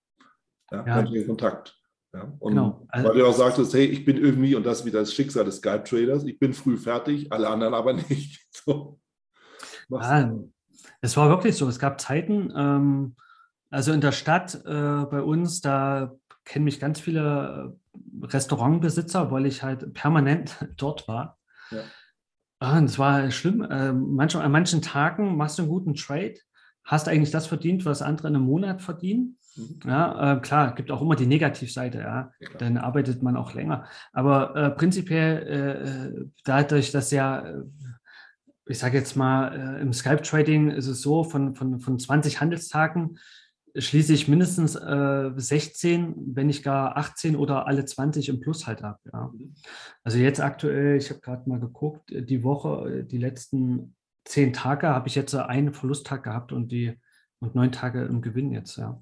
Ja, 0.72 1.04
ja. 1.04 1.24
Kontakt. 1.26 1.81
Ja, 2.14 2.32
und 2.40 2.52
genau. 2.54 2.86
Also, 2.90 3.10
weil 3.10 3.18
du 3.18 3.28
auch 3.28 3.34
sagtest, 3.34 3.74
hey, 3.74 3.86
ich 3.86 4.04
bin 4.04 4.18
irgendwie, 4.18 4.56
und 4.56 4.66
das 4.66 4.82
ist 4.82 4.86
wieder 4.86 5.00
das 5.00 5.14
Schicksal 5.14 5.46
des 5.46 5.58
Skype-Traders, 5.58 6.26
ich 6.26 6.40
bin 6.40 6.54
früh 6.54 6.78
fertig, 6.78 7.32
alle 7.32 7.48
anderen 7.48 7.74
aber 7.74 7.94
nicht. 8.10 8.42
So. 8.52 9.00
Ja, 9.90 10.34
es 11.02 11.18
war 11.18 11.30
wirklich 11.30 11.56
so. 11.56 11.68
Es 11.68 11.80
gab 11.80 12.00
Zeiten, 12.00 12.54
ähm, 12.56 13.16
also 13.70 13.92
in 13.92 14.02
der 14.02 14.12
Stadt 14.12 14.56
äh, 14.66 15.06
bei 15.06 15.22
uns, 15.22 15.62
da 15.62 16.14
kennen 16.44 16.66
mich 16.66 16.80
ganz 16.80 17.00
viele 17.00 17.78
Restaurantbesitzer, 18.22 19.32
weil 19.32 19.46
ich 19.46 19.64
halt 19.64 19.94
permanent 19.94 20.68
dort 20.78 21.08
war. 21.08 21.38
Ja. 21.72 21.84
Ah, 22.60 22.78
und 22.78 22.86
es 22.86 23.00
war 23.00 23.32
schlimm. 23.32 23.64
Äh, 23.64 23.92
manch, 23.94 24.36
an 24.36 24.52
manchen 24.52 24.82
Tagen 24.82 25.36
machst 25.36 25.58
du 25.58 25.64
einen 25.64 25.72
guten 25.72 25.96
Trade, 25.96 26.36
hast 26.84 27.08
eigentlich 27.08 27.32
das 27.32 27.48
verdient, 27.48 27.86
was 27.86 28.02
andere 28.02 28.28
in 28.28 28.36
einem 28.36 28.46
Monat 28.46 28.82
verdienen. 28.82 29.38
Ja, 29.86 30.34
äh, 30.34 30.40
klar, 30.40 30.76
gibt 30.76 30.92
auch 30.92 31.02
immer 31.02 31.16
die 31.16 31.26
Negativseite, 31.26 32.00
ja. 32.00 32.32
ja 32.40 32.50
dann 32.58 32.78
arbeitet 32.78 33.22
man 33.22 33.36
auch 33.36 33.54
länger. 33.54 33.86
Aber 34.14 34.56
äh, 34.56 34.72
prinzipiell, 34.72 35.48
äh, 35.48 36.30
dadurch, 36.44 36.92
dass 36.92 37.12
ja, 37.12 37.40
äh, 37.40 37.64
ich 38.68 38.80
sage 38.80 38.98
jetzt 38.98 39.16
mal, 39.16 39.78
äh, 39.78 39.82
im 39.82 39.94
Skype-Trading 39.94 40.72
ist 40.72 40.88
es 40.88 41.02
so, 41.02 41.24
von, 41.24 41.56
von, 41.56 41.80
von 41.80 42.00
20 42.00 42.40
Handelstagen 42.40 43.18
schließe 43.76 44.14
ich 44.14 44.28
mindestens 44.28 44.76
äh, 44.76 45.32
16, 45.36 46.16
wenn 46.36 46.48
nicht 46.48 46.64
gar 46.64 46.98
18 46.98 47.36
oder 47.36 47.68
alle 47.68 47.86
20 47.86 48.30
im 48.30 48.40
Plus 48.40 48.68
halt 48.68 48.84
ab. 48.84 49.00
Ja. 49.12 49.32
Mhm. 49.34 49.54
Also 50.04 50.18
jetzt 50.18 50.42
aktuell, 50.42 50.98
ich 50.98 51.10
habe 51.10 51.22
gerade 51.22 51.50
mal 51.50 51.60
geguckt, 51.60 52.10
die 52.10 52.44
Woche, 52.44 53.04
die 53.04 53.18
letzten 53.18 53.96
zehn 54.26 54.54
Tage 54.54 54.90
habe 54.90 55.08
ich 55.08 55.16
jetzt 55.16 55.34
einen 55.36 55.74
Verlusttag 55.74 56.24
gehabt 56.24 56.52
und 56.52 56.72
die 56.72 56.98
und 57.40 57.56
neun 57.56 57.72
Tage 57.72 58.04
im 58.04 58.22
Gewinn 58.22 58.52
jetzt, 58.52 58.78
ja. 58.78 59.02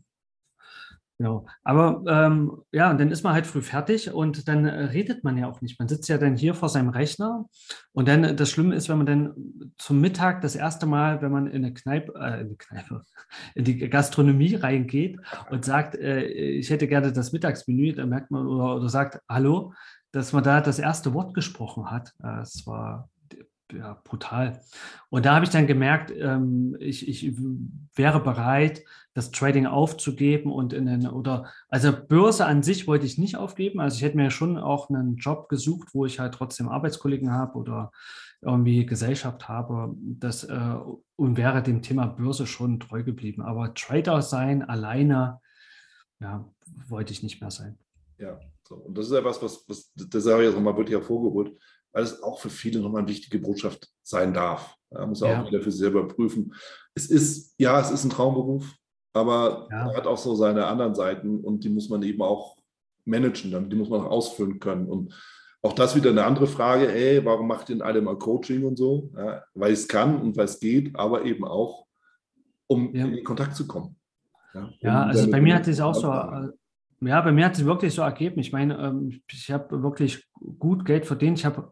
Genau. 1.20 1.46
Aber 1.66 2.02
ähm, 2.08 2.62
ja, 2.72 2.90
und 2.90 2.98
dann 2.98 3.12
ist 3.12 3.24
man 3.24 3.34
halt 3.34 3.46
früh 3.46 3.62
fertig 3.62 4.10
und 4.14 4.48
dann 4.48 4.66
äh, 4.66 4.86
redet 4.86 5.26
man 5.26 5.38
ja 5.38 5.50
auch 5.50 5.60
nicht. 5.60 5.78
Man 5.78 5.90
sitzt 5.90 6.08
ja 6.08 6.18
dann 6.18 6.38
hier 6.38 6.54
vor 6.54 6.70
seinem 6.70 6.88
Rechner 6.88 7.46
und 7.92 8.08
dann 8.08 8.24
äh, 8.24 8.34
das 8.34 8.50
Schlimme 8.50 8.74
ist, 8.74 8.88
wenn 8.88 9.00
man 9.00 9.06
dann 9.06 9.74
zum 9.78 10.00
Mittag 10.00 10.40
das 10.40 10.56
erste 10.56 10.86
Mal, 10.86 11.22
wenn 11.22 11.34
man 11.34 11.48
in 11.48 11.66
eine 11.66 11.74
Kneipe, 11.74 12.14
äh, 12.16 12.40
in, 12.40 12.48
eine 12.48 12.56
Kneipe 12.56 13.04
in 13.56 13.66
die 13.66 13.90
Gastronomie 13.90 14.56
reingeht 14.56 15.20
und 15.50 15.66
sagt, 15.66 15.96
äh, 15.96 16.24
ich 16.24 16.70
hätte 16.70 16.88
gerne 16.88 17.12
das 17.12 17.34
Mittagsmenü, 17.34 17.92
dann 17.92 18.08
merkt 18.08 18.32
man 18.32 18.48
oder, 18.48 18.78
oder 18.78 18.88
sagt 18.88 19.20
Hallo, 19.28 19.74
dass 20.14 20.32
man 20.32 20.46
da 20.46 20.62
das 20.62 20.80
erste 20.80 21.14
Wort 21.14 21.34
gesprochen 21.34 21.92
hat. 21.92 22.14
Äh, 22.24 22.44
es 22.44 22.66
war 22.66 23.10
ja, 23.74 24.00
brutal. 24.04 24.62
Und 25.10 25.26
da 25.26 25.36
habe 25.36 25.46
ich 25.46 25.52
dann 25.52 25.68
gemerkt, 25.68 26.12
ähm, 26.12 26.76
ich, 26.80 27.08
ich 27.08 27.34
wäre 27.96 28.20
bereit, 28.20 28.84
das 29.14 29.32
Trading 29.32 29.66
aufzugeben 29.66 30.52
und 30.52 30.74
in 30.74 30.86
den, 30.86 31.08
oder, 31.08 31.52
also 31.68 31.92
Börse 31.92 32.46
an 32.46 32.64
sich 32.64 32.88
wollte 32.88 33.06
ich 33.06 33.18
nicht 33.18 33.36
aufgeben. 33.36 33.80
Also 33.80 33.98
ich 33.98 34.04
hätte 34.04 34.18
mir 34.18 34.32
schon 34.32 34.58
auch 34.58 34.90
einen 34.90 35.18
Job 35.18 35.50
gesucht, 35.50 35.90
wo 35.94 36.06
ich 36.06 36.20
halt 36.20 36.34
trotzdem 36.34 36.70
Arbeitskollegen 36.70 37.32
habe 37.32 37.58
oder 37.58 37.92
irgendwie 38.42 38.86
Gesellschaft 38.86 39.48
habe. 39.50 39.94
Das, 39.98 40.44
äh, 40.44 40.76
und 41.16 41.38
wäre 41.38 41.62
dem 41.62 41.82
Thema 41.82 42.08
Börse 42.08 42.48
schon 42.48 42.80
treu 42.80 43.04
geblieben. 43.04 43.42
Aber 43.42 43.74
Trader 43.74 44.22
sein 44.22 44.64
alleine, 44.64 45.42
ja, 46.20 46.50
wollte 46.88 47.12
ich 47.12 47.24
nicht 47.24 47.42
mehr 47.42 47.52
sein. 47.52 47.78
Ja, 48.18 48.40
so. 48.68 48.76
und 48.76 48.98
das 48.98 49.08
ist 49.08 49.14
ja 49.14 49.24
was, 49.24 49.42
was, 49.42 49.68
was 49.68 49.92
das 49.96 50.28
habe 50.28 50.42
ich 50.42 50.48
jetzt 50.48 50.56
nochmal 50.56 50.76
wirklich 50.76 50.96
hervorgeholt 50.96 51.58
weil 51.92 52.04
es 52.04 52.22
auch 52.22 52.40
für 52.40 52.50
viele 52.50 52.80
nochmal 52.80 53.02
eine 53.02 53.10
wichtige 53.10 53.40
Botschaft 53.40 53.90
sein 54.04 54.34
darf. 54.34 54.76
Da 54.90 55.06
muss 55.06 55.22
ja. 55.22 55.42
auch 55.42 55.46
jeder 55.46 55.62
für 55.62 55.72
sich 55.72 55.80
selber 55.80 56.08
prüfen. 56.08 56.54
Es 56.96 57.08
ist, 57.08 57.54
ja, 57.58 57.80
es 57.80 57.92
ist 57.92 58.04
ein 58.04 58.10
Traumberuf, 58.10 58.76
aber 59.14 59.68
ja. 59.72 59.90
er 59.90 59.98
hat 59.98 60.08
auch 60.08 60.18
so 60.18 60.36
seine 60.36 60.66
anderen 60.68 60.96
Seiten 60.96 61.40
und 61.40 61.64
die 61.64 61.70
muss 61.70 61.90
man 61.90 62.02
eben 62.04 62.22
auch 62.22 62.58
managen, 63.06 63.70
die 63.70 63.76
muss 63.76 63.90
man 63.90 64.02
auch 64.02 64.12
ausfüllen 64.12 64.60
können. 64.60 64.88
Und 64.88 65.14
auch 65.62 65.74
das 65.74 65.96
wieder 65.96 66.10
eine 66.10 66.24
andere 66.24 66.48
Frage, 66.48 66.92
ey, 66.94 67.24
warum 67.26 67.48
macht 67.48 67.70
denn 67.70 67.82
alle 67.82 68.02
mal 68.02 68.18
Coaching 68.18 68.64
und 68.64 68.78
so? 68.78 69.12
Ja, 69.16 69.44
weil 69.54 69.74
es 69.74 69.88
kann 69.88 70.22
und 70.22 70.38
weil 70.38 70.46
es 70.46 70.60
geht, 70.60 70.96
aber 70.96 71.26
eben 71.26 71.46
auch, 71.46 71.86
um 72.68 72.96
ja. 72.96 73.06
in 73.06 73.24
Kontakt 73.24 73.56
zu 73.56 73.68
kommen. 73.68 73.96
Ja, 74.54 74.70
ja 74.80 75.04
also 75.04 75.30
bei 75.30 75.42
mir 75.42 75.56
hat 75.56 75.68
es 75.68 75.80
auch 75.82 75.94
so, 75.94 76.08
ja, 76.08 77.22
bei 77.22 77.32
mir 77.32 77.46
hat 77.46 77.58
es 77.58 77.66
wirklich 77.66 77.94
so 77.94 78.02
ergeben. 78.02 78.40
Ich 78.40 78.52
meine, 78.52 78.78
ähm, 78.78 79.22
ich 79.32 79.52
habe 79.52 79.82
wirklich 79.84 80.28
gut 80.60 80.86
Geld 80.86 81.06
verdient. 81.06 81.40
Ich 81.40 81.46
habe 81.46 81.72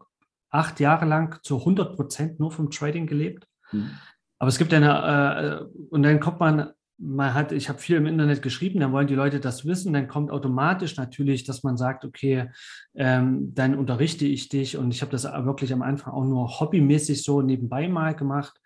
acht 0.50 0.80
Jahre 0.80 1.04
lang 1.04 1.42
zu 1.42 1.58
100 1.58 1.96
Prozent 1.96 2.40
nur 2.40 2.50
vom 2.50 2.70
Trading 2.70 3.06
gelebt. 3.06 3.46
Mhm. 3.72 3.90
Aber 4.38 4.48
es 4.48 4.58
gibt 4.58 4.72
eine, 4.72 5.68
äh, 5.70 5.78
und 5.90 6.02
dann 6.02 6.20
kommt 6.20 6.40
man, 6.40 6.70
man 6.98 7.34
hat, 7.34 7.52
ich 7.52 7.68
habe 7.68 7.78
viel 7.78 7.96
im 7.96 8.06
Internet 8.06 8.42
geschrieben, 8.42 8.80
dann 8.80 8.92
wollen 8.92 9.06
die 9.06 9.14
Leute 9.14 9.40
das 9.40 9.64
wissen, 9.64 9.92
dann 9.92 10.08
kommt 10.08 10.30
automatisch 10.30 10.96
natürlich, 10.96 11.44
dass 11.44 11.62
man 11.62 11.76
sagt, 11.76 12.04
okay, 12.04 12.50
ähm, 12.94 13.54
dann 13.54 13.76
unterrichte 13.76 14.26
ich 14.26 14.48
dich 14.48 14.76
und 14.76 14.92
ich 14.92 15.02
habe 15.02 15.12
das 15.12 15.24
wirklich 15.24 15.72
am 15.72 15.82
Anfang 15.82 16.12
auch 16.12 16.24
nur 16.24 16.60
hobbymäßig 16.60 17.22
so 17.22 17.40
nebenbei 17.40 17.88
mal 17.88 18.14
gemacht. 18.14 18.60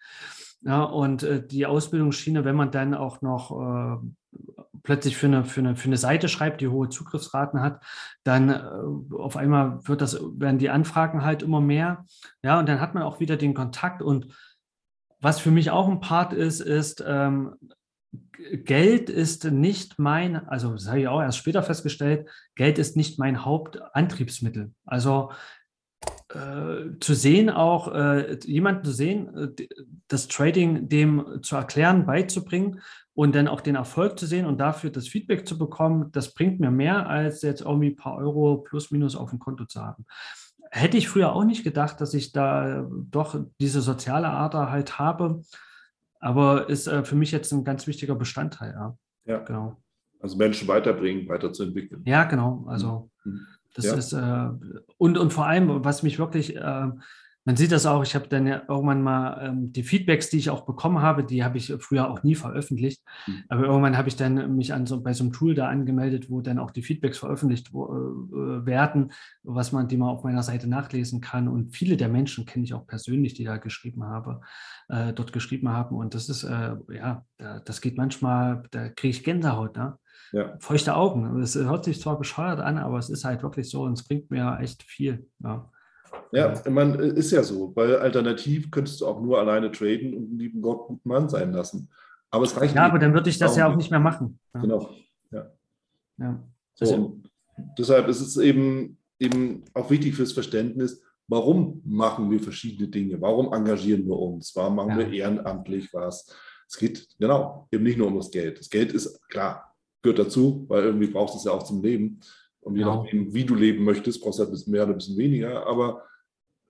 Ja, 0.62 0.82
und 0.84 1.24
äh, 1.24 1.44
die 1.46 1.66
Ausbildungsschiene, 1.66 2.44
wenn 2.44 2.56
man 2.56 2.70
dann 2.70 2.94
auch 2.94 3.20
noch 3.20 3.50
äh, 3.50 4.06
plötzlich 4.82 5.16
für 5.16 5.26
eine, 5.26 5.44
für, 5.44 5.60
eine, 5.60 5.76
für 5.76 5.86
eine 5.86 5.96
Seite 5.96 6.28
schreibt, 6.28 6.60
die 6.60 6.68
hohe 6.68 6.88
Zugriffsraten 6.88 7.60
hat, 7.60 7.82
dann 8.24 8.50
äh, 8.50 9.14
auf 9.16 9.36
einmal 9.36 9.86
wird 9.86 10.00
das, 10.00 10.20
werden 10.20 10.58
die 10.58 10.70
Anfragen 10.70 11.24
halt 11.24 11.42
immer 11.42 11.60
mehr. 11.60 12.04
Ja, 12.42 12.58
und 12.58 12.68
dann 12.68 12.80
hat 12.80 12.94
man 12.94 13.02
auch 13.02 13.20
wieder 13.20 13.36
den 13.36 13.54
Kontakt. 13.54 14.02
Und 14.02 14.34
was 15.20 15.40
für 15.40 15.50
mich 15.50 15.70
auch 15.70 15.88
ein 15.88 16.00
Part 16.00 16.32
ist, 16.32 16.60
ist, 16.60 17.02
ähm, 17.06 17.54
Geld 18.64 19.08
ist 19.08 19.44
nicht 19.44 19.98
mein, 19.98 20.48
also 20.48 20.72
das 20.72 20.88
habe 20.88 21.00
ich 21.00 21.08
auch 21.08 21.22
erst 21.22 21.38
später 21.38 21.62
festgestellt, 21.62 22.28
Geld 22.56 22.78
ist 22.78 22.96
nicht 22.96 23.18
mein 23.18 23.44
Hauptantriebsmittel. 23.44 24.72
Also 24.84 25.30
äh, 26.28 26.98
zu 27.00 27.14
sehen, 27.14 27.50
auch 27.50 27.92
äh, 27.94 28.38
jemanden 28.44 28.84
zu 28.84 28.92
sehen, 28.92 29.36
äh, 29.36 29.66
das 30.08 30.28
Trading 30.28 30.88
dem 30.88 31.38
zu 31.42 31.56
erklären, 31.56 32.04
beizubringen 32.06 32.80
und 33.14 33.34
dann 33.34 33.48
auch 33.48 33.60
den 33.60 33.74
Erfolg 33.74 34.18
zu 34.18 34.26
sehen 34.26 34.46
und 34.46 34.58
dafür 34.58 34.90
das 34.90 35.08
Feedback 35.08 35.46
zu 35.46 35.58
bekommen, 35.58 36.10
das 36.12 36.32
bringt 36.34 36.60
mir 36.60 36.70
mehr, 36.70 37.08
als 37.08 37.42
jetzt 37.42 37.60
irgendwie 37.60 37.90
ein 37.90 37.96
paar 37.96 38.16
Euro 38.16 38.58
plus 38.58 38.90
minus 38.90 39.16
auf 39.16 39.30
dem 39.30 39.38
Konto 39.38 39.66
zu 39.66 39.82
haben. 39.82 40.06
Hätte 40.70 40.96
ich 40.96 41.08
früher 41.08 41.34
auch 41.34 41.44
nicht 41.44 41.64
gedacht, 41.64 42.00
dass 42.00 42.14
ich 42.14 42.32
da 42.32 42.88
doch 43.10 43.38
diese 43.60 43.82
soziale 43.82 44.28
Ader 44.28 44.70
halt 44.70 44.98
habe, 44.98 45.42
aber 46.20 46.70
ist 46.70 46.86
äh, 46.86 47.04
für 47.04 47.16
mich 47.16 47.32
jetzt 47.32 47.52
ein 47.52 47.64
ganz 47.64 47.86
wichtiger 47.86 48.14
Bestandteil. 48.14 48.72
Ja, 48.72 48.96
ja. 49.26 49.38
genau. 49.40 49.76
Also 50.20 50.36
Menschen 50.36 50.68
weiterbringen, 50.68 51.28
weiterzuentwickeln. 51.28 52.02
Ja, 52.06 52.24
genau. 52.24 52.64
Also 52.68 53.10
mhm. 53.24 53.46
das 53.74 53.84
ja. 53.84 53.94
ist 53.94 54.12
äh, 54.14 54.48
und, 54.96 55.18
und 55.18 55.32
vor 55.32 55.46
allem, 55.46 55.84
was 55.84 56.02
mich 56.02 56.18
wirklich 56.18 56.56
äh, 56.56 56.90
man 57.44 57.56
sieht 57.56 57.72
das 57.72 57.86
auch, 57.86 58.02
ich 58.02 58.14
habe 58.14 58.28
dann 58.28 58.46
ja 58.46 58.62
irgendwann 58.68 59.02
mal 59.02 59.48
ähm, 59.48 59.72
die 59.72 59.82
Feedbacks, 59.82 60.30
die 60.30 60.38
ich 60.38 60.50
auch 60.50 60.64
bekommen 60.64 61.02
habe, 61.02 61.24
die 61.24 61.42
habe 61.42 61.58
ich 61.58 61.74
früher 61.80 62.08
auch 62.08 62.22
nie 62.22 62.36
veröffentlicht. 62.36 63.02
Mhm. 63.26 63.42
Aber 63.48 63.64
irgendwann 63.64 63.96
habe 63.96 64.08
ich 64.08 64.16
dann 64.16 64.54
mich 64.54 64.72
an 64.72 64.86
so, 64.86 65.02
bei 65.02 65.12
so 65.12 65.24
einem 65.24 65.32
Tool 65.32 65.54
da 65.54 65.68
angemeldet, 65.68 66.30
wo 66.30 66.40
dann 66.40 66.60
auch 66.60 66.70
die 66.70 66.82
Feedbacks 66.82 67.18
veröffentlicht 67.18 67.72
wo, 67.72 67.86
äh, 67.86 68.66
werden, 68.66 69.12
was 69.42 69.72
man, 69.72 69.88
die 69.88 69.96
man 69.96 70.10
auf 70.10 70.22
meiner 70.22 70.44
Seite 70.44 70.68
nachlesen 70.68 71.20
kann. 71.20 71.48
Und 71.48 71.74
viele 71.76 71.96
der 71.96 72.08
Menschen 72.08 72.46
kenne 72.46 72.64
ich 72.64 72.74
auch 72.74 72.86
persönlich, 72.86 73.34
die 73.34 73.44
da 73.44 73.56
geschrieben 73.56 74.04
habe, 74.04 74.40
äh, 74.88 75.12
dort 75.12 75.32
geschrieben 75.32 75.68
haben. 75.70 75.96
Und 75.96 76.14
das 76.14 76.28
ist, 76.28 76.44
äh, 76.44 76.76
ja, 76.90 77.24
da, 77.38 77.58
das 77.58 77.80
geht 77.80 77.96
manchmal, 77.96 78.62
da 78.70 78.88
kriege 78.88 79.10
ich 79.10 79.24
Gänsehaut, 79.24 79.76
ne? 79.76 79.98
Ja. 80.30 80.56
Feuchte 80.60 80.94
Augen. 80.94 81.40
Es 81.42 81.56
hört 81.56 81.84
sich 81.84 82.00
zwar 82.00 82.16
bescheuert 82.18 82.60
an, 82.60 82.78
aber 82.78 82.98
es 82.98 83.10
ist 83.10 83.24
halt 83.24 83.42
wirklich 83.42 83.68
so 83.68 83.82
und 83.82 83.94
es 83.94 84.04
bringt 84.04 84.30
mir 84.30 84.58
echt 84.60 84.82
viel. 84.84 85.28
Ja. 85.40 85.70
Ja, 86.32 86.52
ich 86.52 86.70
meine, 86.70 86.96
ist 86.96 87.30
ja 87.30 87.42
so, 87.42 87.72
weil 87.76 87.96
alternativ 87.96 88.70
könntest 88.70 89.00
du 89.00 89.06
auch 89.06 89.20
nur 89.20 89.38
alleine 89.38 89.70
traden 89.70 90.14
und 90.14 90.30
einen 90.30 90.38
lieben 90.38 90.62
Gott 90.62 90.86
guten 90.86 91.08
Mann 91.08 91.28
sein 91.28 91.52
lassen. 91.52 91.90
Aber 92.30 92.44
es 92.44 92.58
reicht 92.58 92.74
Ja, 92.74 92.86
aber 92.86 92.98
dann 92.98 93.12
würde 93.12 93.28
ich 93.28 93.38
das 93.38 93.56
ja 93.56 93.70
auch 93.70 93.76
nicht 93.76 93.90
mehr 93.90 94.00
machen. 94.00 94.38
Ja. 94.54 94.60
Genau, 94.60 94.90
ja. 95.30 95.50
ja. 96.18 96.42
So, 96.74 96.84
also, 96.84 97.20
deshalb 97.78 98.08
ist 98.08 98.22
es 98.22 98.38
eben, 98.38 98.96
eben 99.18 99.64
auch 99.74 99.90
wichtig 99.90 100.14
fürs 100.14 100.32
Verständnis, 100.32 101.02
warum 101.28 101.82
machen 101.84 102.30
wir 102.30 102.40
verschiedene 102.40 102.88
Dinge? 102.88 103.20
Warum 103.20 103.52
engagieren 103.52 104.06
wir 104.06 104.18
uns? 104.18 104.56
Warum 104.56 104.76
machen 104.76 104.90
ja. 104.90 104.98
wir 104.98 105.12
ehrenamtlich 105.12 105.92
was? 105.92 106.34
Es 106.66 106.78
geht, 106.78 107.06
genau, 107.18 107.68
eben 107.70 107.84
nicht 107.84 107.98
nur 107.98 108.06
um 108.06 108.16
das 108.16 108.30
Geld. 108.30 108.58
Das 108.58 108.70
Geld 108.70 108.92
ist, 108.92 109.20
klar, 109.28 109.74
gehört 110.00 110.18
dazu, 110.18 110.64
weil 110.68 110.84
irgendwie 110.84 111.08
brauchst 111.08 111.34
du 111.34 111.38
es 111.38 111.44
ja 111.44 111.52
auch 111.52 111.62
zum 111.62 111.82
Leben. 111.82 112.20
Und 112.62 112.76
je 112.76 112.82
genau. 112.82 113.02
nachdem, 113.02 113.34
wie 113.34 113.44
du 113.44 113.54
leben 113.54 113.84
möchtest, 113.84 114.22
brauchst 114.22 114.38
du 114.38 114.42
halt 114.42 114.50
ein 114.50 114.52
bisschen 114.52 114.72
mehr 114.72 114.84
oder 114.84 114.92
ein 114.92 114.98
bisschen 114.98 115.18
weniger. 115.18 115.66
Aber 115.66 116.04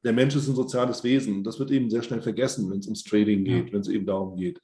der 0.04 0.12
Mensch 0.12 0.34
ist 0.34 0.48
ein 0.48 0.54
soziales 0.54 1.04
Wesen. 1.04 1.44
Das 1.44 1.58
wird 1.58 1.70
eben 1.70 1.90
sehr 1.90 2.02
schnell 2.02 2.22
vergessen, 2.22 2.70
wenn 2.70 2.78
es 2.78 2.86
ums 2.86 3.04
Trading 3.04 3.44
geht, 3.44 3.66
ja. 3.66 3.72
wenn 3.72 3.80
es 3.80 3.88
eben 3.88 4.06
darum 4.06 4.36
geht. 4.36 4.60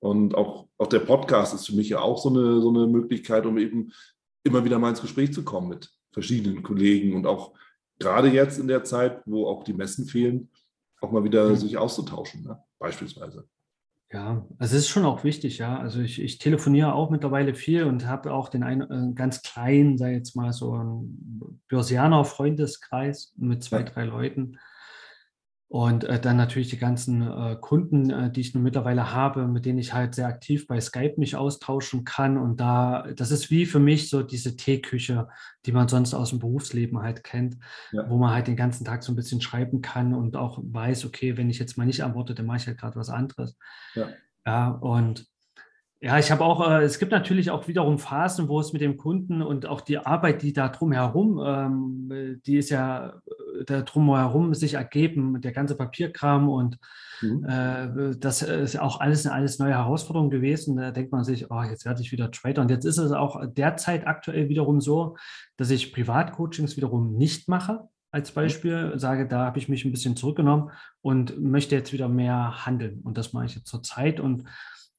Und 0.00 0.34
auch, 0.34 0.68
auch 0.76 0.88
der 0.88 0.98
Podcast 0.98 1.54
ist 1.54 1.66
für 1.66 1.76
mich 1.76 1.88
ja 1.88 2.00
auch 2.00 2.18
so 2.18 2.28
eine, 2.28 2.60
so 2.60 2.68
eine 2.68 2.86
Möglichkeit, 2.86 3.46
um 3.46 3.56
eben 3.56 3.92
immer 4.42 4.64
wieder 4.64 4.78
mal 4.78 4.90
ins 4.90 5.00
Gespräch 5.00 5.32
zu 5.32 5.44
kommen 5.44 5.68
mit 5.68 5.90
verschiedenen 6.12 6.62
Kollegen 6.62 7.14
und 7.14 7.26
auch 7.26 7.54
gerade 7.98 8.28
jetzt 8.28 8.58
in 8.58 8.68
der 8.68 8.84
Zeit, 8.84 9.22
wo 9.24 9.46
auch 9.46 9.64
die 9.64 9.72
Messen 9.72 10.06
fehlen, 10.06 10.50
auch 11.00 11.10
mal 11.10 11.24
wieder 11.24 11.48
ja. 11.48 11.54
sich 11.54 11.78
auszutauschen, 11.78 12.42
ne? 12.42 12.62
beispielsweise. 12.78 13.48
Ja, 14.14 14.46
also 14.58 14.76
es 14.76 14.82
ist 14.82 14.90
schon 14.90 15.04
auch 15.06 15.24
wichtig, 15.24 15.58
ja. 15.58 15.76
Also 15.76 16.00
ich, 16.00 16.22
ich 16.22 16.38
telefoniere 16.38 16.94
auch 16.94 17.10
mittlerweile 17.10 17.56
viel 17.56 17.82
und 17.82 18.06
habe 18.06 18.32
auch 18.32 18.48
den 18.48 18.62
einen 18.62 18.82
äh, 18.82 19.12
ganz 19.12 19.42
kleinen, 19.42 19.98
sei 19.98 20.12
jetzt 20.12 20.36
mal 20.36 20.52
so 20.52 20.72
ein 20.76 21.60
Börsianer 21.68 22.24
Freundeskreis 22.24 23.34
mit 23.36 23.64
zwei, 23.64 23.82
drei 23.82 24.04
Leuten. 24.04 24.60
Und 25.74 26.04
äh, 26.04 26.20
dann 26.20 26.36
natürlich 26.36 26.68
die 26.68 26.78
ganzen 26.78 27.20
äh, 27.22 27.56
Kunden, 27.60 28.08
äh, 28.08 28.30
die 28.30 28.42
ich 28.42 28.54
nun 28.54 28.62
mittlerweile 28.62 29.12
habe, 29.12 29.48
mit 29.48 29.66
denen 29.66 29.80
ich 29.80 29.92
halt 29.92 30.14
sehr 30.14 30.28
aktiv 30.28 30.68
bei 30.68 30.80
Skype 30.80 31.14
mich 31.16 31.34
austauschen 31.34 32.04
kann. 32.04 32.38
Und 32.38 32.60
da, 32.60 33.08
das 33.16 33.32
ist 33.32 33.50
wie 33.50 33.66
für 33.66 33.80
mich 33.80 34.08
so 34.08 34.22
diese 34.22 34.54
Teeküche, 34.54 35.26
die 35.66 35.72
man 35.72 35.88
sonst 35.88 36.14
aus 36.14 36.30
dem 36.30 36.38
Berufsleben 36.38 37.02
halt 37.02 37.24
kennt, 37.24 37.56
ja. 37.90 38.08
wo 38.08 38.18
man 38.18 38.32
halt 38.32 38.46
den 38.46 38.54
ganzen 38.54 38.84
Tag 38.84 39.02
so 39.02 39.10
ein 39.10 39.16
bisschen 39.16 39.40
schreiben 39.40 39.82
kann 39.82 40.14
und 40.14 40.36
auch 40.36 40.60
weiß, 40.62 41.06
okay, 41.06 41.36
wenn 41.36 41.50
ich 41.50 41.58
jetzt 41.58 41.76
mal 41.76 41.86
nicht 41.86 42.04
antworte, 42.04 42.36
dann 42.36 42.46
mache 42.46 42.58
ich 42.58 42.66
halt 42.68 42.78
gerade 42.78 42.94
was 42.94 43.10
anderes. 43.10 43.58
Ja. 43.96 44.10
ja, 44.46 44.68
und 44.68 45.26
ja, 46.00 46.20
ich 46.20 46.30
habe 46.30 46.44
auch, 46.44 46.70
äh, 46.70 46.84
es 46.84 47.00
gibt 47.00 47.10
natürlich 47.10 47.50
auch 47.50 47.66
wiederum 47.66 47.98
Phasen, 47.98 48.46
wo 48.46 48.60
es 48.60 48.72
mit 48.72 48.82
dem 48.82 48.96
Kunden 48.96 49.42
und 49.42 49.66
auch 49.66 49.80
die 49.80 49.98
Arbeit, 49.98 50.42
die 50.42 50.52
da 50.52 50.68
drumherum, 50.68 51.42
ähm, 51.44 52.40
die 52.46 52.58
ist 52.58 52.70
ja 52.70 53.14
da 53.66 53.82
drumherum 53.82 54.54
sich 54.54 54.74
ergeben, 54.74 55.40
der 55.40 55.52
ganze 55.52 55.76
Papierkram 55.76 56.48
und 56.48 56.78
mhm. 57.22 57.44
äh, 57.44 58.16
das 58.16 58.42
ist 58.42 58.78
auch 58.78 59.00
alles, 59.00 59.26
alles 59.26 59.58
neue 59.58 59.74
Herausforderungen 59.74 60.30
gewesen. 60.30 60.76
Da 60.76 60.90
denkt 60.90 61.12
man 61.12 61.24
sich, 61.24 61.50
oh, 61.50 61.62
jetzt 61.62 61.84
werde 61.84 62.02
ich 62.02 62.12
wieder 62.12 62.30
Trader. 62.30 62.62
Und 62.62 62.70
jetzt 62.70 62.84
ist 62.84 62.98
es 62.98 63.12
auch 63.12 63.44
derzeit 63.46 64.06
aktuell 64.06 64.48
wiederum 64.48 64.80
so, 64.80 65.16
dass 65.56 65.70
ich 65.70 65.92
Privatcoachings 65.92 66.76
wiederum 66.76 67.16
nicht 67.16 67.48
mache 67.48 67.88
als 68.10 68.30
mhm. 68.30 68.34
Beispiel, 68.36 68.92
sage, 68.96 69.26
da 69.26 69.46
habe 69.46 69.58
ich 69.58 69.68
mich 69.68 69.84
ein 69.84 69.90
bisschen 69.90 70.16
zurückgenommen 70.16 70.70
und 71.02 71.40
möchte 71.40 71.74
jetzt 71.74 71.92
wieder 71.92 72.08
mehr 72.08 72.64
handeln. 72.64 73.00
Und 73.02 73.18
das 73.18 73.32
mache 73.32 73.46
ich 73.46 73.54
jetzt 73.54 73.68
zur 73.68 73.82
Zeit 73.82 74.20
und 74.20 74.44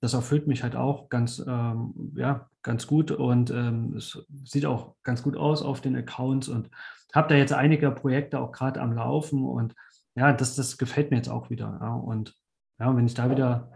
das 0.01 0.13
erfüllt 0.13 0.47
mich 0.47 0.61
halt 0.61 0.75
auch 0.75 1.09
ganz, 1.09 1.43
ähm, 1.47 2.13
ja, 2.15 2.49
ganz 2.61 2.85
gut 2.85 3.11
und 3.11 3.49
ähm, 3.49 3.95
es 3.95 4.19
sieht 4.43 4.65
auch 4.65 4.95
ganz 5.03 5.23
gut 5.23 5.37
aus 5.37 5.61
auf 5.61 5.81
den 5.81 5.95
Accounts 5.95 6.49
und 6.49 6.69
habe 7.15 7.29
da 7.29 7.35
jetzt 7.35 7.53
einige 7.53 7.91
Projekte 7.91 8.39
auch 8.39 8.51
gerade 8.51 8.81
am 8.81 8.93
Laufen 8.93 9.43
und 9.43 9.73
ja, 10.15 10.33
das, 10.33 10.55
das 10.55 10.77
gefällt 10.77 11.11
mir 11.11 11.17
jetzt 11.17 11.29
auch 11.29 11.49
wieder. 11.49 11.77
Ja. 11.81 11.93
Und 11.93 12.33
ja, 12.79 12.95
wenn 12.95 13.05
ich 13.05 13.13
da 13.13 13.29
wieder, 13.29 13.71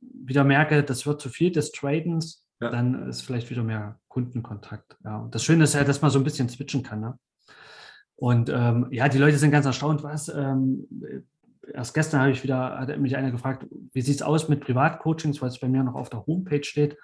wieder 0.00 0.44
merke, 0.44 0.82
das 0.82 1.06
wird 1.06 1.20
zu 1.20 1.28
viel 1.28 1.50
des 1.50 1.72
Tradens, 1.72 2.44
ja. 2.60 2.70
dann 2.70 3.08
ist 3.08 3.22
vielleicht 3.22 3.50
wieder 3.50 3.62
mehr 3.62 3.98
Kundenkontakt. 4.08 4.96
Ja. 5.04 5.18
Und 5.18 5.34
das 5.34 5.44
Schöne 5.44 5.64
ist 5.64 5.74
ja, 5.74 5.84
dass 5.84 6.02
man 6.02 6.10
so 6.10 6.18
ein 6.18 6.24
bisschen 6.24 6.48
switchen 6.48 6.82
kann. 6.82 7.00
Ne? 7.00 7.18
Und 8.16 8.50
ähm, 8.50 8.88
ja, 8.90 9.08
die 9.08 9.18
Leute 9.18 9.38
sind 9.38 9.50
ganz 9.50 9.66
erstaunt, 9.66 10.02
was, 10.02 10.28
ähm, 10.28 10.86
erst 11.72 11.94
gestern 11.94 12.20
habe 12.20 12.32
ich 12.32 12.42
wieder, 12.42 12.78
hat 12.78 12.98
mich 12.98 13.16
einer 13.16 13.30
gefragt, 13.30 13.66
wie 13.92 14.00
sieht 14.00 14.16
es 14.16 14.22
aus 14.22 14.48
mit 14.48 14.60
Privatcoachings, 14.60 15.40
weil 15.40 15.48
es 15.48 15.60
bei 15.60 15.68
mir 15.68 15.82
noch 15.82 15.94
auf 15.94 16.10
der 16.10 16.26
Homepage 16.26 16.64
steht. 16.64 16.96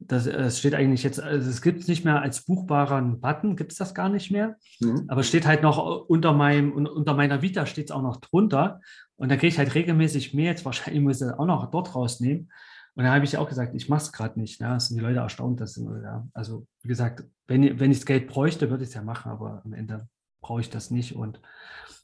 Das, 0.00 0.26
es 0.26 0.58
steht 0.58 0.74
eigentlich 0.74 1.02
jetzt, 1.02 1.20
also 1.20 1.48
es 1.48 1.62
gibt 1.62 1.80
es 1.80 1.88
nicht 1.88 2.04
mehr 2.04 2.20
als 2.20 2.44
buchbaren 2.44 3.20
Button, 3.20 3.56
gibt 3.56 3.72
es 3.72 3.78
das 3.78 3.94
gar 3.94 4.08
nicht 4.08 4.30
mehr. 4.30 4.56
Mhm. 4.80 5.04
Aber 5.08 5.20
es 5.22 5.28
steht 5.28 5.46
halt 5.46 5.62
noch 5.62 6.06
unter 6.08 6.32
meinem, 6.32 6.72
unter 6.72 7.14
meiner 7.14 7.42
Vita 7.42 7.64
steht 7.64 7.86
es 7.86 7.90
auch 7.90 8.02
noch 8.02 8.16
drunter. 8.16 8.80
Und 9.16 9.30
da 9.30 9.36
kriege 9.36 9.48
ich 9.48 9.58
halt 9.58 9.74
regelmäßig 9.74 10.34
Mails, 10.34 10.64
wahrscheinlich 10.64 11.02
muss 11.02 11.20
ich 11.20 11.26
das 11.26 11.38
auch 11.38 11.46
noch 11.46 11.70
dort 11.70 11.94
rausnehmen. 11.94 12.50
Und 12.96 13.04
da 13.04 13.12
habe 13.12 13.24
ich 13.24 13.36
auch 13.36 13.48
gesagt, 13.48 13.74
ich 13.74 13.88
mache 13.88 14.02
es 14.02 14.12
gerade 14.12 14.38
nicht. 14.38 14.60
Ja, 14.60 14.74
das 14.74 14.88
sind 14.88 14.98
die 14.98 15.02
Leute 15.02 15.18
erstaunt. 15.18 15.60
Dass, 15.60 15.76
ja, 15.76 16.26
also 16.32 16.66
wie 16.82 16.88
gesagt, 16.88 17.24
wenn, 17.46 17.80
wenn 17.80 17.90
ich 17.90 17.98
das 17.98 18.06
Geld 18.06 18.28
bräuchte, 18.28 18.70
würde 18.70 18.84
ich 18.84 18.90
es 18.90 18.94
ja 18.94 19.02
machen, 19.02 19.32
aber 19.32 19.62
am 19.64 19.72
Ende 19.72 20.08
brauche 20.40 20.60
ich 20.60 20.70
das 20.70 20.90
nicht. 20.90 21.16
Und 21.16 21.40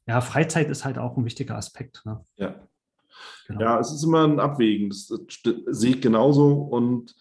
ja, 0.06 0.20
Freizeit 0.20 0.68
ist 0.68 0.84
halt 0.84 0.98
auch 0.98 1.16
ein 1.16 1.24
wichtiger 1.24 1.56
Aspekt. 1.56 2.02
Ne? 2.04 2.24
Ja. 2.36 2.56
Genau. 3.46 3.60
Ja, 3.60 3.78
es 3.78 3.92
ist 3.92 4.02
immer 4.02 4.24
ein 4.24 4.40
Abwägen. 4.40 4.88
Das, 4.88 5.12
das 5.44 5.54
sehe 5.66 5.96
ich 5.96 6.00
genauso. 6.00 6.54
Und 6.54 7.14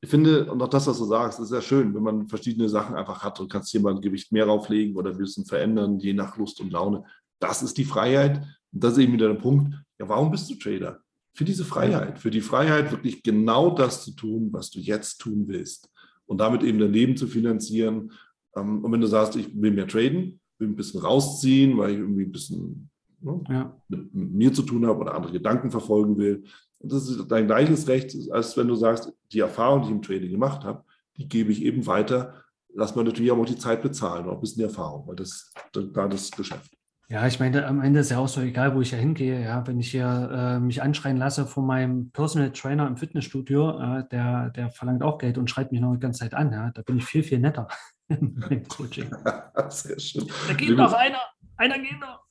ich 0.00 0.08
finde, 0.08 0.50
und 0.50 0.62
auch 0.62 0.68
das, 0.68 0.86
was 0.86 0.98
du 0.98 1.04
sagst, 1.04 1.40
ist 1.40 1.48
sehr 1.48 1.62
schön, 1.62 1.94
wenn 1.94 2.02
man 2.02 2.28
verschiedene 2.28 2.68
Sachen 2.68 2.94
einfach 2.94 3.22
hat 3.22 3.40
und 3.40 3.50
kannst 3.50 3.70
hier 3.70 3.80
mal 3.80 3.94
ein 3.94 4.00
Gewicht 4.00 4.30
mehr 4.30 4.46
drauflegen 4.46 4.96
oder 4.96 5.10
ein 5.10 5.18
bisschen 5.18 5.44
verändern, 5.44 5.98
je 5.98 6.12
nach 6.12 6.36
Lust 6.36 6.60
und 6.60 6.70
Laune. 6.70 7.04
Das 7.40 7.62
ist 7.62 7.76
die 7.78 7.84
Freiheit. 7.84 8.38
Und 8.72 8.84
das 8.84 8.92
ist 8.92 8.98
eben 8.98 9.14
wieder 9.14 9.28
der 9.28 9.40
Punkt. 9.40 9.74
Ja, 9.98 10.08
warum 10.08 10.30
bist 10.30 10.48
du 10.50 10.54
Trader? 10.54 11.00
Für 11.34 11.44
diese 11.44 11.64
Freiheit, 11.64 12.18
für 12.18 12.30
die 12.30 12.40
Freiheit, 12.40 12.90
wirklich 12.90 13.22
genau 13.22 13.70
das 13.70 14.04
zu 14.04 14.12
tun, 14.12 14.48
was 14.52 14.70
du 14.70 14.78
jetzt 14.78 15.18
tun 15.18 15.44
willst. 15.48 15.90
Und 16.26 16.38
damit 16.38 16.62
eben 16.62 16.78
dein 16.78 16.92
Leben 16.92 17.16
zu 17.16 17.26
finanzieren. 17.26 18.12
Ähm, 18.54 18.84
und 18.84 18.92
wenn 18.92 19.00
du 19.00 19.06
sagst, 19.06 19.34
ich 19.36 19.50
will 19.60 19.72
mehr 19.72 19.88
traden, 19.88 20.40
will 20.58 20.68
ein 20.68 20.76
bisschen 20.76 21.00
rausziehen, 21.00 21.76
weil 21.76 21.92
ich 21.92 21.98
irgendwie 21.98 22.24
ein 22.24 22.32
bisschen 22.32 22.90
ne, 23.20 23.40
ja. 23.48 23.76
mit, 23.88 24.14
mit, 24.14 24.32
mir 24.32 24.52
zu 24.52 24.62
tun 24.62 24.86
habe 24.86 25.00
oder 25.00 25.14
andere 25.14 25.32
Gedanken 25.32 25.70
verfolgen 25.70 26.16
will. 26.18 26.44
Und 26.78 26.92
das 26.92 27.08
ist 27.08 27.26
dein 27.28 27.46
gleiches 27.46 27.88
Recht, 27.88 28.14
als 28.30 28.56
wenn 28.56 28.68
du 28.68 28.74
sagst, 28.74 29.12
die 29.32 29.40
Erfahrung, 29.40 29.82
die 29.82 29.88
ich 29.88 29.94
im 29.94 30.02
Trading 30.02 30.30
gemacht 30.30 30.64
habe, 30.64 30.84
die 31.16 31.28
gebe 31.28 31.50
ich 31.52 31.62
eben 31.64 31.86
weiter. 31.86 32.44
Lass 32.72 32.94
man 32.94 33.04
natürlich 33.04 33.32
auch 33.32 33.44
die 33.44 33.58
Zeit 33.58 33.82
bezahlen, 33.82 34.28
auch 34.28 34.34
ein 34.34 34.40
bisschen 34.40 34.58
die 34.60 34.68
Erfahrung, 34.68 35.06
weil 35.08 35.16
das 35.16 35.52
da 35.72 36.06
das 36.06 36.30
Geschäft. 36.30 36.78
Ja, 37.10 37.26
ich 37.26 37.40
meine, 37.40 37.66
am 37.66 37.80
Ende 37.80 38.00
ist 38.00 38.10
ja 38.10 38.18
auch 38.18 38.28
so 38.28 38.42
egal, 38.42 38.76
wo 38.76 38.82
ich 38.82 38.90
ja 38.90 38.98
hingehe. 38.98 39.42
Ja, 39.42 39.66
wenn 39.66 39.80
ich 39.80 39.90
hier 39.90 40.30
äh, 40.30 40.60
mich 40.60 40.82
anschreien 40.82 41.16
lasse 41.16 41.46
von 41.46 41.66
meinem 41.66 42.10
Personal 42.10 42.52
Trainer 42.52 42.86
im 42.86 42.98
Fitnessstudio, 42.98 43.80
äh, 43.80 44.04
der, 44.10 44.50
der 44.50 44.70
verlangt 44.70 45.02
auch 45.02 45.16
Geld 45.16 45.38
und 45.38 45.48
schreit 45.48 45.72
mich 45.72 45.80
noch 45.80 45.94
die 45.94 46.00
ganze 46.00 46.20
Zeit 46.20 46.34
an. 46.34 46.52
Ja, 46.52 46.70
da 46.70 46.82
bin 46.82 46.98
ich 46.98 47.06
viel, 47.06 47.22
viel 47.22 47.38
netter 47.38 47.66
im 48.08 48.68
Coaching. 48.68 49.10
Sehr 49.70 49.98
schön. 49.98 50.26
Da 50.48 50.52
geht 50.52 50.68
Liebe. 50.68 50.82
noch 50.82 50.92
einer, 50.92 51.20
einer 51.56 51.78
geht 51.78 51.98
noch. 51.98 52.27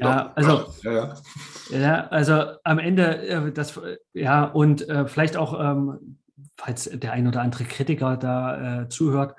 Ja, 0.00 0.32
also, 0.34 0.66
ja, 0.82 0.92
ja. 0.92 1.14
ja, 1.70 2.06
also 2.08 2.42
am 2.64 2.78
Ende, 2.78 3.26
äh, 3.26 3.52
das, 3.52 3.80
ja, 4.14 4.44
und 4.44 4.88
äh, 4.88 5.06
vielleicht 5.06 5.36
auch, 5.36 5.58
ähm, 5.60 6.18
falls 6.56 6.84
der 6.84 7.12
ein 7.12 7.26
oder 7.26 7.42
andere 7.42 7.64
Kritiker 7.64 8.16
da 8.16 8.82
äh, 8.82 8.88
zuhört, 8.88 9.34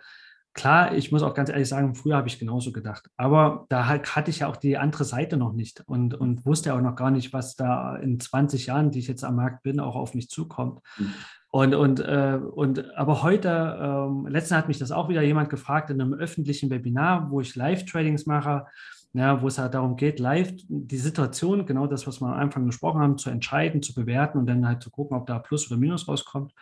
klar, 0.53 0.93
ich 0.93 1.11
muss 1.11 1.23
auch 1.23 1.33
ganz 1.33 1.49
ehrlich 1.49 1.69
sagen, 1.69 1.95
früher 1.95 2.17
habe 2.17 2.27
ich 2.27 2.39
genauso 2.39 2.71
gedacht. 2.71 3.09
Aber 3.17 3.65
da 3.69 3.87
hatte 3.87 4.29
ich 4.29 4.39
ja 4.39 4.47
auch 4.47 4.57
die 4.57 4.77
andere 4.77 5.05
Seite 5.05 5.37
noch 5.37 5.53
nicht 5.53 5.83
und, 5.87 6.13
und 6.13 6.45
wusste 6.45 6.73
auch 6.73 6.81
noch 6.81 6.95
gar 6.95 7.11
nicht, 7.11 7.33
was 7.33 7.55
da 7.55 7.95
in 7.95 8.19
20 8.19 8.65
Jahren, 8.67 8.91
die 8.91 8.99
ich 8.99 9.07
jetzt 9.07 9.23
am 9.23 9.35
Markt 9.35 9.63
bin, 9.63 9.79
auch 9.79 9.95
auf 9.95 10.13
mich 10.13 10.29
zukommt. 10.29 10.81
Mhm. 10.97 11.13
Und, 11.51 11.73
und, 11.73 11.99
äh, 12.01 12.39
und 12.53 12.93
aber 12.95 13.23
heute, 13.23 13.79
ähm, 13.81 14.27
letztens 14.27 14.57
hat 14.57 14.67
mich 14.67 14.77
das 14.77 14.91
auch 14.91 15.09
wieder 15.09 15.23
jemand 15.23 15.49
gefragt 15.49 15.89
in 15.89 15.99
einem 15.99 16.13
öffentlichen 16.13 16.69
Webinar, 16.69 17.31
wo 17.31 17.41
ich 17.41 17.55
Live-Tradings 17.55 18.27
mache, 18.27 18.67
ja, 19.13 19.41
wo 19.41 19.47
es 19.47 19.57
halt 19.57 19.73
darum 19.73 19.95
geht, 19.95 20.19
live 20.19 20.53
die 20.67 20.97
Situation, 20.97 21.65
genau 21.65 21.87
das, 21.87 22.05
was 22.05 22.21
wir 22.21 22.27
am 22.27 22.39
Anfang 22.39 22.65
gesprochen 22.65 23.01
haben, 23.01 23.17
zu 23.17 23.29
entscheiden, 23.29 23.81
zu 23.81 23.93
bewerten 23.93 24.37
und 24.37 24.45
dann 24.45 24.67
halt 24.67 24.83
zu 24.83 24.91
gucken, 24.91 25.17
ob 25.17 25.27
da 25.27 25.39
Plus 25.39 25.69
oder 25.69 25.79
Minus 25.79 26.07
rauskommt. 26.07 26.53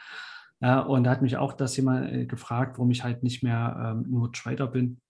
Ja, 0.59 0.79
und 0.79 1.03
da 1.03 1.11
hat 1.11 1.21
mich 1.21 1.37
auch 1.37 1.53
das 1.53 1.75
jemand 1.77 2.11
äh, 2.11 2.25
gefragt, 2.25 2.77
warum 2.77 2.91
ich 2.91 3.03
halt 3.03 3.23
nicht 3.23 3.43
mehr 3.43 3.95
ähm, 3.97 4.05
nur 4.09 4.31
Trader 4.31 4.67
bin 4.67 5.01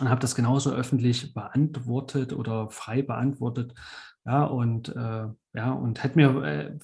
und 0.00 0.08
habe 0.08 0.20
das 0.20 0.34
genauso 0.34 0.72
öffentlich 0.72 1.32
beantwortet 1.34 2.32
oder 2.32 2.70
frei 2.70 3.02
beantwortet. 3.02 3.74
Ja, 4.24 4.44
und 4.44 4.88
äh, 4.88 5.26
ja, 5.54 5.72
und 5.72 6.02
hätte 6.02 6.16
mir 6.16 6.42
äh, 6.44 6.78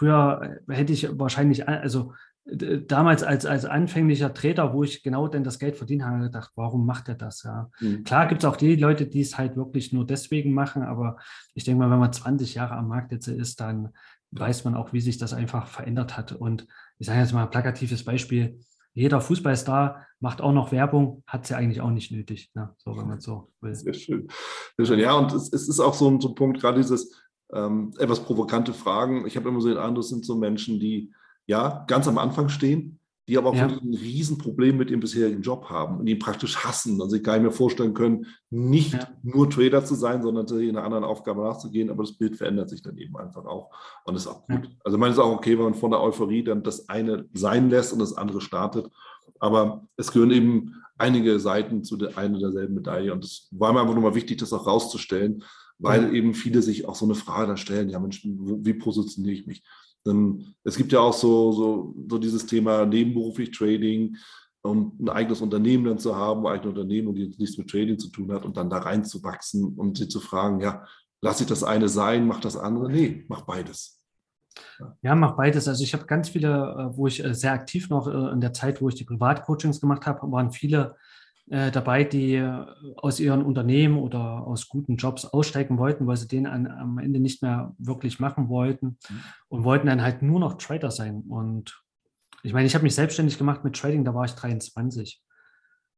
Früher 0.00 0.62
äh, 0.66 0.74
hätte 0.74 0.94
ich 0.94 1.06
wahrscheinlich, 1.18 1.68
also 1.68 2.14
damals 2.44 3.22
als, 3.22 3.46
als 3.46 3.64
anfänglicher 3.64 4.32
Trader, 4.32 4.72
wo 4.72 4.82
ich 4.82 5.02
genau 5.02 5.28
denn 5.28 5.44
das 5.44 5.58
Geld 5.58 5.76
verdient 5.76 6.04
habe, 6.04 6.24
gedacht, 6.24 6.52
warum 6.56 6.86
macht 6.86 7.08
er 7.08 7.14
das? 7.14 7.42
Ja? 7.42 7.70
Mhm. 7.80 8.04
Klar 8.04 8.28
gibt 8.28 8.42
es 8.42 8.48
auch 8.48 8.56
die 8.56 8.76
Leute, 8.76 9.06
die 9.06 9.20
es 9.20 9.38
halt 9.38 9.56
wirklich 9.56 9.92
nur 9.92 10.06
deswegen 10.06 10.52
machen, 10.52 10.82
aber 10.82 11.16
ich 11.54 11.64
denke 11.64 11.80
mal, 11.80 11.90
wenn 11.90 11.98
man 11.98 12.12
20 12.12 12.54
Jahre 12.54 12.74
am 12.74 12.88
Markt 12.88 13.12
jetzt 13.12 13.28
ist, 13.28 13.60
dann 13.60 13.90
weiß 14.32 14.64
man 14.64 14.74
auch, 14.74 14.92
wie 14.92 15.00
sich 15.00 15.18
das 15.18 15.32
einfach 15.32 15.66
verändert 15.66 16.16
hat. 16.16 16.32
Und 16.32 16.66
ich 16.98 17.06
sage 17.06 17.20
jetzt 17.20 17.32
mal 17.32 17.44
ein 17.44 17.50
plakatives 17.50 18.04
Beispiel, 18.04 18.60
jeder 18.92 19.20
Fußballstar 19.20 20.06
macht 20.18 20.40
auch 20.40 20.52
noch 20.52 20.72
Werbung, 20.72 21.22
hat 21.26 21.44
es 21.44 21.50
ja 21.50 21.56
eigentlich 21.56 21.80
auch 21.80 21.90
nicht 21.90 22.10
nötig, 22.10 22.50
ne? 22.54 22.74
so 22.76 22.96
wenn 22.96 23.06
man 23.06 23.20
so 23.20 23.52
will. 23.60 23.74
Sehr 23.74 23.94
schön. 23.94 24.28
Sehr 24.76 24.86
schön. 24.86 24.98
Ja, 24.98 25.14
und 25.14 25.32
es, 25.32 25.52
es 25.52 25.68
ist 25.68 25.80
auch 25.80 25.94
so 25.94 26.10
ein, 26.10 26.20
so 26.20 26.28
ein 26.28 26.34
Punkt, 26.34 26.60
gerade 26.60 26.78
dieses, 26.78 27.12
ähm, 27.52 27.92
etwas 27.98 28.20
provokante 28.20 28.72
Fragen. 28.72 29.26
Ich 29.26 29.36
habe 29.36 29.48
immer 29.48 29.60
so 29.60 29.68
den 29.68 29.78
Eindruck, 29.78 29.96
das 29.96 30.08
sind 30.08 30.24
so 30.24 30.36
Menschen, 30.36 30.78
die 30.80 31.12
ja 31.50 31.84
ganz 31.88 32.08
am 32.08 32.16
Anfang 32.16 32.48
stehen, 32.48 33.00
die 33.28 33.36
aber 33.36 33.50
auch 33.50 33.54
ja. 33.54 33.66
ein 33.66 33.94
Riesenproblem 33.94 34.76
mit 34.76 34.90
ihrem 34.90 35.00
bisherigen 35.00 35.42
Job 35.42 35.68
haben 35.68 35.98
und 35.98 36.06
ihn 36.06 36.18
praktisch 36.18 36.64
hassen 36.64 37.00
und 37.00 37.10
sich 37.10 37.22
gar 37.22 37.34
nicht 37.34 37.42
mehr 37.42 37.52
vorstellen 37.52 37.92
können, 37.92 38.26
nicht 38.50 38.94
ja. 38.94 39.08
nur 39.22 39.50
Trader 39.50 39.84
zu 39.84 39.94
sein, 39.94 40.22
sondern 40.22 40.46
in 40.60 40.70
einer 40.76 40.84
anderen 40.84 41.04
Aufgabe 41.04 41.42
nachzugehen. 41.42 41.90
Aber 41.90 42.02
das 42.02 42.16
Bild 42.16 42.36
verändert 42.36 42.70
sich 42.70 42.82
dann 42.82 42.96
eben 42.96 43.16
einfach 43.16 43.44
auch 43.44 43.70
und 44.04 44.16
ist 44.16 44.26
auch 44.26 44.46
gut. 44.46 44.64
Ja. 44.64 44.70
Also 44.84 44.98
es 44.98 45.12
ist 45.12 45.18
auch 45.18 45.32
okay, 45.32 45.58
wenn 45.58 45.64
man 45.64 45.74
von 45.74 45.90
der 45.90 46.00
Euphorie 46.00 46.42
dann 46.42 46.62
das 46.62 46.88
eine 46.88 47.26
sein 47.32 47.68
lässt 47.68 47.92
und 47.92 47.98
das 47.98 48.16
andere 48.16 48.40
startet. 48.40 48.88
Aber 49.38 49.84
es 49.96 50.12
gehören 50.12 50.30
eben 50.30 50.74
einige 50.98 51.38
Seiten 51.40 51.82
zu 51.82 51.96
der 51.96 52.16
einen 52.16 52.36
oder 52.36 52.50
derselben 52.50 52.74
Medaille. 52.74 53.12
Und 53.12 53.24
es 53.24 53.48
war 53.50 53.72
mir 53.72 53.80
einfach 53.80 53.94
nur 53.94 54.02
mal 54.02 54.14
wichtig, 54.14 54.38
das 54.38 54.52
auch 54.52 54.66
rauszustellen, 54.66 55.42
weil 55.78 56.14
eben 56.14 56.34
viele 56.34 56.62
sich 56.62 56.86
auch 56.86 56.94
so 56.94 57.06
eine 57.06 57.14
Frage 57.14 57.48
da 57.48 57.56
stellen, 57.56 57.88
ja 57.88 57.98
Mensch, 57.98 58.22
wie 58.24 58.74
positioniere 58.74 59.34
ich 59.34 59.46
mich? 59.46 59.62
Denn 60.06 60.54
es 60.64 60.76
gibt 60.76 60.92
ja 60.92 61.00
auch 61.00 61.12
so, 61.12 61.52
so, 61.52 61.94
so 62.08 62.18
dieses 62.18 62.46
Thema 62.46 62.86
nebenberuflich 62.86 63.50
Trading 63.50 64.16
und 64.62 65.00
ein 65.00 65.08
eigenes 65.08 65.40
Unternehmen 65.40 65.84
dann 65.84 65.98
zu 65.98 66.16
haben, 66.16 66.46
eigene 66.46 66.70
Unternehmen, 66.70 67.14
die 67.14 67.34
nichts 67.38 67.58
mit 67.58 67.68
Trading 67.70 67.98
zu 67.98 68.08
tun 68.08 68.32
hat 68.32 68.44
und 68.44 68.56
dann 68.56 68.70
da 68.70 68.78
reinzuwachsen 68.78 69.74
und 69.76 69.98
sie 69.98 70.08
zu 70.08 70.20
fragen, 70.20 70.60
ja, 70.60 70.86
lasse 71.22 71.44
ich 71.44 71.48
das 71.48 71.64
eine 71.64 71.88
sein, 71.88 72.26
mach 72.26 72.40
das 72.40 72.56
andere. 72.56 72.90
Nee, 72.90 73.24
mach 73.28 73.42
beides. 73.42 74.00
Ja, 75.02 75.14
mach 75.14 75.36
beides. 75.36 75.68
Also 75.68 75.84
ich 75.84 75.94
habe 75.94 76.06
ganz 76.06 76.30
viele, 76.30 76.48
äh, 76.48 76.96
wo 76.96 77.06
ich 77.06 77.24
äh, 77.24 77.34
sehr 77.34 77.52
aktiv 77.52 77.88
noch 77.88 78.08
äh, 78.08 78.32
in 78.32 78.40
der 78.40 78.52
Zeit, 78.52 78.80
wo 78.80 78.88
ich 78.88 78.94
die 78.94 79.04
Privatcoachings 79.04 79.80
gemacht 79.80 80.06
habe, 80.06 80.30
waren 80.32 80.50
viele 80.50 80.96
dabei, 81.50 82.04
die 82.04 82.40
aus 82.96 83.18
ihren 83.18 83.42
Unternehmen 83.42 83.98
oder 83.98 84.46
aus 84.46 84.68
guten 84.68 84.94
Jobs 84.94 85.24
aussteigen 85.24 85.78
wollten, 85.78 86.06
weil 86.06 86.16
sie 86.16 86.28
den 86.28 86.46
an, 86.46 86.68
am 86.68 86.98
Ende 86.98 87.18
nicht 87.18 87.42
mehr 87.42 87.74
wirklich 87.76 88.20
machen 88.20 88.48
wollten 88.48 88.86
mhm. 88.86 89.20
und 89.48 89.64
wollten 89.64 89.88
dann 89.88 90.00
halt 90.00 90.22
nur 90.22 90.38
noch 90.38 90.58
Trader 90.58 90.92
sein. 90.92 91.24
Und 91.28 91.82
ich 92.44 92.52
meine, 92.52 92.66
ich 92.66 92.74
habe 92.74 92.84
mich 92.84 92.94
selbstständig 92.94 93.36
gemacht 93.36 93.64
mit 93.64 93.76
Trading, 93.76 94.04
da 94.04 94.14
war 94.14 94.24
ich 94.24 94.32
23. 94.32 95.20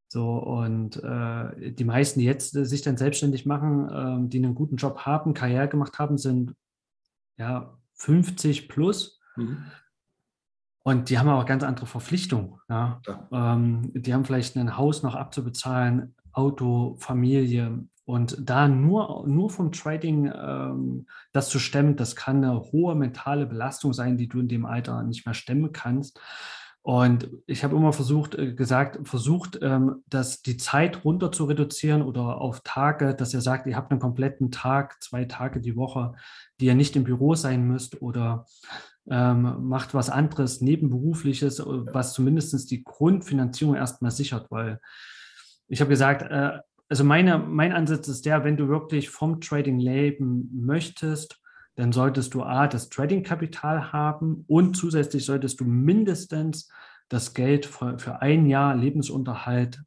So, 0.08 0.36
und 0.36 1.02
äh, 1.02 1.72
die 1.72 1.84
meisten, 1.84 2.20
die 2.20 2.26
jetzt 2.26 2.54
äh, 2.54 2.66
sich 2.66 2.82
dann 2.82 2.98
selbstständig 2.98 3.46
machen, 3.46 3.88
äh, 3.88 4.28
die 4.28 4.38
einen 4.38 4.54
guten 4.54 4.76
Job 4.76 5.00
haben, 5.00 5.32
Karriere 5.32 5.68
gemacht 5.68 5.98
haben, 5.98 6.18
sind 6.18 6.54
ja 7.38 7.78
50 7.94 8.68
plus. 8.68 9.20
Mhm. 9.36 9.64
Und 10.84 11.10
die 11.10 11.18
haben 11.18 11.28
aber 11.28 11.44
ganz 11.44 11.62
andere 11.62 11.86
Verpflichtungen. 11.86 12.58
Ja. 12.68 13.00
ja. 13.06 13.28
Ähm, 13.32 13.90
die 13.94 14.12
haben 14.12 14.24
vielleicht 14.24 14.56
ein 14.56 14.76
Haus 14.76 15.02
noch 15.02 15.14
abzubezahlen, 15.14 16.14
Auto, 16.32 16.96
Familie. 16.98 17.84
Und 18.04 18.36
da 18.40 18.66
nur, 18.66 19.26
nur 19.28 19.50
vom 19.50 19.70
Trading 19.70 20.32
ähm, 20.34 21.06
das 21.32 21.48
zu 21.48 21.58
stemmen, 21.58 21.96
das 21.96 22.16
kann 22.16 22.44
eine 22.44 22.60
hohe 22.60 22.96
mentale 22.96 23.46
Belastung 23.46 23.92
sein, 23.92 24.16
die 24.16 24.28
du 24.28 24.40
in 24.40 24.48
dem 24.48 24.66
Alter 24.66 25.02
nicht 25.04 25.24
mehr 25.24 25.34
stemmen 25.34 25.72
kannst. 25.72 26.20
Und 26.84 27.30
ich 27.46 27.62
habe 27.62 27.76
immer 27.76 27.92
versucht, 27.92 28.34
äh, 28.34 28.54
gesagt, 28.54 29.06
versucht, 29.06 29.56
ähm, 29.62 30.02
dass 30.08 30.42
die 30.42 30.56
Zeit 30.56 31.04
runter 31.04 31.30
zu 31.30 31.44
reduzieren 31.44 32.02
oder 32.02 32.40
auf 32.40 32.60
Tage, 32.64 33.14
dass 33.14 33.32
ihr 33.32 33.40
sagt, 33.40 33.68
ihr 33.68 33.76
habt 33.76 33.92
einen 33.92 34.00
kompletten 34.00 34.50
Tag, 34.50 35.00
zwei 35.00 35.24
Tage 35.26 35.60
die 35.60 35.76
Woche, 35.76 36.14
die 36.60 36.66
ihr 36.66 36.74
nicht 36.74 36.96
im 36.96 37.04
Büro 37.04 37.36
sein 37.36 37.68
müsst 37.68 38.02
oder 38.02 38.46
ähm, 39.10 39.64
macht 39.64 39.94
was 39.94 40.10
anderes, 40.10 40.60
nebenberufliches, 40.60 41.58
äh, 41.60 41.64
was 41.66 42.14
zumindest 42.14 42.70
die 42.70 42.84
Grundfinanzierung 42.84 43.74
erstmal 43.74 44.10
sichert, 44.10 44.50
weil 44.50 44.80
ich 45.68 45.80
habe 45.80 45.90
gesagt, 45.90 46.22
äh, 46.22 46.58
also 46.88 47.04
meine, 47.04 47.38
mein 47.38 47.72
Ansatz 47.72 48.08
ist 48.08 48.26
der, 48.26 48.44
wenn 48.44 48.56
du 48.56 48.68
wirklich 48.68 49.08
vom 49.08 49.40
Trading 49.40 49.78
leben 49.78 50.50
möchtest, 50.52 51.40
dann 51.74 51.92
solltest 51.92 52.34
du 52.34 52.42
A, 52.42 52.68
das 52.68 52.90
Trading-Kapital 52.90 53.92
haben 53.92 54.44
und 54.46 54.76
zusätzlich 54.76 55.24
solltest 55.24 55.60
du 55.60 55.64
mindestens 55.64 56.68
das 57.08 57.32
Geld 57.32 57.64
für, 57.66 57.98
für 57.98 58.20
ein 58.20 58.46
Jahr 58.46 58.76
Lebensunterhalt 58.76 59.82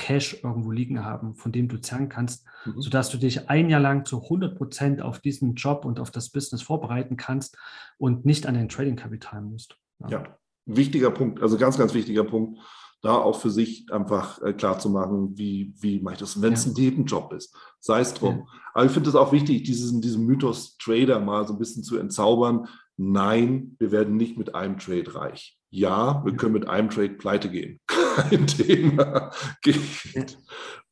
Cash 0.00 0.42
irgendwo 0.42 0.70
liegen 0.70 1.04
haben, 1.04 1.34
von 1.34 1.52
dem 1.52 1.68
du 1.68 1.78
zahlen 1.78 2.08
kannst, 2.08 2.46
mhm. 2.64 2.80
sodass 2.80 3.10
du 3.10 3.18
dich 3.18 3.50
ein 3.50 3.68
Jahr 3.68 3.80
lang 3.80 4.06
zu 4.06 4.22
100 4.22 4.56
Prozent 4.56 5.02
auf 5.02 5.20
diesen 5.20 5.56
Job 5.56 5.84
und 5.84 6.00
auf 6.00 6.10
das 6.10 6.30
Business 6.30 6.62
vorbereiten 6.62 7.18
kannst 7.18 7.58
und 7.98 8.24
nicht 8.24 8.46
an 8.46 8.54
dein 8.54 8.70
Trading-Kapital 8.70 9.42
musst. 9.42 9.76
Ja. 9.98 10.08
ja, 10.08 10.38
wichtiger 10.64 11.10
Punkt, 11.10 11.42
also 11.42 11.58
ganz, 11.58 11.76
ganz 11.76 11.92
wichtiger 11.92 12.24
Punkt 12.24 12.58
da 13.02 13.14
auch 13.14 13.38
für 13.40 13.50
sich 13.50 13.90
einfach 13.90 14.42
äh, 14.42 14.52
klar 14.52 14.78
zu 14.78 14.90
machen, 14.90 15.36
wie, 15.38 15.74
wie 15.80 16.00
mache 16.00 16.14
ich 16.14 16.20
das, 16.20 16.40
wenn 16.42 16.52
es 16.52 16.66
ja. 16.66 16.72
ein 16.72 16.74
Nebenjob 16.74 17.32
ist, 17.32 17.54
sei 17.78 18.00
es 18.00 18.14
drum. 18.14 18.38
Ja. 18.38 18.46
Aber 18.74 18.84
ich 18.84 18.92
finde 18.92 19.08
es 19.08 19.16
auch 19.16 19.32
wichtig, 19.32 19.62
dieses, 19.64 19.98
diesen 20.00 20.26
Mythos 20.26 20.76
Trader 20.76 21.18
mal 21.18 21.46
so 21.46 21.54
ein 21.54 21.58
bisschen 21.58 21.82
zu 21.82 21.98
entzaubern. 21.98 22.68
Nein, 23.02 23.76
wir 23.78 23.92
werden 23.92 24.18
nicht 24.18 24.36
mit 24.36 24.54
einem 24.54 24.78
Trade 24.78 25.14
reich. 25.14 25.58
Ja, 25.70 26.22
wir 26.22 26.36
können 26.36 26.52
mit 26.52 26.68
einem 26.68 26.90
Trade 26.90 27.14
pleite 27.14 27.48
gehen. 27.48 27.80
Kein 27.86 28.46
Thema. 28.46 29.30
Geht. 29.62 30.36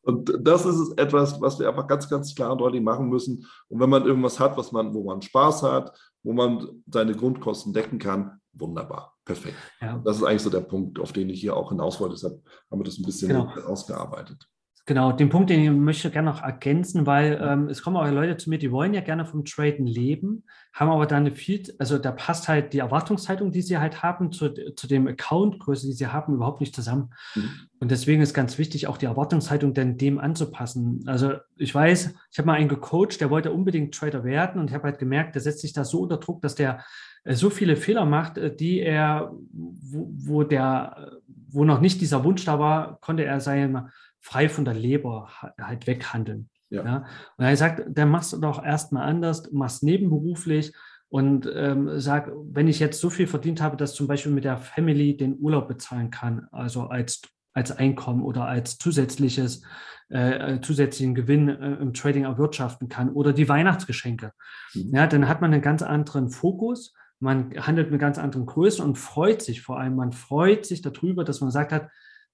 Und 0.00 0.32
das 0.40 0.64
ist 0.64 0.98
etwas, 0.98 1.38
was 1.42 1.58
wir 1.58 1.68
einfach 1.68 1.86
ganz, 1.86 2.08
ganz 2.08 2.34
klar 2.34 2.52
und 2.52 2.62
deutlich 2.62 2.80
machen 2.80 3.10
müssen. 3.10 3.46
Und 3.68 3.80
wenn 3.80 3.90
man 3.90 4.06
irgendwas 4.06 4.40
hat, 4.40 4.56
was 4.56 4.72
man, 4.72 4.94
wo 4.94 5.04
man 5.04 5.20
Spaß 5.20 5.64
hat, 5.64 5.98
wo 6.22 6.32
man 6.32 6.82
seine 6.90 7.14
Grundkosten 7.14 7.74
decken 7.74 7.98
kann, 7.98 8.40
wunderbar, 8.54 9.14
perfekt. 9.26 9.58
Ja. 9.82 10.00
Das 10.02 10.16
ist 10.16 10.22
eigentlich 10.22 10.42
so 10.42 10.48
der 10.48 10.60
Punkt, 10.60 10.98
auf 11.00 11.12
den 11.12 11.28
ich 11.28 11.42
hier 11.42 11.54
auch 11.54 11.68
hinaus 11.68 12.00
wollte. 12.00 12.14
Deshalb 12.14 12.42
haben 12.70 12.80
wir 12.80 12.84
das 12.84 12.96
ein 12.96 13.04
bisschen 13.04 13.28
genau. 13.28 13.50
ausgearbeitet. 13.66 14.48
Genau, 14.88 15.12
den 15.12 15.28
Punkt, 15.28 15.50
den 15.50 15.62
ich 15.62 15.70
möchte 15.70 16.10
gerne 16.10 16.30
noch 16.30 16.42
ergänzen, 16.42 17.04
weil 17.04 17.38
ähm, 17.42 17.68
es 17.68 17.82
kommen 17.82 17.98
auch 17.98 18.10
Leute 18.10 18.38
zu 18.38 18.48
mir, 18.48 18.56
die 18.56 18.72
wollen 18.72 18.94
ja 18.94 19.02
gerne 19.02 19.26
vom 19.26 19.44
Traden 19.44 19.86
leben, 19.86 20.44
haben 20.72 20.90
aber 20.90 21.04
dann 21.04 21.26
eine 21.26 21.30
viel, 21.30 21.62
also 21.78 21.98
da 21.98 22.10
passt 22.10 22.48
halt 22.48 22.72
die 22.72 22.78
Erwartungshaltung, 22.78 23.52
die 23.52 23.60
sie 23.60 23.76
halt 23.76 24.02
haben, 24.02 24.32
zu, 24.32 24.48
zu 24.48 24.86
dem 24.86 25.06
Accountgröße, 25.06 25.86
die 25.86 25.92
sie 25.92 26.06
haben, 26.06 26.32
überhaupt 26.32 26.62
nicht 26.62 26.74
zusammen. 26.74 27.12
Mhm. 27.34 27.50
Und 27.80 27.90
deswegen 27.90 28.22
ist 28.22 28.32
ganz 28.32 28.56
wichtig, 28.56 28.86
auch 28.86 28.96
die 28.96 29.04
Erwartungshaltung 29.04 29.74
dann 29.74 29.98
dem 29.98 30.18
anzupassen. 30.18 31.04
Also 31.04 31.34
ich 31.58 31.74
weiß, 31.74 32.14
ich 32.32 32.38
habe 32.38 32.46
mal 32.46 32.54
einen 32.54 32.70
gecoacht, 32.70 33.20
der 33.20 33.28
wollte 33.28 33.52
unbedingt 33.52 33.94
Trader 33.94 34.24
werden 34.24 34.58
und 34.58 34.70
ich 34.70 34.74
habe 34.74 34.84
halt 34.84 34.98
gemerkt, 34.98 35.34
der 35.34 35.42
setzt 35.42 35.60
sich 35.60 35.74
da 35.74 35.84
so 35.84 36.00
unter 36.00 36.16
Druck, 36.16 36.40
dass 36.40 36.54
der 36.54 36.82
äh, 37.24 37.34
so 37.34 37.50
viele 37.50 37.76
Fehler 37.76 38.06
macht, 38.06 38.38
äh, 38.38 38.56
die 38.56 38.80
er, 38.80 39.32
wo, 39.52 40.08
wo 40.16 40.44
der, 40.44 41.18
wo 41.50 41.66
noch 41.66 41.82
nicht 41.82 42.00
dieser 42.00 42.24
Wunsch 42.24 42.46
da 42.46 42.58
war, 42.58 42.98
konnte 43.02 43.26
er 43.26 43.40
sein 43.40 43.90
frei 44.20 44.48
von 44.48 44.64
der 44.64 44.74
Leber 44.74 45.30
halt 45.60 45.86
weghandeln. 45.86 46.50
Ja. 46.70 46.84
ja? 46.84 46.96
Und 47.36 47.44
er 47.44 47.56
sagt, 47.56 47.82
dann 47.88 48.10
machst 48.10 48.32
du 48.32 48.38
doch 48.38 48.62
erstmal 48.62 49.08
anders, 49.08 49.50
machst 49.52 49.82
nebenberuflich 49.82 50.72
und 51.10 51.50
ähm, 51.54 51.98
sag, 51.98 52.30
wenn 52.52 52.68
ich 52.68 52.80
jetzt 52.80 53.00
so 53.00 53.08
viel 53.08 53.26
verdient 53.26 53.62
habe, 53.62 53.76
dass 53.76 53.94
zum 53.94 54.06
Beispiel 54.06 54.32
mit 54.32 54.44
der 54.44 54.58
Family 54.58 55.16
den 55.16 55.38
Urlaub 55.38 55.68
bezahlen 55.68 56.10
kann, 56.10 56.46
also 56.52 56.82
als, 56.82 57.22
als 57.54 57.72
Einkommen 57.72 58.22
oder 58.22 58.44
als 58.44 58.76
zusätzliches, 58.76 59.62
äh, 60.10 60.56
äh 60.56 60.60
zusätzlichen 60.60 61.14
Gewinn 61.14 61.48
äh, 61.48 61.76
im 61.76 61.94
Trading 61.94 62.24
erwirtschaften 62.24 62.90
kann 62.90 63.10
oder 63.10 63.32
die 63.32 63.48
Weihnachtsgeschenke, 63.48 64.32
mhm. 64.74 64.94
ja, 64.94 65.06
dann 65.06 65.28
hat 65.28 65.40
man 65.40 65.52
einen 65.52 65.62
ganz 65.62 65.82
anderen 65.82 66.28
Fokus. 66.28 66.94
Man 67.20 67.52
handelt 67.56 67.90
mit 67.90 68.00
ganz 68.00 68.18
anderen 68.18 68.46
Größen 68.46 68.84
und 68.84 68.96
freut 68.96 69.42
sich 69.42 69.62
vor 69.62 69.80
allem, 69.80 69.96
man 69.96 70.12
freut 70.12 70.66
sich 70.66 70.82
darüber, 70.82 71.24
dass 71.24 71.40
man 71.40 71.50
sagt 71.50 71.72
hat, 71.72 71.88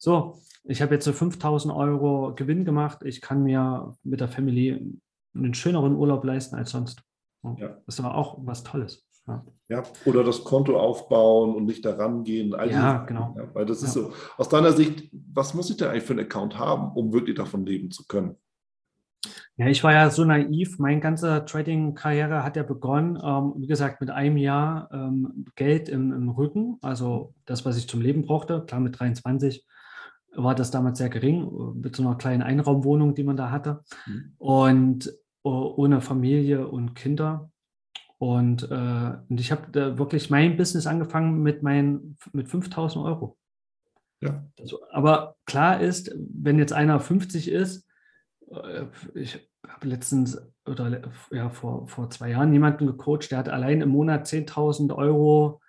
so, 0.05 0.39
ich 0.65 0.83
habe 0.83 0.95
jetzt 0.95 1.05
so 1.05 1.13
5000 1.13 1.75
Euro 1.75 2.35
Gewinn 2.35 2.65
gemacht, 2.65 3.01
ich 3.05 3.21
kann 3.21 3.43
mir 3.43 3.95
mit 4.03 4.21
der 4.21 4.29
Family 4.29 5.01
einen 5.35 5.55
schöneren 5.55 5.97
Urlaub 5.97 6.25
leisten 6.25 6.57
als 6.57 6.71
sonst. 6.71 7.03
Ja. 7.59 7.77
Das 7.87 7.97
ist 7.97 8.01
aber 8.01 8.15
auch 8.15 8.39
was 8.43 8.63
Tolles. 8.63 9.07
Ja. 9.27 9.43
ja. 9.69 9.83
oder 10.05 10.23
das 10.23 10.45
Konto 10.45 10.79
aufbauen 10.79 11.55
und 11.55 11.65
nicht 11.65 11.85
daran 11.85 12.25
gehen. 12.25 12.55
ja, 12.69 13.05
genau. 13.05 13.35
Ja, 13.39 13.55
weil 13.55 13.65
das 13.65 13.83
ist 13.83 13.95
so, 13.95 14.13
aus 14.37 14.51
deiner 14.51 14.73
Sicht, 14.73 15.09
was 15.13 15.55
muss 15.55 15.71
ich 15.71 15.79
denn 15.79 15.89
eigentlich 15.89 16.05
für 16.05 16.13
einen 16.13 16.27
Account 16.27 16.59
haben, 16.59 16.95
um 16.95 17.15
wirklich 17.15 17.37
davon 17.37 17.65
leben 17.65 17.91
zu 17.91 18.05
können? 18.07 18.37
Ja, 19.57 19.69
ich 19.69 19.83
war 19.83 19.93
ja 19.93 20.11
so 20.11 20.25
naiv. 20.25 20.79
Meine 20.79 21.01
ganze 21.01 21.45
Trading-Karriere 21.47 22.45
hat 22.45 22.57
ja 22.57 22.63
begonnen, 22.63 23.19
ähm, 23.23 23.55
wie 23.57 23.67
gesagt, 23.67 24.03
mit 24.03 24.11
einem 24.11 24.37
Jahr 24.37 24.91
ähm, 24.93 25.47
Geld 25.55 25.89
im, 25.89 26.13
im, 26.13 26.29
Rücken, 26.29 26.77
also 26.83 27.33
das, 27.47 27.65
was 27.65 27.79
ich 27.79 27.89
zum 27.89 28.03
Leben 28.03 28.23
brauchte. 28.23 28.65
Klar, 28.67 28.81
mit 28.81 28.99
23 28.99 29.65
war 30.37 30.55
das 30.55 30.71
damals 30.71 30.99
sehr 30.99 31.09
gering, 31.09 31.49
mit 31.81 31.97
so 31.97 32.03
einer 32.03 32.17
kleinen 32.17 32.43
Einraumwohnung, 32.43 33.15
die 33.15 33.25
man 33.25 33.37
da 33.37 33.51
hatte. 33.51 33.85
Mhm. 34.07 34.35
Und 34.39 35.15
ohne 35.43 36.01
Familie 36.01 36.69
und 36.69 36.95
Kinder. 36.95 37.51
Und, 38.19 38.71
äh, 38.71 39.13
und 39.29 39.41
ich 39.41 39.53
habe 39.53 39.99
wirklich 39.99 40.31
mein 40.31 40.57
Business 40.57 40.87
angefangen 40.87 41.43
mit, 41.43 41.63
mein, 41.63 42.17
mit 42.33 42.49
5000 42.49 43.05
Euro. 43.05 43.37
Ja. 44.21 44.43
Also, 44.59 44.81
aber 44.91 45.37
klar 45.45 45.81
ist, 45.81 46.15
wenn 46.17 46.59
jetzt 46.59 46.73
einer 46.73 46.99
50 46.99 47.51
ist, 47.51 47.87
äh, 48.51 48.87
ich 49.15 49.51
habe 49.69 49.89
letztens 49.89 50.41
oder 50.67 51.03
ja, 51.31 51.51
vor, 51.51 51.87
vor 51.89 52.09
zwei 52.09 52.31
Jahren 52.31 52.53
jemanden 52.53 52.87
gecoacht, 52.87 53.31
der 53.31 53.39
hat 53.39 53.51
allein 53.51 53.83
im 53.83 53.91
Monat 53.91 54.27
10.000 54.27 54.95
Euro 54.95 55.61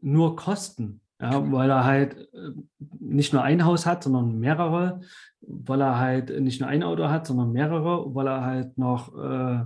nur 0.00 0.36
Kosten. 0.36 1.01
Ja, 1.22 1.52
weil 1.52 1.70
er 1.70 1.84
halt 1.84 2.16
äh, 2.34 2.50
nicht 2.98 3.32
nur 3.32 3.42
ein 3.42 3.64
Haus 3.64 3.86
hat, 3.86 4.02
sondern 4.02 4.40
mehrere, 4.40 5.00
weil 5.40 5.80
er 5.80 5.98
halt 6.00 6.40
nicht 6.40 6.60
nur 6.60 6.68
ein 6.68 6.82
Auto 6.82 7.08
hat, 7.08 7.28
sondern 7.28 7.52
mehrere, 7.52 8.12
weil 8.12 8.26
er 8.26 8.44
halt 8.44 8.76
noch 8.76 9.16
äh, 9.16 9.60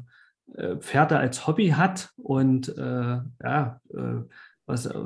äh 0.55 0.77
Pferde 0.77 1.17
als 1.19 1.47
Hobby 1.47 1.69
hat. 1.71 2.11
Und 2.19 2.77
äh, 2.77 3.21
ja, 3.43 3.81
äh, 3.89 4.23
was, 4.67 4.85
äh, 4.85 4.99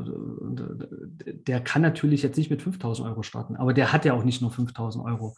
der 1.46 1.60
kann 1.60 1.82
natürlich 1.82 2.22
jetzt 2.24 2.36
nicht 2.36 2.50
mit 2.50 2.62
5000 2.62 3.06
Euro 3.08 3.22
starten, 3.22 3.54
aber 3.54 3.72
der 3.72 3.92
hat 3.92 4.04
ja 4.04 4.14
auch 4.14 4.24
nicht 4.24 4.42
nur 4.42 4.50
5000 4.50 5.04
Euro. 5.04 5.36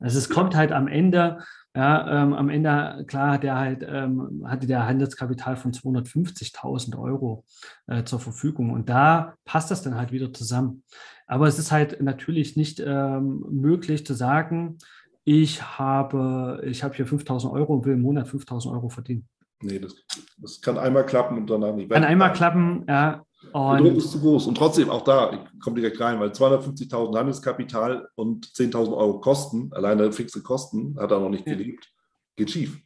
Also 0.00 0.18
es 0.18 0.28
kommt 0.28 0.54
halt 0.54 0.72
am 0.72 0.88
Ende 0.88 1.38
ja, 1.76 2.22
ähm, 2.22 2.34
am 2.34 2.50
Ende, 2.50 3.04
klar, 3.08 3.32
hat 3.32 3.42
er 3.42 3.58
halt, 3.58 3.84
ähm, 3.88 4.44
hatte 4.46 4.68
der 4.68 4.86
Handelskapital 4.86 5.56
von 5.56 5.72
250.000 5.72 6.96
Euro 6.96 7.44
äh, 7.88 8.04
zur 8.04 8.20
Verfügung. 8.20 8.70
Und 8.70 8.88
da 8.88 9.34
passt 9.44 9.72
das 9.72 9.82
dann 9.82 9.96
halt 9.96 10.12
wieder 10.12 10.32
zusammen. 10.32 10.84
Aber 11.26 11.48
es 11.48 11.58
ist 11.58 11.72
halt 11.72 12.00
natürlich 12.00 12.56
nicht 12.56 12.80
ähm, 12.84 13.44
möglich 13.50 14.06
zu 14.06 14.14
sagen, 14.14 14.78
ich 15.24 15.62
habe, 15.78 16.62
ich 16.64 16.84
habe 16.84 16.94
hier 16.94 17.08
5.000 17.08 17.50
Euro 17.50 17.74
und 17.74 17.86
will 17.86 17.94
im 17.94 18.02
Monat 18.02 18.28
5.000 18.28 18.70
Euro 18.70 18.88
verdienen. 18.88 19.26
Nee, 19.60 19.80
das, 19.80 19.96
das 20.36 20.60
kann 20.60 20.78
einmal 20.78 21.06
klappen 21.06 21.38
und 21.38 21.50
danach 21.50 21.74
nicht. 21.74 21.90
Kann 21.90 22.04
einmal 22.04 22.32
klappen, 22.32 22.84
ja. 22.88 23.23
Und 23.54 23.84
der 23.84 23.92
Druck 23.92 23.98
ist 23.98 24.10
zu 24.10 24.20
groß. 24.20 24.48
Und 24.48 24.56
trotzdem, 24.56 24.90
auch 24.90 25.02
da, 25.02 25.32
ich 25.32 25.60
komme 25.60 25.76
direkt 25.76 26.00
rein, 26.00 26.18
weil 26.18 26.30
250.000 26.30 27.16
Handelskapital 27.16 28.08
und 28.16 28.46
10.000 28.48 28.96
Euro 28.96 29.20
Kosten, 29.20 29.72
alleine 29.72 30.10
fixe 30.10 30.42
Kosten, 30.42 30.96
hat 30.98 31.12
er 31.12 31.20
noch 31.20 31.30
nicht 31.30 31.44
gelebt, 31.44 31.88
geht 32.34 32.50
schief. 32.50 32.76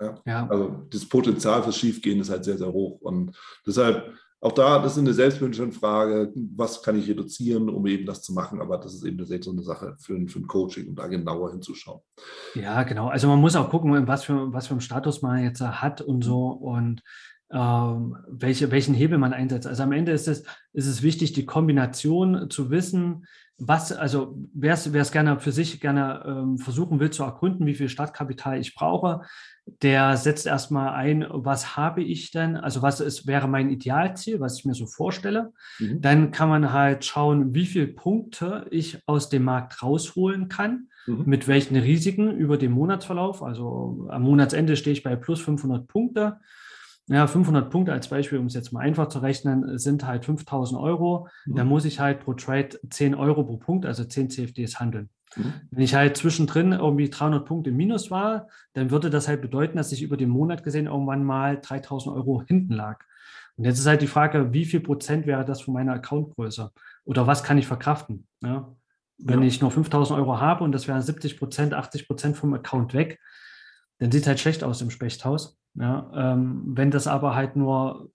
Ja? 0.00 0.20
ja. 0.26 0.48
Also 0.48 0.82
das 0.90 1.08
Potenzial 1.08 1.62
fürs 1.62 1.76
Schiefgehen 1.76 2.20
ist 2.20 2.30
halt 2.30 2.44
sehr, 2.44 2.58
sehr 2.58 2.72
hoch. 2.72 3.00
Und 3.02 3.36
deshalb 3.64 4.12
auch 4.44 4.52
da, 4.52 4.78
das 4.78 4.92
ist 4.92 4.98
eine 4.98 5.14
Selbstmanagement-Frage, 5.14 6.32
was 6.54 6.82
kann 6.82 6.98
ich 6.98 7.08
reduzieren, 7.08 7.70
um 7.70 7.86
eben 7.86 8.04
das 8.04 8.20
zu 8.20 8.34
machen, 8.34 8.60
aber 8.60 8.76
das 8.76 8.92
ist 8.92 9.04
eben 9.04 9.24
so 9.24 9.50
eine 9.50 9.62
Sache 9.62 9.96
für 9.98 10.14
ein, 10.14 10.28
für 10.28 10.40
ein 10.40 10.46
Coaching, 10.46 10.88
um 10.88 10.94
da 10.94 11.06
genauer 11.06 11.52
hinzuschauen. 11.52 12.02
Ja, 12.54 12.82
genau. 12.82 13.08
Also 13.08 13.26
man 13.26 13.40
muss 13.40 13.56
auch 13.56 13.70
gucken, 13.70 14.06
was 14.06 14.24
für, 14.24 14.52
was 14.52 14.66
für 14.66 14.72
einen 14.72 14.82
Status 14.82 15.22
man 15.22 15.42
jetzt 15.42 15.62
hat 15.62 16.02
und 16.02 16.22
so 16.22 16.48
und 16.48 17.00
welche, 17.54 18.70
welchen 18.70 18.94
Hebel 18.94 19.18
man 19.18 19.32
einsetzt. 19.32 19.66
Also 19.66 19.82
am 19.82 19.92
Ende 19.92 20.12
ist 20.12 20.28
es, 20.28 20.44
ist 20.72 20.86
es 20.86 21.02
wichtig, 21.02 21.32
die 21.32 21.46
Kombination 21.46 22.50
zu 22.50 22.70
wissen, 22.70 23.26
was, 23.56 23.92
also 23.92 24.36
wer 24.52 24.72
es 24.72 25.12
gerne 25.12 25.38
für 25.38 25.52
sich 25.52 25.80
gerne 25.80 26.24
ähm, 26.26 26.58
versuchen 26.58 26.98
will 26.98 27.10
zu 27.10 27.22
erkunden, 27.22 27.66
wie 27.66 27.74
viel 27.74 27.88
Startkapital 27.88 28.58
ich 28.58 28.74
brauche, 28.74 29.22
der 29.82 30.16
setzt 30.16 30.46
erstmal 30.46 30.90
ein, 30.90 31.24
was 31.30 31.76
habe 31.76 32.02
ich 32.02 32.32
denn, 32.32 32.56
also 32.56 32.82
was 32.82 33.00
ist, 33.00 33.26
wäre 33.26 33.48
mein 33.48 33.70
Idealziel, 33.70 34.40
was 34.40 34.58
ich 34.58 34.64
mir 34.64 34.74
so 34.74 34.86
vorstelle. 34.86 35.52
Mhm. 35.78 36.00
Dann 36.00 36.30
kann 36.32 36.48
man 36.48 36.72
halt 36.72 37.04
schauen, 37.04 37.54
wie 37.54 37.66
viele 37.66 37.86
Punkte 37.86 38.66
ich 38.70 38.98
aus 39.06 39.28
dem 39.28 39.44
Markt 39.44 39.82
rausholen 39.82 40.48
kann, 40.48 40.88
mhm. 41.06 41.22
mit 41.24 41.48
welchen 41.48 41.76
Risiken 41.76 42.36
über 42.36 42.58
den 42.58 42.72
Monatsverlauf. 42.72 43.42
Also 43.42 44.06
am 44.10 44.22
Monatsende 44.22 44.76
stehe 44.76 44.92
ich 44.92 45.02
bei 45.02 45.16
plus 45.16 45.40
500 45.40 45.86
Punkte. 45.86 46.40
Ja, 47.06 47.26
500 47.26 47.70
Punkte 47.70 47.92
als 47.92 48.08
Beispiel, 48.08 48.38
um 48.38 48.46
es 48.46 48.54
jetzt 48.54 48.72
mal 48.72 48.80
einfach 48.80 49.08
zu 49.08 49.18
rechnen, 49.18 49.78
sind 49.78 50.06
halt 50.06 50.24
5000 50.24 50.80
Euro. 50.80 51.28
Mhm. 51.44 51.56
Da 51.56 51.64
muss 51.64 51.84
ich 51.84 52.00
halt 52.00 52.20
pro 52.20 52.32
Trade 52.32 52.78
10 52.88 53.14
Euro 53.14 53.44
pro 53.44 53.58
Punkt, 53.58 53.84
also 53.84 54.04
10 54.04 54.30
CFDs 54.30 54.80
handeln. 54.80 55.10
Mhm. 55.36 55.52
Wenn 55.70 55.84
ich 55.84 55.94
halt 55.94 56.16
zwischendrin 56.16 56.72
irgendwie 56.72 57.10
300 57.10 57.44
Punkte 57.44 57.70
im 57.70 57.76
Minus 57.76 58.10
war, 58.10 58.48
dann 58.72 58.90
würde 58.90 59.10
das 59.10 59.28
halt 59.28 59.42
bedeuten, 59.42 59.76
dass 59.76 59.92
ich 59.92 60.02
über 60.02 60.16
den 60.16 60.30
Monat 60.30 60.64
gesehen 60.64 60.86
irgendwann 60.86 61.24
mal 61.24 61.60
3000 61.60 62.16
Euro 62.16 62.42
hinten 62.46 62.72
lag. 62.72 63.04
Und 63.56 63.64
jetzt 63.64 63.78
ist 63.78 63.86
halt 63.86 64.02
die 64.02 64.06
Frage, 64.06 64.52
wie 64.52 64.64
viel 64.64 64.80
Prozent 64.80 65.26
wäre 65.26 65.44
das 65.44 65.60
von 65.60 65.74
meiner 65.74 65.92
Accountgröße? 65.92 66.72
Oder 67.04 67.26
was 67.26 67.44
kann 67.44 67.58
ich 67.58 67.66
verkraften? 67.66 68.26
Ja? 68.40 68.74
Wenn 69.18 69.42
ja. 69.42 69.46
ich 69.46 69.60
nur 69.60 69.70
5000 69.70 70.18
Euro 70.18 70.40
habe 70.40 70.64
und 70.64 70.72
das 70.72 70.88
wären 70.88 71.02
70 71.02 71.38
Prozent, 71.38 71.74
80 71.74 72.08
Prozent 72.08 72.36
vom 72.36 72.54
Account 72.54 72.94
weg, 72.94 73.20
dann 73.98 74.10
sieht 74.10 74.22
es 74.22 74.26
halt 74.26 74.40
schlecht 74.40 74.64
aus 74.64 74.80
im 74.80 74.90
Spechthaus. 74.90 75.56
Ja? 75.74 76.10
Ähm, 76.14 76.62
wenn 76.76 76.90
das 76.90 77.06
aber 77.06 77.34
halt 77.34 77.56
nur 77.56 78.10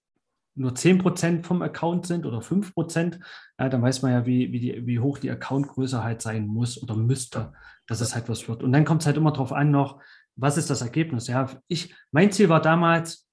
nur 0.56 0.74
10% 0.74 1.46
vom 1.46 1.62
Account 1.62 2.06
sind 2.06 2.26
oder 2.26 2.42
5%, 2.42 3.20
ja, 3.58 3.70
dann 3.70 3.82
weiß 3.82 4.02
man 4.02 4.12
ja, 4.12 4.26
wie, 4.26 4.52
wie, 4.52 4.60
die, 4.60 4.86
wie 4.86 5.00
hoch 5.00 5.18
die 5.18 5.32
Accountgröße 5.32 6.04
halt 6.04 6.22
sein 6.22 6.48
muss 6.48 6.82
oder 6.84 6.96
müsste, 6.98 7.54
dass 7.88 8.02
es 8.02 8.14
halt 8.14 8.28
was 8.28 8.48
wird. 8.50 8.62
Und 8.62 8.74
dann 8.74 8.84
kommt 8.84 9.02
es 9.02 9.06
halt 9.06 9.16
immer 9.16 9.32
darauf 9.32 9.54
an, 9.54 9.72
noch, 9.72 10.02
was 10.36 10.58
ist 10.58 10.70
das 10.70 10.82
Ergebnis? 10.82 11.28
Ja, 11.28 11.50
ich, 11.68 11.96
mein 12.12 12.32
Ziel 12.34 12.50
war 12.50 12.62
damals 12.62 13.26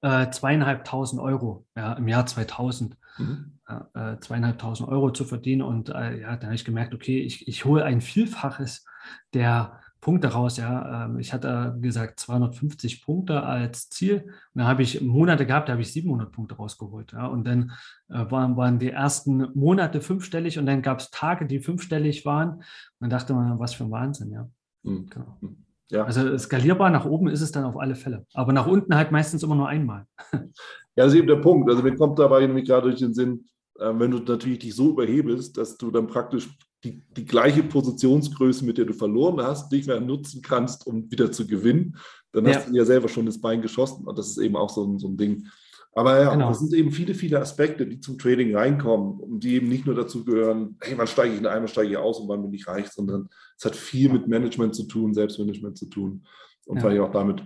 äh, 0.00 0.30
zweieinhalbtausend 0.30 1.20
Euro 1.20 1.66
ja, 1.76 1.92
im 1.92 2.08
Jahr 2.08 2.24
2000. 2.24 2.96
Mhm. 3.18 3.58
Äh, 3.94 4.18
zweieinhalbtausend 4.18 4.88
Euro 4.88 5.12
zu 5.12 5.24
verdienen 5.24 5.62
und 5.62 5.90
äh, 5.90 6.22
ja, 6.22 6.36
dann 6.36 6.46
habe 6.46 6.54
ich 6.54 6.64
gemerkt, 6.64 6.92
okay, 6.92 7.20
ich, 7.20 7.46
ich 7.46 7.64
hole 7.64 7.84
ein 7.84 8.00
Vielfaches 8.00 8.84
der 9.32 9.79
Punkte 10.00 10.28
raus. 10.28 10.56
Ja, 10.56 11.04
ähm, 11.04 11.18
ich 11.18 11.32
hatte 11.32 11.76
gesagt 11.80 12.20
250 12.20 13.04
Punkte 13.04 13.42
als 13.42 13.88
Ziel. 13.90 14.22
Und 14.24 14.32
dann 14.54 14.66
habe 14.66 14.82
ich 14.82 15.00
Monate 15.00 15.46
gehabt, 15.46 15.68
da 15.68 15.72
habe 15.72 15.82
ich 15.82 15.92
700 15.92 16.32
Punkte 16.32 16.56
rausgeholt. 16.56 17.12
Ja, 17.12 17.26
und 17.26 17.46
dann 17.46 17.72
äh, 18.08 18.30
waren, 18.30 18.56
waren 18.56 18.78
die 18.78 18.90
ersten 18.90 19.48
Monate 19.54 20.00
fünfstellig 20.00 20.58
und 20.58 20.66
dann 20.66 20.82
gab 20.82 21.00
es 21.00 21.10
Tage, 21.10 21.46
die 21.46 21.60
fünfstellig 21.60 22.24
waren. 22.24 22.56
Und 22.56 22.64
dann 23.00 23.10
dachte 23.10 23.34
man, 23.34 23.58
was 23.58 23.74
für 23.74 23.84
ein 23.84 23.90
Wahnsinn. 23.90 24.32
Ja, 24.32 24.48
mhm. 24.82 25.06
genau. 25.10 25.36
Hm. 25.40 25.64
Ja. 25.90 26.04
Also 26.04 26.38
skalierbar 26.38 26.90
nach 26.90 27.04
oben 27.04 27.28
ist 27.28 27.40
es 27.40 27.50
dann 27.50 27.64
auf 27.64 27.76
alle 27.76 27.96
Fälle. 27.96 28.24
Aber 28.32 28.52
nach 28.52 28.66
unten 28.66 28.94
halt 28.94 29.10
meistens 29.10 29.42
immer 29.42 29.56
nur 29.56 29.68
einmal. 29.68 30.06
Ja, 30.96 31.04
das 31.04 31.14
ist 31.14 31.20
eben 31.20 31.28
der 31.28 31.36
Punkt. 31.36 31.70
Also 31.70 31.84
mir 31.84 31.94
kommt 31.94 32.18
dabei 32.18 32.44
nämlich 32.44 32.66
gerade 32.66 32.88
durch 32.88 32.98
den 32.98 33.14
Sinn, 33.14 33.46
äh, 33.78 33.92
wenn 33.94 34.10
du 34.10 34.18
natürlich 34.18 34.58
dich 34.58 34.74
so 34.74 34.90
überhebelst, 34.90 35.56
dass 35.56 35.76
du 35.76 35.90
dann 35.90 36.08
praktisch 36.08 36.48
die, 36.84 37.02
die 37.16 37.24
gleiche 37.24 37.62
Positionsgröße, 37.62 38.64
mit 38.64 38.78
der 38.78 38.86
du 38.86 38.94
verloren 38.94 39.40
hast, 39.42 39.70
nicht 39.70 39.86
mehr 39.86 40.00
nutzen 40.00 40.42
kannst, 40.42 40.86
um 40.86 41.10
wieder 41.10 41.30
zu 41.30 41.46
gewinnen, 41.46 41.96
dann 42.32 42.46
ja. 42.46 42.54
hast 42.54 42.68
du 42.68 42.74
ja 42.74 42.84
selber 42.84 43.08
schon 43.08 43.26
das 43.26 43.40
Bein 43.40 43.60
geschossen. 43.60 44.06
Und 44.06 44.18
das 44.18 44.30
ist 44.30 44.38
eben 44.38 44.56
auch 44.56 44.70
so 44.70 44.84
ein, 44.84 44.98
so 44.98 45.08
ein 45.08 45.16
Ding. 45.16 45.46
Aber 45.92 46.20
ja, 46.22 46.32
genau. 46.32 46.48
das 46.48 46.60
sind 46.60 46.72
eben 46.72 46.92
viele, 46.92 47.14
viele 47.14 47.40
Aspekte, 47.40 47.86
die 47.86 48.00
zum 48.00 48.16
Trading 48.16 48.54
reinkommen 48.54 49.18
und 49.18 49.42
die 49.42 49.56
eben 49.56 49.68
nicht 49.68 49.86
nur 49.86 49.94
dazu 49.94 50.24
gehören, 50.24 50.76
hey, 50.80 50.96
wann 50.96 51.08
steige 51.08 51.34
ich 51.34 51.40
in 51.40 51.46
einmal, 51.46 51.68
steige 51.68 51.90
ich 51.90 51.96
aus 51.96 52.20
und 52.20 52.28
wann 52.28 52.42
bin 52.42 52.54
ich 52.54 52.68
reich, 52.68 52.88
sondern 52.88 53.28
es 53.58 53.64
hat 53.64 53.74
viel 53.74 54.08
mit 54.08 54.28
Management 54.28 54.74
zu 54.74 54.84
tun, 54.84 55.14
Selbstmanagement 55.14 55.76
zu 55.76 55.86
tun 55.86 56.24
und 56.66 56.76
ja. 56.76 56.82
vielleicht 56.82 57.02
auch 57.02 57.10
damit, 57.10 57.44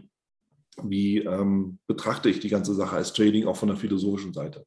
wie 0.83 1.19
ähm, 1.19 1.79
betrachte 1.87 2.29
ich 2.29 2.41
die 2.41 2.51
ganze 2.51 2.75
Sache 2.75 2.97
als 2.97 3.15
Trading 3.15 3.47
auch 3.47 3.57
von 3.57 3.69
der 3.69 3.79
philosophischen 3.79 4.35
Seite. 4.35 4.67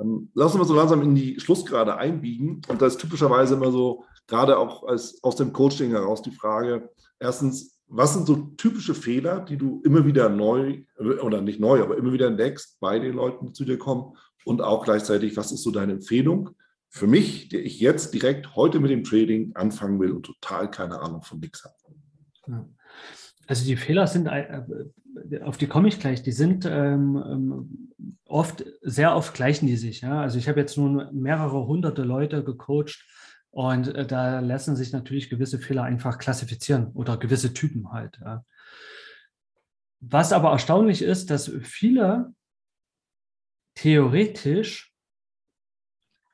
Ähm, 0.00 0.30
lassen 0.34 0.58
wir 0.58 0.64
so 0.64 0.74
langsam 0.74 1.02
in 1.02 1.14
die 1.14 1.38
Schlussgrade 1.38 1.96
einbiegen. 1.96 2.62
Und 2.68 2.80
da 2.80 2.86
ist 2.86 2.98
typischerweise 2.98 3.54
immer 3.54 3.70
so, 3.70 4.04
gerade 4.26 4.58
auch 4.58 4.84
als, 4.84 5.22
aus 5.22 5.36
dem 5.36 5.52
Coaching 5.52 5.90
heraus 5.90 6.22
die 6.22 6.30
Frage, 6.30 6.90
erstens, 7.18 7.80
was 7.88 8.14
sind 8.14 8.26
so 8.26 8.36
typische 8.56 8.94
Fehler, 8.94 9.40
die 9.40 9.56
du 9.56 9.82
immer 9.84 10.06
wieder 10.06 10.28
neu, 10.28 10.82
oder 10.98 11.40
nicht 11.42 11.58
neu, 11.58 11.82
aber 11.82 11.96
immer 11.96 12.12
wieder 12.12 12.28
entdeckst 12.28 12.78
bei 12.78 12.98
den 13.00 13.14
Leuten, 13.14 13.46
die 13.46 13.52
zu 13.52 13.64
dir 13.64 13.78
kommen? 13.78 14.16
Und 14.44 14.62
auch 14.62 14.84
gleichzeitig, 14.84 15.36
was 15.36 15.52
ist 15.52 15.62
so 15.62 15.70
deine 15.70 15.92
Empfehlung 15.92 16.50
für 16.88 17.06
mich, 17.06 17.48
der 17.48 17.64
ich 17.64 17.80
jetzt 17.80 18.14
direkt 18.14 18.56
heute 18.56 18.80
mit 18.80 18.90
dem 18.90 19.04
Trading 19.04 19.54
anfangen 19.54 20.00
will 20.00 20.12
und 20.12 20.24
total 20.24 20.70
keine 20.70 21.00
Ahnung 21.00 21.22
von 21.22 21.40
nichts 21.40 21.64
habe? 21.64 22.66
Also 23.46 23.64
die 23.64 23.76
Fehler 23.76 24.06
sind, 24.06 24.26
äh, 24.26 24.62
auf 25.42 25.56
die 25.56 25.66
komme 25.66 25.88
ich 25.88 25.98
gleich, 25.98 26.22
die 26.22 26.32
sind 26.32 26.64
ähm, 26.64 27.22
ähm, 27.26 27.89
oft, 28.30 28.64
sehr 28.82 29.14
oft 29.16 29.34
gleichen 29.34 29.66
die 29.66 29.76
sich. 29.76 30.00
Ja? 30.00 30.20
Also 30.20 30.38
ich 30.38 30.48
habe 30.48 30.60
jetzt 30.60 30.76
nun 30.76 31.08
mehrere 31.12 31.66
hunderte 31.66 32.02
Leute 32.02 32.44
gecoacht 32.44 33.04
und 33.50 33.88
äh, 33.94 34.06
da 34.06 34.40
lassen 34.40 34.76
sich 34.76 34.92
natürlich 34.92 35.30
gewisse 35.30 35.58
Fehler 35.58 35.82
einfach 35.82 36.18
klassifizieren 36.18 36.88
oder 36.92 37.16
gewisse 37.16 37.52
Typen 37.52 37.92
halt. 37.92 38.18
Ja? 38.22 38.44
Was 40.00 40.32
aber 40.32 40.50
erstaunlich 40.50 41.02
ist, 41.02 41.30
dass 41.30 41.50
viele 41.62 42.32
theoretisch 43.74 44.94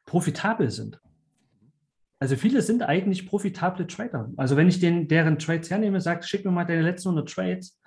profitabel 0.05 0.71
sind. 0.71 1.01
Also 2.19 2.37
viele 2.37 2.63
sind 2.63 2.83
eigentlich 2.83 3.27
profitable 3.27 3.87
Trader. 3.87 4.31
Also 4.37 4.57
wenn 4.57 4.69
ich 4.69 4.81
den, 4.81 5.09
deren 5.09 5.39
Trades 5.39 5.69
hernehme, 5.69 6.01
sage, 6.01 6.23
schick 6.23 6.45
mir 6.45 6.51
mal 6.51 6.65
deine 6.65 6.83
letzten 6.83 7.09
100 7.09 7.29
Trades 7.29 7.79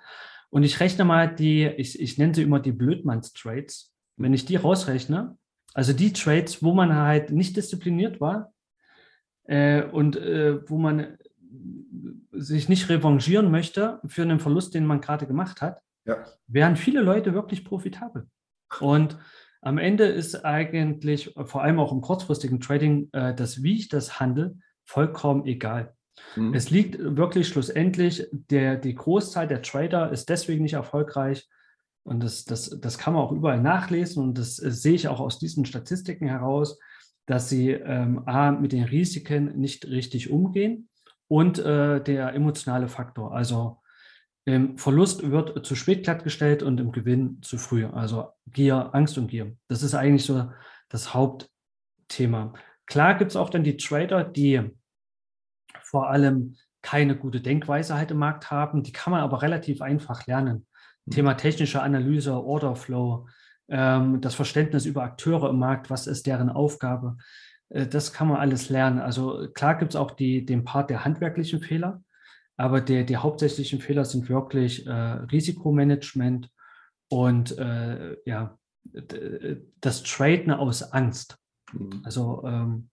und 0.50 0.62
ich 0.62 0.78
rechne 0.80 1.04
mal 1.04 1.34
die, 1.34 1.66
ich, 1.66 1.98
ich 1.98 2.18
nenne 2.18 2.34
sie 2.34 2.42
immer 2.42 2.60
die 2.60 2.72
Blödmanns-Trades. 2.72 3.92
Wenn 4.20 4.34
ich 4.34 4.44
die 4.44 4.56
rausrechne, 4.56 5.36
also 5.72 5.92
die 5.92 6.12
Trades, 6.12 6.62
wo 6.62 6.74
man 6.74 6.94
halt 6.94 7.30
nicht 7.30 7.56
diszipliniert 7.56 8.20
war 8.20 8.52
äh, 9.44 9.82
und 9.82 10.16
äh, 10.16 10.68
wo 10.68 10.78
man 10.78 11.16
sich 12.32 12.68
nicht 12.68 12.88
revanchieren 12.88 13.50
möchte 13.50 14.00
für 14.06 14.22
einen 14.22 14.40
Verlust, 14.40 14.74
den 14.74 14.86
man 14.86 15.00
gerade 15.00 15.26
gemacht 15.26 15.62
hat, 15.62 15.80
ja. 16.04 16.24
wären 16.46 16.76
viele 16.76 17.00
Leute 17.00 17.34
wirklich 17.34 17.64
profitabel. 17.64 18.28
Und 18.80 19.18
am 19.62 19.78
Ende 19.78 20.04
ist 20.04 20.44
eigentlich, 20.44 21.34
vor 21.44 21.62
allem 21.62 21.80
auch 21.80 21.92
im 21.92 22.00
kurzfristigen 22.00 22.60
Trading, 22.60 23.08
äh, 23.12 23.34
das, 23.34 23.62
wie 23.62 23.76
ich 23.76 23.88
das 23.88 24.20
handle, 24.20 24.56
vollkommen 24.84 25.46
egal. 25.46 25.94
Mhm. 26.36 26.54
Es 26.54 26.70
liegt 26.70 26.98
wirklich 26.98 27.48
schlussendlich, 27.48 28.26
der, 28.32 28.76
die 28.76 28.94
Großzahl 28.94 29.48
der 29.48 29.62
Trader 29.62 30.10
ist 30.12 30.28
deswegen 30.28 30.62
nicht 30.62 30.74
erfolgreich. 30.74 31.48
Und 32.02 32.22
das, 32.22 32.44
das, 32.44 32.70
das 32.80 32.98
kann 32.98 33.14
man 33.14 33.22
auch 33.22 33.32
überall 33.32 33.60
nachlesen 33.60 34.22
und 34.22 34.38
das, 34.38 34.56
das 34.56 34.82
sehe 34.82 34.94
ich 34.94 35.08
auch 35.08 35.20
aus 35.20 35.38
diesen 35.38 35.64
Statistiken 35.64 36.26
heraus, 36.26 36.78
dass 37.26 37.48
sie 37.48 37.70
ähm, 37.70 38.26
A, 38.26 38.50
mit 38.50 38.72
den 38.72 38.84
Risiken 38.84 39.58
nicht 39.58 39.86
richtig 39.86 40.30
umgehen 40.30 40.88
und 41.28 41.58
äh, 41.58 42.02
der 42.02 42.34
emotionale 42.34 42.88
Faktor. 42.88 43.34
Also 43.34 43.80
im 44.44 44.78
Verlust 44.78 45.30
wird 45.30 45.64
zu 45.64 45.74
spät 45.74 46.02
glattgestellt 46.04 46.62
und 46.62 46.80
im 46.80 46.90
Gewinn 46.90 47.40
zu 47.42 47.58
früh. 47.58 47.86
Also 47.86 48.30
Gier, 48.46 48.94
Angst 48.94 49.18
und 49.18 49.28
Gier. 49.28 49.56
Das 49.68 49.82
ist 49.82 49.94
eigentlich 49.94 50.24
so 50.24 50.50
das 50.88 51.14
Hauptthema. 51.14 52.54
Klar 52.86 53.16
gibt 53.16 53.30
es 53.30 53.36
auch 53.36 53.50
dann 53.50 53.62
die 53.62 53.76
Trader, 53.76 54.24
die 54.24 54.62
vor 55.82 56.08
allem 56.10 56.56
keine 56.82 57.16
gute 57.16 57.40
Denkweise 57.40 57.94
halt 57.94 58.10
im 58.10 58.18
Markt 58.18 58.50
haben. 58.50 58.82
Die 58.82 58.92
kann 58.92 59.12
man 59.12 59.20
aber 59.20 59.42
relativ 59.42 59.82
einfach 59.82 60.26
lernen. 60.26 60.66
Thema 61.10 61.34
technische 61.34 61.82
Analyse, 61.82 62.32
Orderflow, 62.34 63.28
ähm, 63.68 64.20
das 64.20 64.34
Verständnis 64.34 64.86
über 64.86 65.02
Akteure 65.02 65.50
im 65.50 65.58
Markt, 65.58 65.90
was 65.90 66.06
ist 66.06 66.26
deren 66.26 66.50
Aufgabe. 66.50 67.16
Äh, 67.68 67.86
das 67.86 68.12
kann 68.12 68.28
man 68.28 68.38
alles 68.38 68.68
lernen. 68.68 68.98
Also 68.98 69.48
klar 69.54 69.76
gibt 69.76 69.92
es 69.92 69.96
auch 69.96 70.12
die, 70.12 70.44
den 70.44 70.64
Part 70.64 70.90
der 70.90 71.04
handwerklichen 71.04 71.60
Fehler. 71.60 72.02
Aber 72.56 72.80
der, 72.80 73.04
die 73.04 73.16
hauptsächlichen 73.16 73.80
Fehler 73.80 74.04
sind 74.04 74.28
wirklich 74.28 74.86
äh, 74.86 74.92
Risikomanagement 74.92 76.50
und 77.08 77.56
äh, 77.56 78.16
ja, 78.26 78.58
das 79.80 80.02
Traden 80.02 80.52
aus 80.52 80.82
Angst. 80.92 81.38
Mhm. 81.72 82.02
Also 82.04 82.44
ähm, 82.46 82.90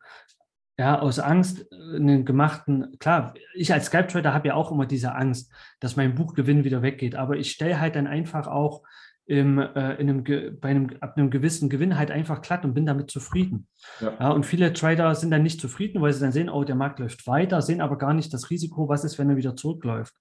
ja, 0.77 0.99
aus 0.99 1.19
Angst 1.19 1.65
einen 1.71 2.23
gemachten, 2.23 2.97
klar, 2.99 3.33
ich 3.55 3.73
als 3.73 3.87
Skype-Trader 3.87 4.33
habe 4.33 4.49
ja 4.49 4.53
auch 4.53 4.71
immer 4.71 4.85
diese 4.85 5.15
Angst, 5.15 5.51
dass 5.79 5.95
mein 5.95 6.15
Buchgewinn 6.15 6.63
wieder 6.63 6.83
weggeht, 6.83 7.15
aber 7.15 7.37
ich 7.37 7.51
stelle 7.51 7.79
halt 7.79 7.95
dann 7.95 8.05
einfach 8.05 8.47
auch 8.47 8.83
im, 9.25 9.59
äh, 9.59 9.95
in 9.95 10.09
einem, 10.09 10.59
bei 10.59 10.69
einem, 10.69 10.89
ab 11.01 11.17
einem 11.17 11.29
gewissen 11.29 11.69
Gewinn 11.69 11.97
halt 11.97 12.11
einfach 12.11 12.41
glatt 12.41 12.63
und 12.63 12.73
bin 12.73 12.85
damit 12.85 13.11
zufrieden. 13.11 13.67
Ja. 13.99 14.13
ja. 14.19 14.29
und 14.29 14.45
viele 14.45 14.71
Trader 14.71 15.13
sind 15.15 15.31
dann 15.31 15.43
nicht 15.43 15.59
zufrieden, 15.59 16.01
weil 16.01 16.13
sie 16.13 16.21
dann 16.21 16.31
sehen, 16.31 16.49
oh, 16.49 16.63
der 16.63 16.75
Markt 16.75 16.99
läuft 16.99 17.27
weiter, 17.27 17.61
sehen 17.61 17.81
aber 17.81 17.97
gar 17.97 18.13
nicht 18.13 18.33
das 18.33 18.49
Risiko, 18.49 18.87
was 18.87 19.03
ist, 19.03 19.17
wenn 19.19 19.29
er 19.29 19.35
wieder 19.35 19.55
zurückläuft. 19.55 20.13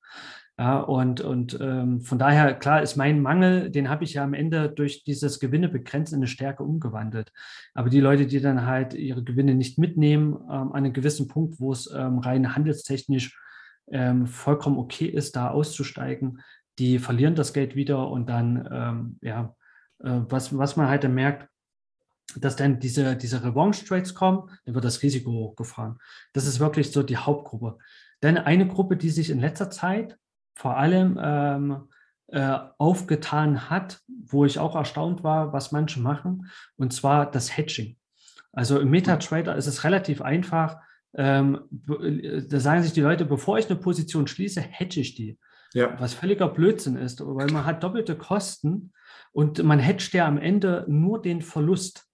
Ja, 0.59 0.79
und 0.79 1.21
und 1.21 1.59
ähm, 1.61 2.01
von 2.01 2.19
daher, 2.19 2.55
klar, 2.55 2.81
ist 2.81 2.97
mein 2.97 3.21
Mangel, 3.21 3.71
den 3.71 3.91
habe 3.91 4.05
ich 4.05 4.15
ja 4.15 4.25
am 4.25 4.33
Ende 4.33 4.71
durch 4.71 5.05
dieses 5.05 5.39
Gewinne 5.39 5.69
begrenzt 5.69 6.15
in 6.15 6.21
eine 6.21 6.27
Stärke 6.27 6.63
umgewandelt. 6.63 7.31
Aber 7.75 7.91
die 7.91 8.01
Leute, 8.01 8.27
die 8.27 8.41
dann 8.41 8.65
halt 8.65 8.95
ihre 8.95 9.23
Gewinne 9.23 9.55
nicht 9.55 9.79
mitnehmen, 9.79 10.35
ähm, 10.35 10.73
an 10.73 10.73
einem 10.73 10.93
gewissen 10.95 11.29
Punkt, 11.29 11.61
wo 11.61 11.73
es 11.73 11.91
ähm, 11.95 12.21
rein 12.21 12.55
handelstechnisch 12.55 13.39
ähm, 13.91 14.27
vollkommen 14.27 14.79
okay 14.79 15.07
ist, 15.07 15.37
da 15.37 15.51
auszusteigen, 15.51 16.41
die 16.79 16.99
verlieren 16.99 17.35
das 17.35 17.53
Geld 17.53 17.77
wieder 17.77 18.09
und 18.09 18.29
dann, 18.29 18.67
ähm, 18.73 19.19
ja, 19.21 19.55
äh, 20.01 20.21
was, 20.31 20.57
was 20.57 20.77
man 20.77 20.89
halt 20.89 21.05
dann 21.05 21.15
merkt, 21.15 21.49
dass 22.35 22.57
dann 22.57 22.81
diese, 22.81 23.15
diese 23.17 23.45
Revanche-Trades 23.45 24.15
kommen, 24.15 24.51
dann 24.65 24.75
wird 24.75 24.85
das 24.85 25.03
Risiko 25.03 25.31
hochgefahren. 25.31 25.99
Das 26.33 26.47
ist 26.47 26.61
wirklich 26.61 26.93
so 26.93 27.03
die 27.03 27.17
Hauptgruppe. 27.17 27.79
Dann 28.21 28.39
eine 28.39 28.67
Gruppe, 28.67 28.97
die 28.97 29.11
sich 29.11 29.31
in 29.31 29.41
letzter 29.41 29.71
Zeit 29.71 30.19
vor 30.57 30.77
allem 30.77 31.19
ähm, 31.23 31.89
äh, 32.29 32.59
aufgetan 32.79 33.71
hat, 33.71 34.01
wo 34.09 34.45
ich 34.45 34.59
auch 34.59 34.75
erstaunt 34.75 35.23
war, 35.23 35.53
was 35.53 35.71
manche 35.71 36.01
machen, 36.01 36.51
und 36.77 36.93
zwar 36.93 37.31
das 37.31 37.57
Hedging. 37.57 37.97
Also 38.53 38.81
im 38.81 38.91
MetaTrader 38.91 39.55
ist 39.55 39.67
es 39.67 39.85
relativ 39.85 40.23
einfach. 40.23 40.79
Ähm, 41.15 41.61
da 41.71 42.59
sagen 42.59 42.83
sich 42.83 42.95
die 42.95 43.03
Leute, 43.03 43.27
bevor 43.27 43.59
ich 43.59 43.71
eine 43.71 43.79
Position 43.79 44.27
schließe, 44.27 44.61
hedge 44.61 45.01
ich 45.01 45.15
die. 45.15 45.39
Ja. 45.75 45.95
Was 46.01 46.15
völliger 46.15 46.49
Blödsinn 46.49 46.97
ist, 46.97 47.21
weil 47.25 47.49
man 47.49 47.67
hat 47.67 47.83
doppelte 47.83 48.17
Kosten 48.17 48.93
und 49.33 49.63
man 49.63 49.79
hedgt 49.79 50.13
ja 50.15 50.27
am 50.27 50.39
Ende 50.39 50.87
nur 50.89 51.21
den 51.21 51.43
Verlust. 51.43 52.06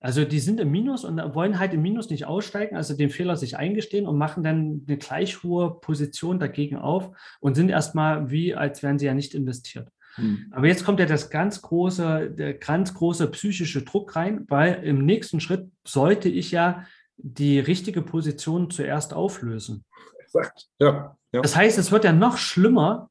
Also 0.00 0.24
die 0.24 0.40
sind 0.40 0.60
im 0.60 0.70
Minus 0.70 1.04
und 1.04 1.18
wollen 1.34 1.58
halt 1.58 1.72
im 1.72 1.82
Minus 1.82 2.10
nicht 2.10 2.26
aussteigen, 2.26 2.76
also 2.76 2.94
den 2.94 3.10
Fehler 3.10 3.36
sich 3.36 3.56
eingestehen 3.56 4.06
und 4.06 4.18
machen 4.18 4.44
dann 4.44 4.84
eine 4.86 4.98
gleich 4.98 5.42
hohe 5.42 5.80
Position 5.80 6.38
dagegen 6.38 6.76
auf 6.76 7.16
und 7.40 7.54
sind 7.54 7.70
erstmal 7.70 8.30
wie, 8.30 8.54
als 8.54 8.82
wären 8.82 8.98
sie 8.98 9.06
ja 9.06 9.14
nicht 9.14 9.34
investiert. 9.34 9.88
Hm. 10.16 10.50
Aber 10.50 10.66
jetzt 10.66 10.84
kommt 10.84 11.00
ja 11.00 11.06
das 11.06 11.30
ganz 11.30 11.62
große, 11.62 12.30
der 12.30 12.54
ganz 12.54 12.94
große 12.94 13.26
psychische 13.30 13.82
Druck 13.82 14.16
rein, 14.16 14.44
weil 14.48 14.84
im 14.84 15.04
nächsten 15.04 15.40
Schritt 15.40 15.70
sollte 15.86 16.28
ich 16.28 16.50
ja 16.50 16.84
die 17.16 17.58
richtige 17.58 18.02
Position 18.02 18.70
zuerst 18.70 19.14
auflösen. 19.14 19.84
Exakt, 20.18 20.68
ja. 20.78 21.16
Ja. 21.32 21.40
Das 21.40 21.56
heißt, 21.56 21.78
es 21.78 21.90
wird 21.90 22.04
ja 22.04 22.12
noch 22.12 22.36
schlimmer, 22.38 23.10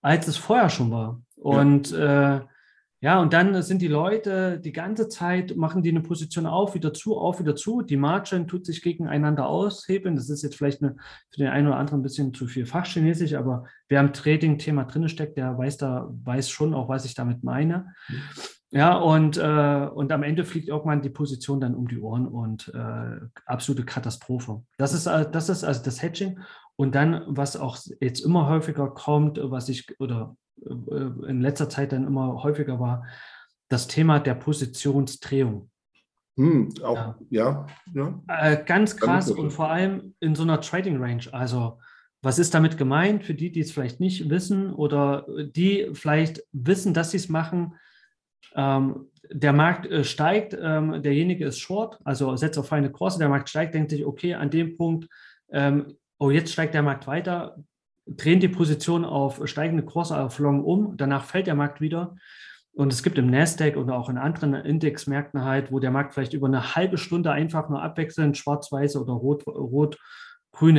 als 0.00 0.28
es 0.28 0.36
vorher 0.36 0.68
schon 0.68 0.90
war. 0.90 1.22
Und 1.36 1.90
ja. 1.90 2.36
Äh, 2.36 2.40
ja, 3.02 3.20
und 3.20 3.32
dann 3.32 3.60
sind 3.62 3.82
die 3.82 3.88
Leute 3.88 4.60
die 4.60 4.70
ganze 4.70 5.08
Zeit, 5.08 5.56
machen 5.56 5.82
die 5.82 5.90
eine 5.90 6.02
Position 6.02 6.46
auf, 6.46 6.76
wieder 6.76 6.94
zu, 6.94 7.18
auf, 7.18 7.40
wieder 7.40 7.56
zu. 7.56 7.82
Die 7.82 7.96
Margin 7.96 8.46
tut 8.46 8.64
sich 8.64 8.80
gegeneinander 8.80 9.48
aushebeln. 9.48 10.14
Das 10.14 10.30
ist 10.30 10.42
jetzt 10.42 10.54
vielleicht 10.54 10.84
eine, 10.84 10.94
für 11.28 11.38
den 11.38 11.48
einen 11.48 11.66
oder 11.66 11.78
anderen 11.78 11.98
ein 11.98 12.04
bisschen 12.04 12.32
zu 12.32 12.46
viel 12.46 12.64
Fachchinesisch, 12.64 13.34
aber 13.34 13.64
wer 13.88 13.98
am 13.98 14.12
Trading-Thema 14.12 14.84
drin 14.84 15.08
steckt, 15.08 15.36
der 15.36 15.58
weiß 15.58 15.78
da, 15.78 16.08
weiß 16.22 16.48
schon 16.48 16.74
auch, 16.74 16.88
was 16.88 17.04
ich 17.04 17.14
damit 17.14 17.42
meine. 17.42 17.92
Mhm. 18.08 18.22
Ja, 18.70 18.96
und, 18.96 19.36
äh, 19.36 19.88
und 19.92 20.12
am 20.12 20.22
Ende 20.22 20.44
fliegt 20.44 20.68
irgendwann 20.68 21.02
die 21.02 21.10
Position 21.10 21.60
dann 21.60 21.74
um 21.74 21.88
die 21.88 21.98
Ohren 21.98 22.28
und 22.28 22.72
äh, 22.72 23.20
absolute 23.46 23.84
Katastrophe. 23.84 24.62
Das 24.78 24.94
ist, 24.94 25.06
äh, 25.06 25.28
das 25.28 25.48
ist 25.48 25.64
also 25.64 25.82
das 25.82 26.00
Hedging. 26.02 26.38
Und 26.76 26.94
dann, 26.94 27.22
was 27.26 27.56
auch 27.56 27.76
jetzt 28.00 28.20
immer 28.20 28.48
häufiger 28.48 28.88
kommt, 28.88 29.40
was 29.42 29.68
ich 29.68 30.00
oder 30.00 30.36
in 30.66 31.40
letzter 31.40 31.68
Zeit 31.68 31.92
dann 31.92 32.06
immer 32.06 32.42
häufiger 32.42 32.78
war, 32.78 33.04
das 33.68 33.86
Thema 33.86 34.20
der 34.20 34.34
Positionsdrehung. 34.34 35.70
Hm, 36.36 36.72
auch, 36.82 37.16
ja. 37.30 37.66
ja, 37.94 38.22
ja. 38.28 38.52
Äh, 38.52 38.64
ganz 38.64 38.96
krass 38.96 39.30
und 39.30 39.50
vor 39.50 39.70
allem 39.70 40.14
in 40.20 40.34
so 40.34 40.42
einer 40.42 40.60
Trading 40.60 41.02
Range. 41.02 41.24
Also, 41.32 41.78
was 42.22 42.38
ist 42.38 42.54
damit 42.54 42.78
gemeint 42.78 43.24
für 43.24 43.34
die, 43.34 43.50
die 43.50 43.60
es 43.60 43.72
vielleicht 43.72 44.00
nicht 44.00 44.30
wissen 44.30 44.72
oder 44.72 45.26
die 45.28 45.90
vielleicht 45.92 46.42
wissen, 46.52 46.94
dass 46.94 47.10
sie 47.10 47.16
es 47.18 47.28
machen? 47.28 47.74
Ähm, 48.54 49.08
der 49.30 49.52
Markt 49.52 49.86
äh, 49.86 50.04
steigt, 50.04 50.56
ähm, 50.58 51.02
derjenige 51.02 51.46
ist 51.46 51.58
short, 51.58 51.98
also 52.04 52.36
setzt 52.36 52.58
auf 52.58 52.72
eine 52.72 52.90
Kurse, 52.90 53.18
der 53.18 53.28
Markt 53.28 53.48
steigt, 53.48 53.74
denkt 53.74 53.90
sich, 53.90 54.04
okay, 54.04 54.34
an 54.34 54.50
dem 54.50 54.76
Punkt 54.76 55.08
ähm, 55.50 55.96
oh, 56.18 56.30
jetzt 56.30 56.52
steigt 56.52 56.74
der 56.74 56.82
Markt 56.82 57.06
weiter, 57.06 57.56
drehen 58.06 58.40
die 58.40 58.48
Position 58.48 59.04
auf 59.04 59.40
steigende 59.48 59.84
Kurse 59.84 60.18
auf 60.18 60.38
Long 60.38 60.64
um, 60.64 60.96
danach 60.96 61.24
fällt 61.24 61.46
der 61.46 61.54
Markt 61.54 61.80
wieder. 61.80 62.16
Und 62.74 62.92
es 62.92 63.02
gibt 63.02 63.18
im 63.18 63.30
Nasdaq 63.30 63.76
oder 63.76 63.96
auch 63.96 64.08
in 64.08 64.16
anderen 64.16 64.54
Indexmärkten 64.54 65.44
halt, 65.44 65.70
wo 65.70 65.78
der 65.78 65.90
Markt 65.90 66.14
vielleicht 66.14 66.32
über 66.32 66.46
eine 66.46 66.74
halbe 66.74 66.96
Stunde 66.96 67.30
einfach 67.30 67.68
nur 67.68 67.82
abwechselnd 67.82 68.36
schwarz-weiße 68.38 69.00
oder 69.00 69.12
rot, 69.12 69.46
rot 69.46 69.98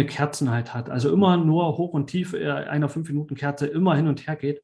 Kerzen 0.08 0.50
halt 0.50 0.74
hat. 0.74 0.90
Also 0.90 1.12
immer 1.12 1.38
nur 1.38 1.78
hoch 1.78 1.94
und 1.94 2.08
tief 2.08 2.34
äh, 2.34 2.50
einer 2.50 2.90
5-Minuten-Kerze 2.90 3.68
immer 3.68 3.96
hin 3.96 4.08
und 4.08 4.28
her 4.28 4.36
geht. 4.36 4.64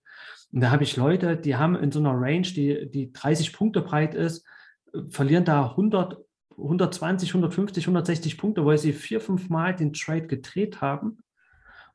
Und 0.51 0.61
da 0.61 0.71
habe 0.71 0.83
ich 0.83 0.97
Leute, 0.97 1.37
die 1.37 1.55
haben 1.55 1.75
in 1.75 1.91
so 1.91 1.99
einer 1.99 2.13
Range, 2.13 2.41
die, 2.41 2.89
die 2.89 3.11
30 3.13 3.53
Punkte 3.53 3.81
breit 3.81 4.15
ist, 4.15 4.45
verlieren 5.09 5.45
da 5.45 5.69
100 5.69 6.17
120, 6.57 7.29
150, 7.29 7.85
160 7.85 8.37
Punkte, 8.37 8.65
weil 8.65 8.77
sie 8.77 8.91
vier, 8.91 9.21
fünf 9.21 9.47
Mal 9.49 9.73
den 9.73 9.93
Trade 9.93 10.27
gedreht 10.27 10.81
haben 10.81 11.19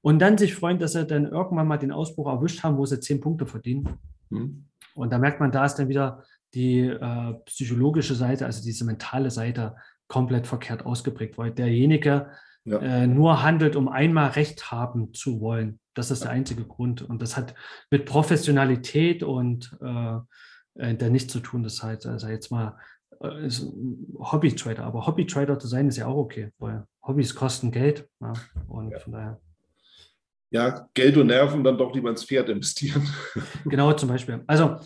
und 0.04 0.18
dann 0.18 0.36
sich 0.36 0.54
freuen, 0.54 0.78
dass 0.78 0.92
sie 0.92 1.06
dann 1.06 1.24
irgendwann 1.24 1.66
mal 1.66 1.78
den 1.78 1.90
Ausbruch 1.90 2.26
erwischt 2.26 2.62
haben, 2.62 2.76
wo 2.76 2.84
sie 2.84 3.00
zehn 3.00 3.22
Punkte 3.22 3.46
verdienen. 3.46 3.88
Mhm. 4.28 4.66
Und 4.94 5.10
da 5.10 5.16
merkt 5.16 5.40
man, 5.40 5.50
da 5.50 5.64
ist 5.64 5.76
dann 5.76 5.88
wieder 5.88 6.22
die 6.52 6.80
äh, 6.80 7.32
psychologische 7.46 8.14
Seite, 8.14 8.44
also 8.44 8.62
diese 8.62 8.84
mentale 8.84 9.30
Seite 9.30 9.76
komplett 10.06 10.46
verkehrt 10.46 10.84
ausgeprägt, 10.84 11.38
weil 11.38 11.52
derjenige 11.52 12.28
ja. 12.66 12.80
äh, 12.80 13.06
nur 13.06 13.42
handelt, 13.42 13.76
um 13.76 13.88
einmal 13.88 14.32
Recht 14.32 14.70
haben 14.70 15.14
zu 15.14 15.40
wollen. 15.40 15.80
Das 15.94 16.10
ist 16.10 16.24
der 16.24 16.32
einzige 16.32 16.66
Grund. 16.66 17.00
Und 17.00 17.22
das 17.22 17.38
hat 17.38 17.54
mit 17.90 18.04
Professionalität 18.04 19.22
und 19.22 19.74
äh, 19.80 20.18
äh 20.74 20.94
der 20.96 21.08
nichts 21.08 21.32
zu 21.32 21.40
tun. 21.40 21.62
Das 21.62 21.82
heißt, 21.82 22.06
also 22.06 22.28
jetzt 22.28 22.50
mal 22.50 22.76
äh, 23.22 23.48
Hobby-Trader, 24.18 24.84
aber 24.84 25.06
Hobby-Trader 25.06 25.58
zu 25.58 25.66
sein 25.66 25.88
ist 25.88 25.96
ja 25.96 26.08
auch 26.08 26.18
okay, 26.18 26.50
weil 26.58 26.84
Hobbys 27.02 27.34
kosten 27.34 27.70
Geld. 27.70 28.06
Ja, 28.20 28.34
und 28.68 28.90
ja. 28.90 28.98
von 28.98 29.12
daher. 29.14 29.40
Ja, 30.54 30.88
Geld 30.94 31.16
und 31.16 31.26
Nerven 31.26 31.64
dann 31.64 31.76
doch 31.76 31.92
lieber 31.92 32.10
ins 32.10 32.24
Pferd 32.24 32.48
investieren. 32.48 33.08
Genau, 33.64 33.92
zum 33.92 34.08
Beispiel. 34.08 34.44
Also, 34.46 34.76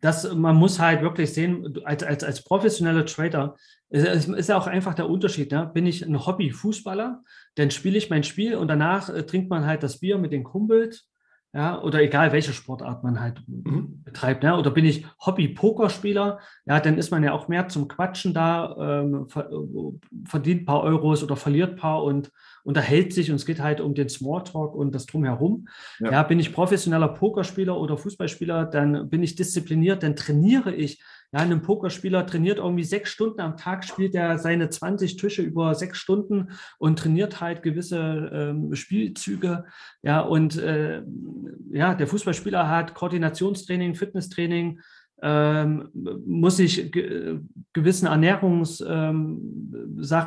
das, 0.00 0.32
man 0.32 0.56
muss 0.56 0.78
halt 0.78 1.02
wirklich 1.02 1.34
sehen, 1.34 1.78
als, 1.84 2.02
als, 2.02 2.24
als 2.24 2.42
professioneller 2.42 3.04
Trader, 3.04 3.54
es 3.90 4.26
ist 4.26 4.48
ja 4.48 4.56
auch 4.56 4.66
einfach 4.66 4.94
der 4.94 5.10
Unterschied. 5.10 5.52
Ne? 5.52 5.70
Bin 5.74 5.84
ich 5.84 6.06
ein 6.06 6.24
Hobby-Fußballer, 6.24 7.22
dann 7.54 7.70
spiele 7.70 7.98
ich 7.98 8.08
mein 8.08 8.24
Spiel 8.24 8.56
und 8.56 8.68
danach 8.68 9.10
äh, 9.10 9.24
trinkt 9.26 9.50
man 9.50 9.66
halt 9.66 9.82
das 9.82 10.00
Bier 10.00 10.16
mit 10.16 10.32
den 10.32 10.42
Kumpels 10.42 11.06
ja, 11.54 11.80
oder 11.80 12.02
egal 12.02 12.32
welche 12.32 12.52
Sportart 12.52 13.04
man 13.04 13.20
halt 13.20 13.40
mhm. 13.46 14.02
betreibt, 14.04 14.42
ne? 14.42 14.58
oder 14.58 14.72
bin 14.72 14.84
ich 14.84 15.06
Hobby-Pokerspieler, 15.24 16.40
ja, 16.66 16.80
dann 16.80 16.98
ist 16.98 17.12
man 17.12 17.22
ja 17.22 17.32
auch 17.32 17.46
mehr 17.46 17.68
zum 17.68 17.86
Quatschen 17.86 18.34
da, 18.34 19.00
ähm, 19.00 19.28
verdient 20.26 20.62
ein 20.62 20.64
paar 20.66 20.82
Euros 20.82 21.22
oder 21.22 21.36
verliert 21.36 21.70
ein 21.70 21.76
paar 21.76 22.02
und 22.02 22.32
unterhält 22.64 23.12
sich 23.12 23.30
und 23.30 23.36
es 23.36 23.46
geht 23.46 23.62
halt 23.62 23.80
um 23.80 23.94
den 23.94 24.08
Smalltalk 24.08 24.74
und 24.74 24.94
das 24.96 25.06
Drumherum. 25.06 25.68
Ja. 26.00 26.10
ja, 26.10 26.22
bin 26.24 26.40
ich 26.40 26.52
professioneller 26.52 27.08
Pokerspieler 27.08 27.78
oder 27.78 27.96
Fußballspieler, 27.96 28.64
dann 28.64 29.08
bin 29.08 29.22
ich 29.22 29.36
diszipliniert, 29.36 30.02
dann 30.02 30.16
trainiere 30.16 30.74
ich 30.74 31.00
ja, 31.34 31.40
ein 31.40 31.62
Pokerspieler 31.62 32.26
trainiert 32.26 32.58
irgendwie 32.58 32.84
sechs 32.84 33.10
Stunden 33.10 33.40
am 33.40 33.56
Tag, 33.56 33.84
spielt 33.84 34.14
er 34.14 34.38
seine 34.38 34.70
20 34.70 35.16
Tische 35.16 35.42
über 35.42 35.74
sechs 35.74 35.98
Stunden 35.98 36.50
und 36.78 36.96
trainiert 36.96 37.40
halt 37.40 37.64
gewisse 37.64 38.30
ähm, 38.32 38.72
Spielzüge. 38.76 39.64
Ja, 40.02 40.20
und 40.20 40.56
äh, 40.56 41.02
ja, 41.72 41.94
der 41.94 42.06
Fußballspieler 42.06 42.68
hat 42.68 42.94
Koordinationstraining, 42.94 43.96
Fitnesstraining, 43.96 44.78
ähm, 45.22 45.88
muss 46.24 46.58
sich 46.58 46.92
ge 46.92 47.40
gewissen 47.72 48.06
Ernährungssachen 48.06 49.26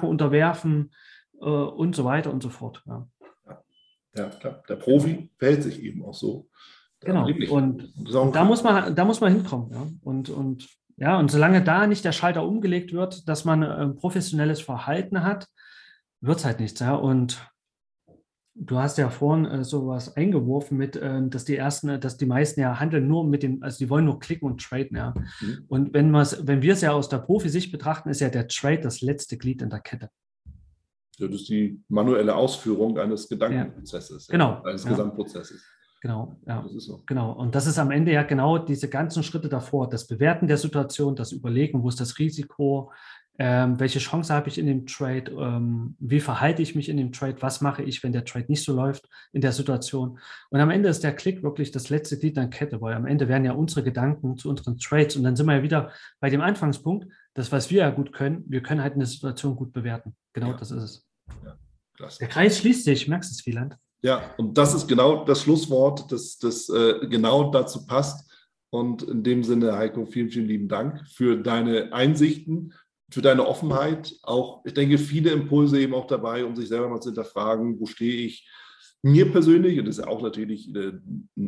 ähm, 0.03 0.09
unterwerfen 0.09 0.91
äh, 1.39 1.45
und 1.45 1.95
so 1.95 2.03
weiter 2.03 2.33
und 2.33 2.43
so 2.43 2.49
fort. 2.49 2.83
Ja. 2.85 3.07
ja, 4.17 4.25
klar. 4.25 4.61
Der 4.67 4.75
Profi 4.75 5.29
verhält 5.37 5.63
sich 5.63 5.81
eben 5.81 6.03
auch 6.03 6.15
so. 6.15 6.49
Genau. 6.99 7.27
Und, 7.27 7.93
und 8.13 8.35
da 8.35 8.43
muss 8.43 8.61
man, 8.61 8.93
da 8.93 9.05
muss 9.05 9.21
man 9.21 9.31
hinkommen. 9.31 9.71
Ja. 9.71 9.87
Und, 10.03 10.29
und 10.29 10.67
ja, 10.97 11.19
und 11.19 11.29
solange 11.29 11.63
da 11.63 11.85
nicht 11.85 12.03
der 12.03 12.11
Schalter 12.11 12.43
umgelegt 12.43 12.91
wird, 12.91 13.27
dass 13.29 13.45
man 13.45 13.63
ein 13.63 13.95
professionelles 13.95 14.61
Verhalten 14.61 15.23
hat, 15.23 15.47
wird 16.21 16.39
es 16.39 16.45
halt 16.45 16.59
nichts. 16.59 16.79
Ja? 16.79 16.95
Und 16.95 17.47
du 18.55 18.79
hast 18.79 18.97
ja 18.97 19.11
vorhin 19.11 19.45
äh, 19.45 19.63
sowas 19.63 20.15
eingeworfen 20.15 20.75
mit, 20.75 20.95
äh, 20.95 21.21
dass 21.29 21.45
die 21.45 21.55
ersten, 21.55 22.01
dass 22.01 22.17
die 22.17 22.25
meisten 22.25 22.59
ja 22.59 22.79
handeln 22.79 23.07
nur 23.07 23.25
mit 23.25 23.43
dem, 23.43 23.61
also 23.61 23.77
die 23.77 23.89
wollen 23.91 24.05
nur 24.05 24.19
klicken 24.19 24.49
und 24.49 24.59
traden, 24.59 24.97
ja. 24.97 25.13
Mhm. 25.39 25.65
Und 25.67 25.93
wenn, 25.93 26.11
wenn 26.11 26.61
wir 26.63 26.73
es 26.73 26.81
ja 26.81 26.91
aus 26.93 27.09
der 27.09 27.19
Profisicht 27.19 27.71
betrachten, 27.71 28.09
ist 28.09 28.21
ja 28.21 28.29
der 28.29 28.47
Trade 28.47 28.81
das 28.81 29.01
letzte 29.01 29.37
Glied 29.37 29.61
in 29.61 29.69
der 29.69 29.81
Kette. 29.81 30.09
Das 31.19 31.29
ist 31.31 31.49
die 31.49 31.81
manuelle 31.89 32.35
Ausführung 32.35 32.97
eines 32.97 33.27
Gedankenprozesses, 33.27 34.27
ja. 34.27 34.31
genau. 34.31 34.63
eines 34.63 34.83
ja. 34.83 34.91
Gesamtprozesses. 34.91 35.63
Genau, 36.01 36.35
ja. 36.45 36.61
Das 36.61 36.83
so. 36.83 37.03
Genau. 37.07 37.31
Und 37.31 37.55
das 37.55 37.65
ist 37.65 37.79
am 37.79 37.91
Ende 37.91 38.11
ja 38.11 38.23
genau 38.23 38.57
diese 38.57 38.89
ganzen 38.89 39.23
Schritte 39.23 39.49
davor, 39.49 39.89
das 39.89 40.07
Bewerten 40.07 40.47
der 40.47 40.57
Situation, 40.57 41.15
das 41.15 41.31
Überlegen, 41.31 41.81
wo 41.81 41.89
ist 41.89 41.99
das 41.99 42.19
Risiko, 42.19 42.91
ähm, 43.39 43.79
welche 43.79 43.99
Chance 43.99 44.33
habe 44.33 44.49
ich 44.49 44.57
in 44.57 44.65
dem 44.65 44.87
Trade, 44.87 45.31
ähm, 45.31 45.95
wie 45.99 46.19
verhalte 46.19 46.61
ich 46.61 46.73
mich 46.75 46.89
in 46.89 46.97
dem 46.97 47.11
Trade, 47.11 47.37
was 47.39 47.61
mache 47.61 47.83
ich, 47.83 48.01
wenn 48.03 48.11
der 48.11 48.25
Trade 48.25 48.45
nicht 48.47 48.63
so 48.63 48.75
läuft 48.75 49.07
in 49.31 49.41
der 49.41 49.51
Situation. 49.51 50.19
Und 50.49 50.59
am 50.59 50.71
Ende 50.71 50.89
ist 50.89 51.03
der 51.03 51.15
Klick 51.15 51.43
wirklich 51.43 51.71
das 51.71 51.89
letzte 51.89 52.17
Glied 52.17 52.35
der 52.35 52.49
Kette, 52.49 52.81
weil 52.81 52.95
am 52.95 53.05
Ende 53.05 53.27
werden 53.27 53.45
ja 53.45 53.51
unsere 53.51 53.83
Gedanken 53.83 54.37
zu 54.37 54.49
unseren 54.49 54.79
Trades 54.79 55.15
und 55.15 55.23
dann 55.23 55.35
sind 55.35 55.45
wir 55.45 55.57
ja 55.57 55.63
wieder 55.63 55.91
bei 56.19 56.31
dem 56.31 56.41
Anfangspunkt, 56.41 57.07
das, 57.35 57.51
was 57.51 57.69
wir 57.69 57.81
ja 57.81 57.89
gut 57.91 58.11
können, 58.11 58.43
wir 58.47 58.63
können 58.63 58.81
halt 58.81 58.93
eine 58.93 59.05
Situation 59.05 59.55
gut 59.55 59.71
bewerten. 59.71 60.15
Genau 60.33 60.51
ja. 60.51 60.57
das 60.57 60.71
ist 60.71 60.83
es. 60.83 61.07
Ja, 61.45 61.57
der 62.19 62.27
Kreis 62.27 62.57
schließt 62.57 62.85
sich, 62.85 63.07
merkst 63.07 63.29
du 63.29 63.33
es, 63.33 63.45
Wieland? 63.45 63.77
Ja, 64.01 64.33
und 64.37 64.57
das 64.57 64.73
ist 64.73 64.87
genau 64.87 65.25
das 65.25 65.41
Schlusswort, 65.41 66.11
das, 66.11 66.37
das 66.37 66.69
äh, 66.69 67.07
genau 67.07 67.51
dazu 67.51 67.85
passt. 67.85 68.29
Und 68.69 69.03
in 69.03 69.23
dem 69.23 69.43
Sinne, 69.43 69.77
Heiko, 69.77 70.05
vielen, 70.05 70.29
vielen 70.29 70.47
lieben 70.47 70.67
Dank 70.67 71.07
für 71.07 71.37
deine 71.37 71.93
Einsichten, 71.93 72.73
für 73.09 73.21
deine 73.21 73.47
Offenheit. 73.47 74.13
Auch, 74.23 74.63
ich 74.65 74.73
denke, 74.73 74.97
viele 74.97 75.31
Impulse 75.31 75.79
eben 75.79 75.93
auch 75.93 76.07
dabei, 76.07 76.45
um 76.45 76.55
sich 76.55 76.67
selber 76.67 76.89
mal 76.89 77.01
zu 77.01 77.09
hinterfragen, 77.09 77.79
wo 77.79 77.85
stehe 77.85 78.25
ich. 78.25 78.47
Mir 79.03 79.31
persönlich, 79.31 79.79
und 79.79 79.85
das 79.85 79.99
ist 79.99 80.05
ja 80.05 80.11
auch 80.11 80.21
natürlich 80.21 80.73
äh, 80.75 80.93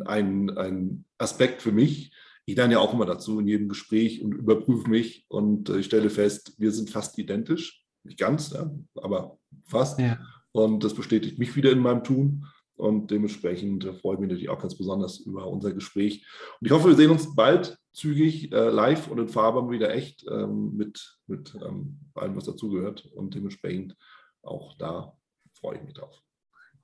ein, 0.06 0.50
ein 0.56 1.04
Aspekt 1.18 1.62
für 1.62 1.72
mich, 1.72 2.12
ich 2.50 2.56
lerne 2.56 2.74
ja 2.74 2.78
auch 2.80 2.92
immer 2.92 3.06
dazu 3.06 3.38
in 3.38 3.46
jedem 3.46 3.68
Gespräch 3.68 4.22
und 4.22 4.32
überprüfe 4.32 4.88
mich 4.88 5.24
und 5.28 5.68
äh, 5.68 5.78
ich 5.78 5.86
stelle 5.86 6.10
fest, 6.10 6.54
wir 6.58 6.72
sind 6.72 6.90
fast 6.90 7.16
identisch. 7.18 7.84
Nicht 8.02 8.18
ganz, 8.18 8.50
ja, 8.50 8.70
aber 8.96 9.38
fast. 9.64 10.00
Ja. 10.00 10.18
Und 10.52 10.84
das 10.84 10.94
bestätigt 10.94 11.38
mich 11.38 11.54
wieder 11.56 11.70
in 11.70 11.80
meinem 11.80 12.04
Tun. 12.04 12.46
Und 12.74 13.10
dementsprechend 13.10 13.84
freue 14.00 14.14
ich 14.14 14.20
mich 14.20 14.28
natürlich 14.30 14.48
auch 14.48 14.60
ganz 14.60 14.76
besonders 14.76 15.18
über 15.20 15.46
unser 15.46 15.72
Gespräch. 15.72 16.26
Und 16.60 16.66
ich 16.66 16.72
hoffe, 16.72 16.88
wir 16.88 16.96
sehen 16.96 17.10
uns 17.10 17.34
bald 17.34 17.78
zügig 17.92 18.52
äh, 18.52 18.70
live 18.70 19.08
und 19.08 19.18
in 19.18 19.28
Farbe 19.28 19.70
wieder 19.70 19.94
echt 19.94 20.24
ähm, 20.30 20.76
mit, 20.76 21.18
mit 21.26 21.54
ähm, 21.56 22.00
allem, 22.14 22.36
was 22.36 22.44
dazugehört. 22.44 23.04
Und 23.14 23.34
dementsprechend 23.34 23.96
auch 24.42 24.74
da 24.78 25.12
freue 25.52 25.76
ich 25.76 25.82
mich 25.82 25.94
drauf. 25.94 26.22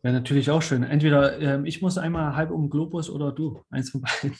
Wäre 0.03 0.15
natürlich 0.15 0.51
auch 0.51 0.63
schön. 0.63 0.83
Entweder 0.83 1.41
ähm, 1.41 1.65
ich 1.65 1.81
muss 1.83 1.99
einmal 1.99 2.37
halb 2.37 2.51
um 2.51 2.65
den 2.65 2.71
Globus 2.71 3.09
oder 3.09 3.33
du, 3.33 3.63
eins 3.71 3.91
von 3.91 4.03
beiden. 4.03 4.37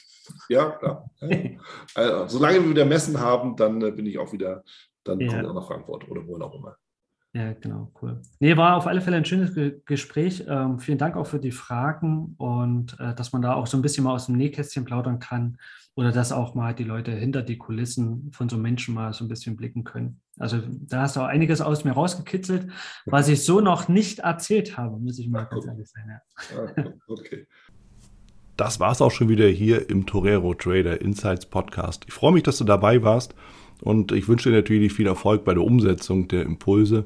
Ja, 0.49 0.69
klar. 0.71 1.09
also, 1.95 2.37
solange 2.37 2.61
wir 2.61 2.69
wieder 2.69 2.85
Messen 2.85 3.19
haben, 3.19 3.55
dann 3.55 3.81
äh, 3.81 3.91
bin 3.91 4.05
ich 4.05 4.19
auch 4.19 4.31
wieder, 4.31 4.63
dann 5.03 5.19
ja. 5.19 5.27
komme 5.27 5.41
ich 5.41 5.47
auch 5.47 5.53
nach 5.53 5.67
Frankfurt 5.67 6.07
oder 6.09 6.25
wohin 6.27 6.43
auch 6.43 6.53
immer. 6.53 6.77
Ja, 7.37 7.53
genau, 7.53 7.91
cool. 8.01 8.19
Nee, 8.39 8.57
war 8.57 8.75
auf 8.77 8.87
alle 8.87 8.99
Fälle 8.99 9.17
ein 9.17 9.25
schönes 9.25 9.53
Ge 9.53 9.79
Gespräch. 9.85 10.45
Ähm, 10.47 10.79
vielen 10.79 10.97
Dank 10.97 11.15
auch 11.15 11.27
für 11.27 11.37
die 11.37 11.51
Fragen 11.51 12.33
und 12.37 12.99
äh, 12.99 13.13
dass 13.13 13.31
man 13.31 13.43
da 13.43 13.53
auch 13.53 13.67
so 13.67 13.77
ein 13.77 13.83
bisschen 13.83 14.05
mal 14.05 14.13
aus 14.13 14.25
dem 14.25 14.37
Nähkästchen 14.37 14.85
plaudern 14.85 15.19
kann 15.19 15.59
oder 15.93 16.11
dass 16.11 16.31
auch 16.31 16.55
mal 16.55 16.73
die 16.73 16.83
Leute 16.83 17.11
hinter 17.11 17.43
die 17.43 17.59
Kulissen 17.59 18.31
von 18.31 18.49
so 18.49 18.57
Menschen 18.57 18.95
mal 18.95 19.13
so 19.13 19.23
ein 19.23 19.27
bisschen 19.27 19.55
blicken 19.55 19.83
können. 19.83 20.19
Also 20.39 20.61
da 20.67 21.01
hast 21.01 21.15
du 21.15 21.19
auch 21.19 21.27
einiges 21.27 21.61
aus 21.61 21.83
mir 21.83 21.91
rausgekitzelt, 21.91 22.71
was 23.05 23.27
ich 23.27 23.45
so 23.45 23.61
noch 23.61 23.87
nicht 23.87 24.19
erzählt 24.19 24.75
habe, 24.75 24.97
muss 24.97 25.19
ich 25.19 25.29
mal 25.29 25.43
ganz 25.43 25.65
ehrlich 25.67 25.89
sein. 25.89 26.09
Ja. 26.09 26.63
Ah, 26.75 26.93
okay. 27.07 27.45
Das 28.55 28.79
war 28.79 28.93
es 28.93 29.01
auch 29.01 29.11
schon 29.11 29.29
wieder 29.29 29.47
hier 29.47 29.91
im 29.91 30.07
Torero 30.07 30.55
Trader 30.55 30.99
Insights 31.01 31.45
Podcast. 31.45 32.05
Ich 32.07 32.15
freue 32.15 32.31
mich, 32.31 32.41
dass 32.41 32.57
du 32.57 32.63
dabei 32.63 33.03
warst 33.03 33.35
und 33.81 34.11
ich 34.11 34.27
wünsche 34.27 34.49
dir 34.49 34.55
natürlich 34.55 34.93
viel 34.93 35.07
Erfolg 35.07 35.43
bei 35.43 35.53
der 35.53 35.63
Umsetzung 35.63 36.27
der 36.27 36.43
Impulse. 36.43 37.05